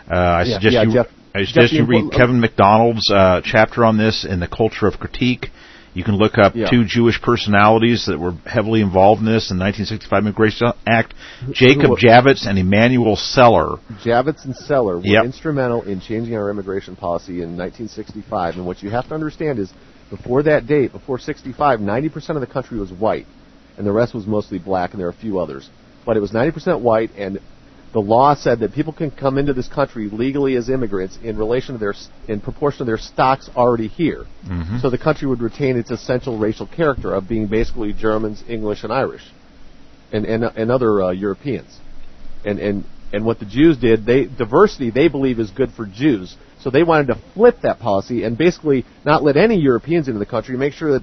uh, 0.09 0.15
I 0.15 0.43
Yeah, 0.45 0.55
suggest 0.55 0.75
yeah, 0.75 0.83
you. 0.85 0.93
Jeff- 0.93 1.09
I 1.35 1.45
suggest 1.45 1.73
Jeff, 1.73 1.81
you 1.81 1.87
read 1.87 2.13
Kevin 2.13 2.39
MacDonald's 2.39 3.11
uh, 3.11 3.41
chapter 3.45 3.85
on 3.85 3.99
this 3.99 4.25
in 4.25 4.39
the 4.39 4.47
Culture 4.47 4.87
of 4.87 5.01
Critique. 5.01 5.51
You 5.95 6.03
can 6.03 6.17
look 6.17 6.39
up 6.39 6.57
Yeah. 6.57 6.67
two 6.67 6.85
Jewish 6.85 7.23
personalities 7.23 8.07
that 8.07 8.19
were 8.19 8.35
heavily 8.45 8.81
involved 8.81 9.21
in 9.21 9.27
this 9.27 9.51
in 9.51 9.59
the 9.59 9.65
1965 9.65 10.25
Immigration 10.25 10.73
Act: 10.87 11.15
Jacob 11.53 11.93
Javits 11.93 12.47
and 12.47 12.59
Emanuel 12.59 13.15
Celler. 13.17 13.77
Javits 14.03 14.45
and 14.45 14.57
Celler 14.57 14.97
were 14.99 15.05
Yep. 15.05 15.25
instrumental 15.25 15.83
in 15.83 16.01
changing 16.01 16.37
our 16.37 16.51
immigration 16.51 16.97
policy 16.97 17.43
in 17.43 17.57
1965. 17.57 18.57
And 18.57 18.67
what 18.67 18.83
you 18.83 18.91
have 18.91 19.07
to 19.09 19.15
understand 19.15 19.61
is, 19.61 19.73
before 20.11 20.43
that 20.43 20.67
date, 20.67 20.93
before 20.93 21.19
65, 21.19 21.81
90% 21.81 22.37
of 22.37 22.41
the 22.41 22.53
country 22.53 22.79
was 22.79 22.91
white, 22.91 23.27
and 23.79 23.87
the 23.87 23.93
rest 23.93 24.15
was 24.15 24.27
mostly 24.27 24.59
black, 24.59 24.91
and 24.93 25.01
there 25.01 25.07
are 25.07 25.11
a 25.11 25.15
few 25.15 25.39
others. 25.39 25.71
But 26.05 26.17
it 26.17 26.21
was 26.21 26.33
90% 26.33 26.81
white, 26.81 27.11
and 27.17 27.39
the 27.95 28.01
law 28.01 28.35
said 28.35 28.61
that 28.61 28.75
people 28.75 28.93
can 28.93 29.11
come 29.11 29.39
into 29.39 29.55
this 29.55 29.69
country 29.69 30.09
legally 30.11 30.57
as 30.57 30.69
immigrants 30.69 31.19
in 31.23 31.39
relation 31.39 31.75
to 31.75 31.79
their 31.79 31.95
in 32.29 32.41
proportion 32.41 32.81
to 32.81 32.85
their 32.85 32.99
stocks 32.99 33.49
already 33.57 33.89
here. 33.89 34.27
So 34.83 34.91
the 34.91 34.99
country 34.99 35.27
would 35.29 35.41
retain 35.41 35.79
its 35.79 35.91
essential 35.91 36.37
racial 36.39 36.67
character 36.67 37.15
of 37.15 37.27
being 37.29 37.47
basically 37.47 37.93
Germans, 37.95 38.45
English, 38.49 38.85
and 38.85 38.93
Irish, 38.93 39.23
and 40.13 40.27
and, 40.27 40.45
and 40.45 40.71
other 40.71 41.03
uh, 41.03 41.11
Europeans 41.13 41.79
and 42.45 42.59
and 42.59 42.85
and 43.13 43.25
what 43.25 43.39
the 43.39 43.47
Jews 43.47 43.77
did, 43.79 44.05
they 44.05 44.25
diversity 44.27 44.91
they 44.91 45.09
believe 45.09 45.39
is 45.39 45.51
good 45.51 45.73
for 45.73 45.87
Jews. 45.87 46.37
So 46.61 46.71
they 46.71 46.83
wanted 46.83 47.09
to 47.09 47.19
flip 47.35 47.61
that 47.63 47.79
policy 47.79 48.25
and 48.25 48.37
basically 48.37 48.85
not 49.05 49.23
let 49.23 49.37
any 49.37 49.57
Europeans 49.61 50.09
into 50.09 50.19
the 50.19 50.27
country. 50.27 50.57
Make 50.57 50.73
sure 50.73 50.99
that 50.99 51.03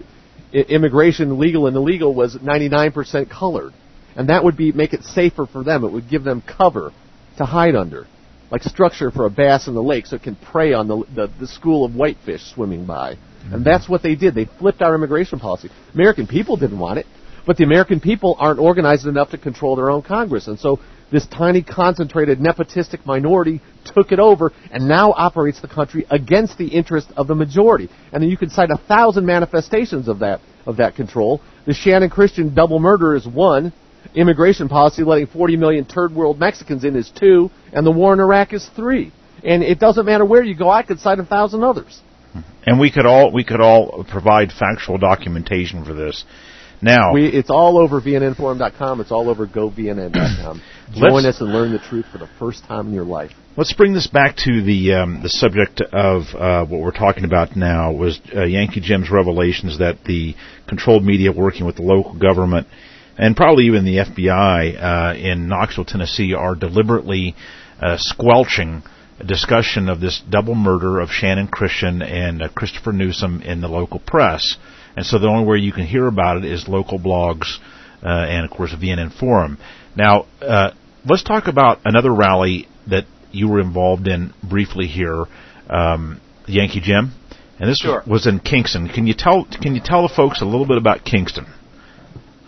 i- 0.54 0.58
immigration, 0.58 1.39
legal 1.39 1.68
and 1.68 1.76
illegal, 1.76 2.14
was 2.14 2.36
99% 2.36 3.30
colored, 3.30 3.74
and 4.16 4.30
that 4.30 4.43
would 4.43 4.57
be 4.57 4.72
make 4.72 4.93
it 4.93 5.03
safer 5.03 5.45
for 5.45 5.64
them. 5.64 5.84
It 5.84 5.91
would 5.91 6.09
give 6.09 6.24
them 6.24 6.41
cover 6.41 6.91
to 7.38 7.45
hide 7.45 7.76
under, 7.76 8.07
like 8.49 8.64
structure 8.64 9.12
for 9.12 9.26
a 9.26 9.30
bass 9.30 9.68
in 9.68 9.74
the 9.74 9.84
lake, 9.84 10.05
so 10.05 10.16
it 10.16 10.24
can 10.24 10.36
prey 10.36 10.74
on 10.74 10.88
the 10.88 11.03
the, 11.16 11.32
the 11.39 11.47
school 11.47 11.86
of 11.86 11.93
whitefish 11.95 12.41
swimming 12.53 12.86
by. 12.86 13.12
And 13.43 13.53
mm-hmm. 13.53 13.64
that's 13.64 13.89
what 13.89 14.03
they 14.03 14.16
did. 14.16 14.36
They 14.36 14.45
flipped 14.45 14.82
our 14.82 14.93
immigration 14.93 15.39
policy. 15.39 15.70
American 15.93 16.28
people 16.28 16.57
didn't 16.57 16.80
want 16.80 16.99
it. 16.99 17.05
But 17.45 17.57
the 17.57 17.64
American 17.64 17.99
people 17.99 18.36
aren't 18.39 18.59
organized 18.59 19.07
enough 19.07 19.32
to 19.32 19.38
control 19.38 19.76
their 19.76 19.89
own 19.89 20.03
Congress. 20.03 20.47
And 20.47 20.59
so 20.59 20.80
this 21.12 21.26
tiny, 21.28 21.64
concentrated, 21.64 22.39
nepotistic 22.39 23.05
minority 23.05 23.62
took 23.84 24.12
it 24.12 24.20
over 24.20 24.53
and 24.72 24.88
now 24.88 25.12
operates 25.12 25.59
the 25.59 25.68
country 25.68 26.05
against 26.09 26.57
the 26.57 26.68
interest 26.68 27.12
of 27.18 27.28
the 27.28 27.36
majority. 27.36 27.89
And 28.14 28.22
then 28.22 28.30
you 28.30 28.38
can 28.38 28.49
cite 28.49 28.70
a 28.70 28.78
thousand 28.88 29.26
manifestations 29.26 30.07
of 30.07 30.20
that, 30.20 30.39
of 30.66 30.78
that 30.78 30.95
control. 30.95 31.41
The 31.66 31.74
Channon 31.74 32.12
Christian 32.12 32.53
double 32.53 32.80
murder 32.80 33.16
is 33.16 33.28
one. 33.28 33.74
Immigration 34.16 34.70
policy 34.70 35.04
letting 35.04 35.28
40 35.28 35.58
million 35.58 35.86
third 35.86 36.14
world 36.14 36.39
Mexicans 36.39 36.84
in 36.84 36.95
is 36.95 37.10
two. 37.10 37.49
And 37.74 37.86
the 37.86 37.91
war 37.91 38.14
in 38.14 38.20
Iraq 38.20 38.54
is 38.54 38.68
three. 38.76 39.12
And 39.43 39.64
it 39.64 39.80
doesn't 39.80 40.06
matter 40.06 40.26
where 40.26 40.43
you 40.43 40.56
go, 40.56 40.70
I 40.70 40.84
could 40.84 40.99
cite 40.99 41.20
a 41.20 41.26
thousand 41.26 41.64
others. 41.64 42.02
And 42.66 42.80
we 42.80 42.91
could 42.91 43.06
all 43.06 43.32
we 43.32 43.43
could 43.43 43.60
all 43.60 44.06
provide 44.10 44.52
factual 44.52 44.97
documentation 44.97 45.84
for 45.84 45.93
this. 45.93 46.24
Now, 46.82 47.14
We, 47.14 47.28
it's 47.28 47.52
all 47.52 47.78
over 47.78 48.02
VNNforum.com. 48.02 49.02
It's 49.02 49.12
all 49.12 49.30
over 49.30 49.45
GoVNN.com. 49.45 50.62
Join 50.95 51.26
us 51.28 51.39
and 51.39 51.54
learn 51.54 51.72
the 51.72 51.80
truth 51.80 52.06
for 52.12 52.18
the 52.18 52.28
first 52.39 52.64
time 52.66 52.88
in 52.88 52.93
your 52.93 53.06
life. 53.06 53.32
Let's 53.56 53.74
bring 53.74 53.93
this 53.93 54.08
back 54.08 54.36
to 54.38 54.64
the 54.64 54.93
um, 54.93 55.22
the 55.22 55.30
subject 55.30 55.82
of 55.82 56.24
uh, 56.34 56.66
what 56.66 56.82
we're 56.82 56.91
talking 56.91 57.26
about 57.26 57.56
now 57.56 57.91
was 57.91 58.20
uh, 58.36 58.45
Yankee 58.45 58.80
Jim's 58.80 59.12
revelations 59.12 59.80
that 59.80 60.04
the 60.06 60.36
controlled 60.68 61.04
media 61.04 61.32
working 61.32 61.66
with 61.66 61.76
the 61.76 61.84
local 61.84 62.18
government 62.18 62.68
and 63.22 63.38
probably 63.38 63.65
even 63.67 63.86
the 63.86 63.97
FBI 63.97 64.82
uh, 64.82 65.15
in 65.15 65.47
Knoxville, 65.47 65.86
Tennessee, 65.86 66.34
are 66.34 66.55
deliberately 66.55 67.36
uh, 67.80 67.95
squelching 67.97 68.82
a 69.19 69.24
discussion 69.24 69.89
of 69.89 69.99
this 69.99 70.19
double 70.28 70.55
murder 70.55 70.99
of 70.99 71.09
Channon 71.09 71.49
Christian 71.49 72.01
and 72.01 72.41
uh, 72.41 72.49
Christopher 72.49 72.91
Newsom 72.91 73.43
in 73.43 73.61
the 73.61 73.67
local 73.67 73.99
press. 73.99 74.57
And 74.97 75.05
so 75.05 75.19
the 75.19 75.28
only 75.28 75.45
way 75.47 75.57
you 75.57 75.72
can 75.72 75.86
hear 75.86 76.07
about 76.07 76.38
it 76.38 76.45
is 76.45 76.67
local 76.67 76.97
blogs 76.97 77.59
uh, 78.03 78.07
and, 78.07 78.43
of 78.43 78.49
course, 78.49 78.74
VNN 78.74 79.13
Forum. 79.13 79.59
Now, 79.95 80.26
uh, 80.41 80.72
let's 81.05 81.22
talk 81.22 81.47
about 81.47 81.78
another 81.86 82.11
rally 82.11 82.67
that 82.88 83.05
you 83.32 83.47
were 83.47 83.59
involved 83.59 84.07
in 84.07 84.34
briefly 84.41 84.88
here, 84.88 85.26
um, 85.69 86.19
Yankee 86.47 86.82
Jim, 86.82 87.11
and 87.59 87.69
this 87.69 87.78
Sure. 87.78 88.01
was 88.07 88.26
in 88.26 88.39
Kingston. 88.39 88.89
Can 88.89 89.05
you 89.05 89.13
tell 89.13 89.45
Can 89.45 89.76
you 89.76 89.82
tell 89.86 90.01
the 90.01 90.13
folks 90.13 90.41
a 90.41 90.45
little 90.45 90.65
bit 90.65 90.78
about 90.78 91.05
Kingston? 91.05 91.45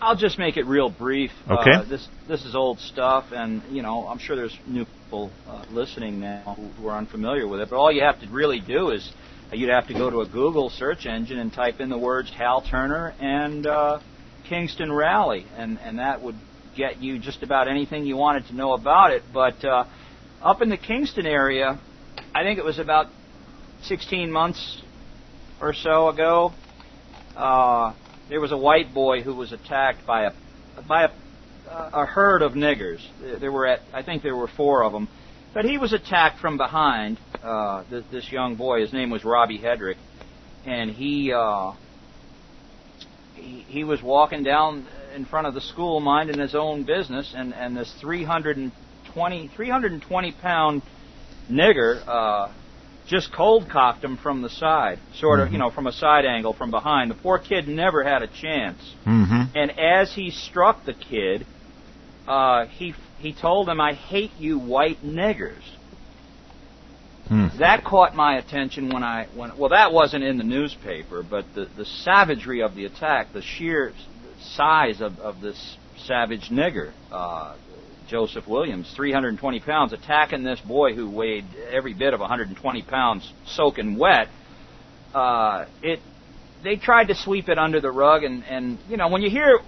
I'll 0.04 0.16
just 0.16 0.38
make 0.38 0.58
it 0.58 0.66
real 0.66 0.90
brief. 0.90 1.30
Okay. 1.48 1.70
Uh, 1.70 1.84
this 1.84 2.06
this 2.28 2.44
is 2.44 2.54
old 2.54 2.78
stuff, 2.78 3.24
and 3.32 3.62
you 3.70 3.80
know 3.80 4.06
I'm 4.06 4.18
sure 4.18 4.36
there's 4.36 4.56
new 4.66 4.84
people 4.84 5.30
uh, 5.48 5.64
listening 5.70 6.20
now 6.20 6.54
who, 6.58 6.66
who 6.68 6.88
are 6.88 6.98
unfamiliar 6.98 7.48
with 7.48 7.60
it. 7.60 7.70
But 7.70 7.76
all 7.76 7.90
you 7.90 8.02
have 8.02 8.20
to 8.20 8.28
really 8.28 8.60
do 8.60 8.90
is 8.90 9.10
uh, 9.50 9.56
you'd 9.56 9.70
have 9.70 9.88
to 9.88 9.94
go 9.94 10.10
to 10.10 10.20
a 10.20 10.28
Google 10.28 10.68
search 10.68 11.06
engine 11.06 11.38
and 11.38 11.50
type 11.50 11.80
in 11.80 11.88
the 11.88 11.96
words 11.96 12.30
Hal 12.30 12.60
Turner 12.60 13.14
and 13.18 13.66
uh, 13.66 14.00
Kingston 14.46 14.92
Rally, 14.92 15.46
and 15.56 15.78
and 15.78 15.98
that 15.98 16.22
would 16.22 16.36
get 16.76 17.00
you 17.00 17.18
just 17.18 17.42
about 17.42 17.66
anything 17.66 18.04
you 18.04 18.18
wanted 18.18 18.46
to 18.48 18.54
know 18.54 18.74
about 18.74 19.10
it. 19.10 19.22
But 19.32 19.64
uh, 19.64 19.86
up 20.42 20.60
in 20.60 20.68
the 20.68 20.76
Kingston 20.76 21.24
area, 21.24 21.80
I 22.34 22.42
think 22.42 22.58
it 22.58 22.64
was 22.64 22.78
about 22.78 23.06
16 23.84 24.30
months 24.30 24.82
or 25.62 25.72
so 25.72 26.10
ago. 26.10 26.52
Uh, 27.34 27.94
there 28.28 28.40
was 28.40 28.52
a 28.52 28.56
white 28.56 28.94
boy 28.94 29.22
who 29.22 29.34
was 29.34 29.52
attacked 29.52 30.06
by 30.06 30.24
a 30.24 30.32
by 30.88 31.04
a, 31.04 31.10
a 31.70 32.06
herd 32.06 32.42
of 32.42 32.52
niggers. 32.52 33.00
There 33.20 33.52
were 33.52 33.66
at 33.66 33.80
I 33.92 34.02
think 34.02 34.22
there 34.22 34.36
were 34.36 34.48
four 34.48 34.84
of 34.84 34.92
them, 34.92 35.08
but 35.52 35.64
he 35.64 35.78
was 35.78 35.92
attacked 35.92 36.40
from 36.40 36.56
behind. 36.56 37.18
Uh, 37.42 37.84
this, 37.90 38.04
this 38.10 38.32
young 38.32 38.54
boy, 38.56 38.80
his 38.80 38.92
name 38.92 39.10
was 39.10 39.24
Robbie 39.24 39.58
Hedrick, 39.58 39.96
and 40.64 40.90
he, 40.90 41.32
uh, 41.32 41.72
he 43.34 43.60
he 43.68 43.84
was 43.84 44.02
walking 44.02 44.42
down 44.42 44.86
in 45.14 45.26
front 45.26 45.46
of 45.46 45.54
the 45.54 45.60
school 45.60 46.00
minding 46.00 46.38
his 46.38 46.54
own 46.54 46.84
business, 46.84 47.34
and 47.36 47.54
and 47.54 47.76
this 47.76 47.92
320 48.00 49.48
320 49.48 50.32
pound 50.32 50.82
nigger. 51.50 52.02
Uh, 52.06 52.48
just 53.06 53.32
cold 53.32 53.68
cocked 53.68 54.02
him 54.02 54.16
from 54.16 54.42
the 54.42 54.48
side, 54.48 54.98
sort 55.14 55.40
of, 55.40 55.52
you 55.52 55.58
know, 55.58 55.70
from 55.70 55.86
a 55.86 55.92
side 55.92 56.24
angle 56.24 56.52
from 56.54 56.70
behind. 56.70 57.10
The 57.10 57.14
poor 57.14 57.38
kid 57.38 57.68
never 57.68 58.02
had 58.02 58.22
a 58.22 58.26
chance. 58.26 58.78
Mm-hmm. 59.06 59.56
And 59.56 59.78
as 59.78 60.14
he 60.14 60.30
struck 60.30 60.84
the 60.84 60.94
kid, 60.94 61.46
uh, 62.26 62.66
he 62.66 62.94
he 63.18 63.32
told 63.32 63.68
him, 63.68 63.80
"I 63.80 63.92
hate 63.92 64.32
you, 64.38 64.58
white 64.58 65.02
niggers." 65.02 65.62
Hmm. 67.28 67.46
That 67.58 67.84
caught 67.84 68.14
my 68.14 68.36
attention 68.36 68.90
when 68.90 69.02
I 69.02 69.28
when 69.34 69.56
well 69.56 69.70
that 69.70 69.92
wasn't 69.92 70.24
in 70.24 70.36
the 70.38 70.44
newspaper, 70.44 71.22
but 71.22 71.46
the 71.54 71.66
the 71.76 71.84
savagery 71.84 72.60
of 72.62 72.74
the 72.74 72.84
attack, 72.84 73.32
the 73.32 73.42
sheer 73.42 73.92
size 74.40 75.00
of 75.00 75.18
of 75.20 75.40
this 75.40 75.76
savage 75.96 76.50
nigger, 76.50 76.92
uh, 77.10 77.54
Joseph 78.14 78.46
Williams, 78.46 78.92
320 78.94 79.58
pounds, 79.58 79.92
attacking 79.92 80.44
this 80.44 80.60
boy 80.60 80.94
who 80.94 81.10
weighed 81.10 81.46
every 81.68 81.94
bit 81.94 82.14
of 82.14 82.20
120 82.20 82.82
pounds, 82.82 83.32
soaking 83.44 83.98
wet. 83.98 84.28
Uh, 85.12 85.66
it 85.82 85.98
they 86.62 86.76
tried 86.76 87.08
to 87.08 87.16
sweep 87.16 87.48
it 87.48 87.58
under 87.58 87.80
the 87.80 87.90
rug, 87.90 88.22
and 88.22 88.44
and 88.44 88.78
you 88.88 88.96
know 88.96 89.08
when 89.08 89.20
you 89.20 89.30
hear 89.30 89.58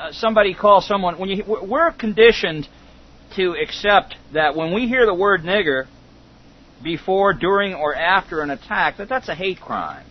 uh, 0.00 0.10
somebody 0.10 0.54
call 0.54 0.80
someone 0.80 1.18
when 1.18 1.28
you 1.28 1.44
we're 1.46 1.92
conditioned 1.92 2.66
to 3.36 3.54
accept 3.62 4.16
that 4.32 4.56
when 4.56 4.72
we 4.72 4.88
hear 4.88 5.04
the 5.04 5.12
word 5.12 5.42
nigger 5.42 5.86
before, 6.82 7.34
during, 7.34 7.74
or 7.74 7.94
after 7.94 8.40
an 8.40 8.48
attack, 8.48 8.96
that 8.96 9.10
that's 9.10 9.28
a 9.28 9.34
hate 9.34 9.60
crime. 9.60 10.06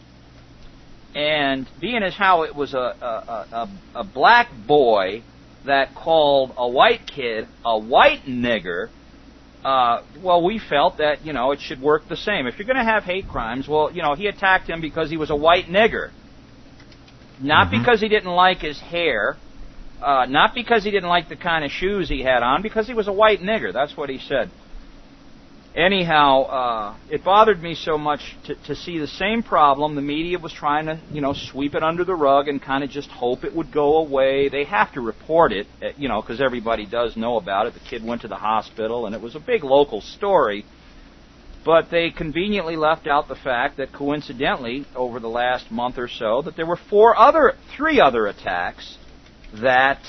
And 1.16 1.68
being 1.80 2.04
as 2.04 2.14
how 2.14 2.44
it 2.44 2.56
was 2.56 2.76
a 2.76 2.78
a, 2.78 3.48
a, 3.52 3.70
a 4.02 4.04
black 4.04 4.50
boy 4.68 5.24
that 5.66 5.94
called 5.96 6.54
a 6.58 6.68
white 6.68 7.06
kid 7.08 7.48
a 7.66 7.78
white 7.78 8.24
nigger, 8.26 8.90
uh, 9.64 10.02
well, 10.22 10.44
we 10.44 10.58
felt 10.60 10.98
that 10.98 11.26
you 11.26 11.34
know 11.34 11.52
it 11.52 11.60
should 11.62 11.82
work 11.82 12.08
the 12.08 12.18
same. 12.18 12.48
If 12.48 12.58
you're 12.58 12.66
going 12.66 12.78
to 12.78 12.84
have 12.84 13.04
hate 13.04 13.28
crimes, 13.28 13.68
well, 13.68 13.92
you 13.92 14.02
know, 14.02 14.16
he 14.16 14.28
attacked 14.28 14.68
him 14.68 14.82
because 14.82 15.10
he 15.10 15.18
was 15.18 15.30
a 15.30 15.36
white 15.36 15.68
nigger, 15.68 16.10
not 17.40 17.68
Mhm. 17.68 17.72
because 17.72 18.02
he 18.02 18.08
didn't 18.10 18.32
like 18.32 18.60
his 18.60 18.80
hair, 18.80 19.38
uh, 20.02 20.26
not 20.28 20.56
because 20.56 20.84
he 20.84 20.90
didn't 20.90 21.10
like 21.10 21.30
the 21.30 21.36
kind 21.36 21.64
of 21.64 21.72
shoes 21.72 22.10
he 22.10 22.24
had 22.24 22.42
on, 22.42 22.62
because 22.64 22.88
he 22.88 22.94
was 22.94 23.08
a 23.08 23.14
white 23.14 23.42
nigger. 23.42 23.72
That's 23.72 23.96
what 23.96 24.10
he 24.10 24.18
said. 24.18 24.50
Anyhow, 25.76 26.42
uh, 26.44 26.98
it 27.10 27.24
bothered 27.24 27.64
me 27.64 27.76
so 27.76 27.98
much 27.98 28.36
to, 28.46 28.56
to 28.68 28.76
see 28.76 29.00
the 29.00 29.08
same 29.08 29.42
problem. 29.42 29.96
The 29.96 30.02
media 30.02 30.38
was 30.38 30.52
trying 30.52 30.88
to, 30.88 31.00
you 31.14 31.22
know, 31.22 31.34
sweep 31.34 31.76
it 31.76 31.84
under 31.84 32.04
the 32.04 32.14
rug 32.14 32.50
and 32.50 32.62
kind 32.62 32.84
of 32.84 32.90
just 32.90 33.10
hope 33.10 33.46
it 33.46 33.56
would 33.56 33.72
go 33.72 34.00
away. 34.00 34.50
They 34.50 34.66
have 34.66 34.92
to 34.94 35.02
report 35.02 35.54
it, 35.54 35.68
uh, 35.82 35.92
you 35.98 36.10
know, 36.10 36.22
because 36.22 36.42
everybody 36.42 36.86
does 36.86 37.16
know 37.16 37.38
about 37.38 37.68
it. 37.68 37.74
The 37.74 37.80
kid 37.80 38.04
went 38.04 38.24
to 38.24 38.28
the 38.28 38.36
hospital, 38.36 39.06
and 39.06 39.16
it 39.16 39.22
was 39.22 39.36
a 39.36 39.40
big 39.40 39.64
local 39.64 40.02
story. 40.02 40.66
But 41.64 41.90
they 41.90 42.10
conveniently 42.10 42.76
left 42.76 43.08
out 43.08 43.30
the 43.30 43.36
fact 43.36 43.78
that 43.78 43.94
coincidentally, 43.94 44.86
over 44.94 45.22
the 45.22 45.30
last 45.30 45.72
month 45.72 45.98
or 45.98 46.10
so, 46.10 46.42
that 46.42 46.58
there 46.58 46.66
were 46.66 46.80
four 46.90 47.18
other, 47.18 47.54
three 47.78 48.02
other 48.02 48.28
attacks 48.28 48.98
that 49.54 50.02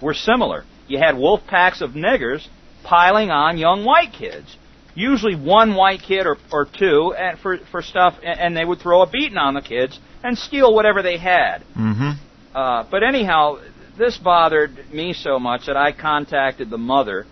were 0.00 0.14
similar. 0.14 0.64
You 0.88 0.98
had 0.98 1.16
wolf 1.16 1.42
packs 1.46 1.80
of 1.82 1.90
niggers 1.90 2.48
piling 2.82 3.30
on 3.30 3.58
young 3.58 3.84
white 3.84 4.12
kids. 4.12 4.56
Usually 4.94 5.34
one 5.34 5.74
white 5.74 6.02
kid 6.02 6.26
or, 6.26 6.36
or 6.52 6.66
two 6.66 7.14
and 7.16 7.38
for, 7.38 7.58
for 7.70 7.82
stuff, 7.82 8.18
and, 8.22 8.38
and 8.38 8.56
they 8.56 8.64
would 8.64 8.78
throw 8.78 9.02
a 9.02 9.06
beating 9.06 9.38
on 9.38 9.54
the 9.54 9.62
kids 9.62 9.98
and 10.22 10.36
steal 10.36 10.74
whatever 10.74 11.02
they 11.02 11.18
had. 11.18 11.64
Mm-hmm. 11.76 12.10
Uh, 12.54 12.84
but 12.90 13.02
anyhow, 13.02 13.58
this 13.96 14.18
bothered 14.18 14.92
me 14.92 15.12
so 15.12 15.38
much 15.38 15.66
that 15.66 15.76
I 15.76 15.92
contacted 15.92 16.70
the 16.70 16.78
mother, 16.78 17.26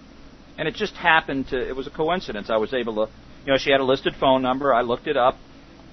and 0.58 0.68
it 0.68 0.74
just 0.74 0.94
happened 0.94 1.48
to, 1.48 1.68
it 1.68 1.76
was 1.76 1.86
a 1.86 1.90
coincidence. 1.90 2.48
I 2.50 2.56
was 2.56 2.72
able 2.72 2.94
to, 3.06 3.12
you 3.44 3.52
know, 3.52 3.58
she 3.58 3.70
had 3.70 3.80
a 3.80 3.84
listed 3.84 4.14
phone 4.18 4.42
number. 4.42 4.72
I 4.72 4.82
looked 4.82 5.06
it 5.06 5.16
up. 5.16 5.36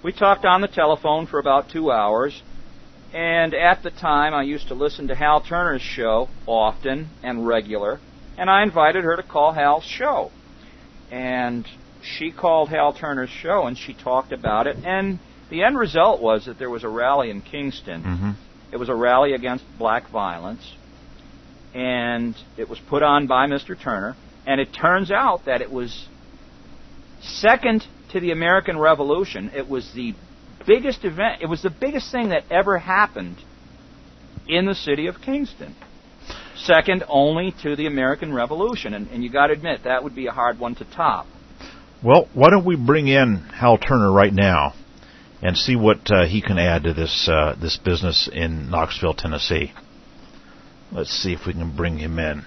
We 0.04 0.14
talked 0.14 0.46
on 0.46 0.62
the 0.62 0.68
telephone 0.68 1.28
for 1.28 1.40
about 1.40 1.70
two 1.70 1.92
hours. 1.92 2.42
And 3.14 3.54
at 3.54 3.84
the 3.84 3.92
time, 3.92 4.34
I 4.34 4.44
used 4.44 4.68
to 4.68 4.74
listen 4.74 5.08
to 5.08 5.16
Hal 5.16 5.42
Turner's 5.42 5.82
show 5.82 6.28
often 6.46 7.10
and 7.24 7.48
regular, 7.48 8.00
and 8.38 8.50
I 8.50 8.64
invited 8.64 9.06
her 9.06 9.16
to 9.16 9.24
call 9.24 9.54
Hal's 9.54 9.86
show. 9.86 10.32
And 11.12 11.66
she 12.02 12.32
called 12.32 12.70
Hal 12.70 12.94
Turner's 12.94 13.30
show, 13.30 13.66
and 13.68 13.78
she 13.78 13.94
talked 13.94 14.32
about 14.32 14.68
it. 14.68 14.78
And 14.86 15.20
the 15.50 15.64
end 15.64 15.78
result 15.78 16.22
was 16.22 16.46
that 16.46 16.60
there 16.60 16.70
was 16.70 16.84
a 16.84 16.90
rally 16.90 17.30
in 17.30 17.42
Kingston. 17.42 18.04
Mm-hmm. 18.04 18.32
It 18.72 18.78
was 18.78 18.90
a 18.90 18.96
rally 18.96 19.34
against 19.34 19.64
black 19.78 20.10
violence, 20.10 20.74
and 21.74 22.36
it 22.58 22.70
was 22.70 22.80
put 22.80 23.04
on 23.04 23.28
by 23.28 23.48
Mr. 23.48 23.80
Turner. 23.80 24.16
And 24.46 24.62
it 24.62 24.70
turns 24.74 25.12
out 25.12 25.46
that 25.46 25.62
it 25.62 25.72
was 25.72 26.08
second 27.22 27.86
to 28.12 28.20
the 28.20 28.32
American 28.32 28.78
Revolution. 28.78 29.52
It 29.54 29.68
was 29.68 29.92
the 29.94 30.14
biggest 30.66 31.04
event. 31.04 31.42
It 31.42 31.48
was 31.48 31.62
the 31.62 31.70
biggest 31.70 32.12
thing 32.12 32.30
that 32.30 32.44
ever 32.50 32.78
happened 32.78 33.38
in 34.48 34.66
the 34.66 34.76
city 34.76 35.08
of 35.08 35.22
Kingston. 35.22 35.76
Second 36.58 37.04
only 37.08 37.54
to 37.64 37.76
the 37.76 37.86
American 37.86 38.34
Revolution, 38.34 38.94
and, 38.94 39.08
and 39.10 39.24
you 39.24 39.32
got 39.32 39.48
to 39.48 39.54
admit 39.54 39.84
that 39.84 40.04
would 40.04 40.16
be 40.16 40.28
a 40.28 40.32
hard 40.32 40.60
one 40.60 40.76
to 40.76 40.86
top. 40.86 41.28
Well, 42.04 42.28
why 42.34 42.50
don't 42.50 42.66
we 42.66 42.76
bring 42.76 43.08
in 43.08 43.38
Hal 43.38 43.78
Turner 43.78 44.12
right 44.12 44.34
now 44.34 44.74
and 45.42 45.58
see 45.58 45.76
what 45.76 46.12
uh, 46.12 46.26
he 46.26 46.42
can 46.42 46.58
add 46.58 46.84
to 46.84 46.94
this 46.94 47.30
uh, 47.32 47.56
this 47.60 47.78
business 47.78 48.30
in 48.32 48.70
Knoxville, 48.70 49.14
Tennessee. 49.14 49.72
Let's 50.92 51.12
see 51.12 51.34
if 51.34 51.46
we 51.46 51.54
can 51.54 51.76
bring 51.76 51.98
him 51.98 52.18
in. 52.18 52.46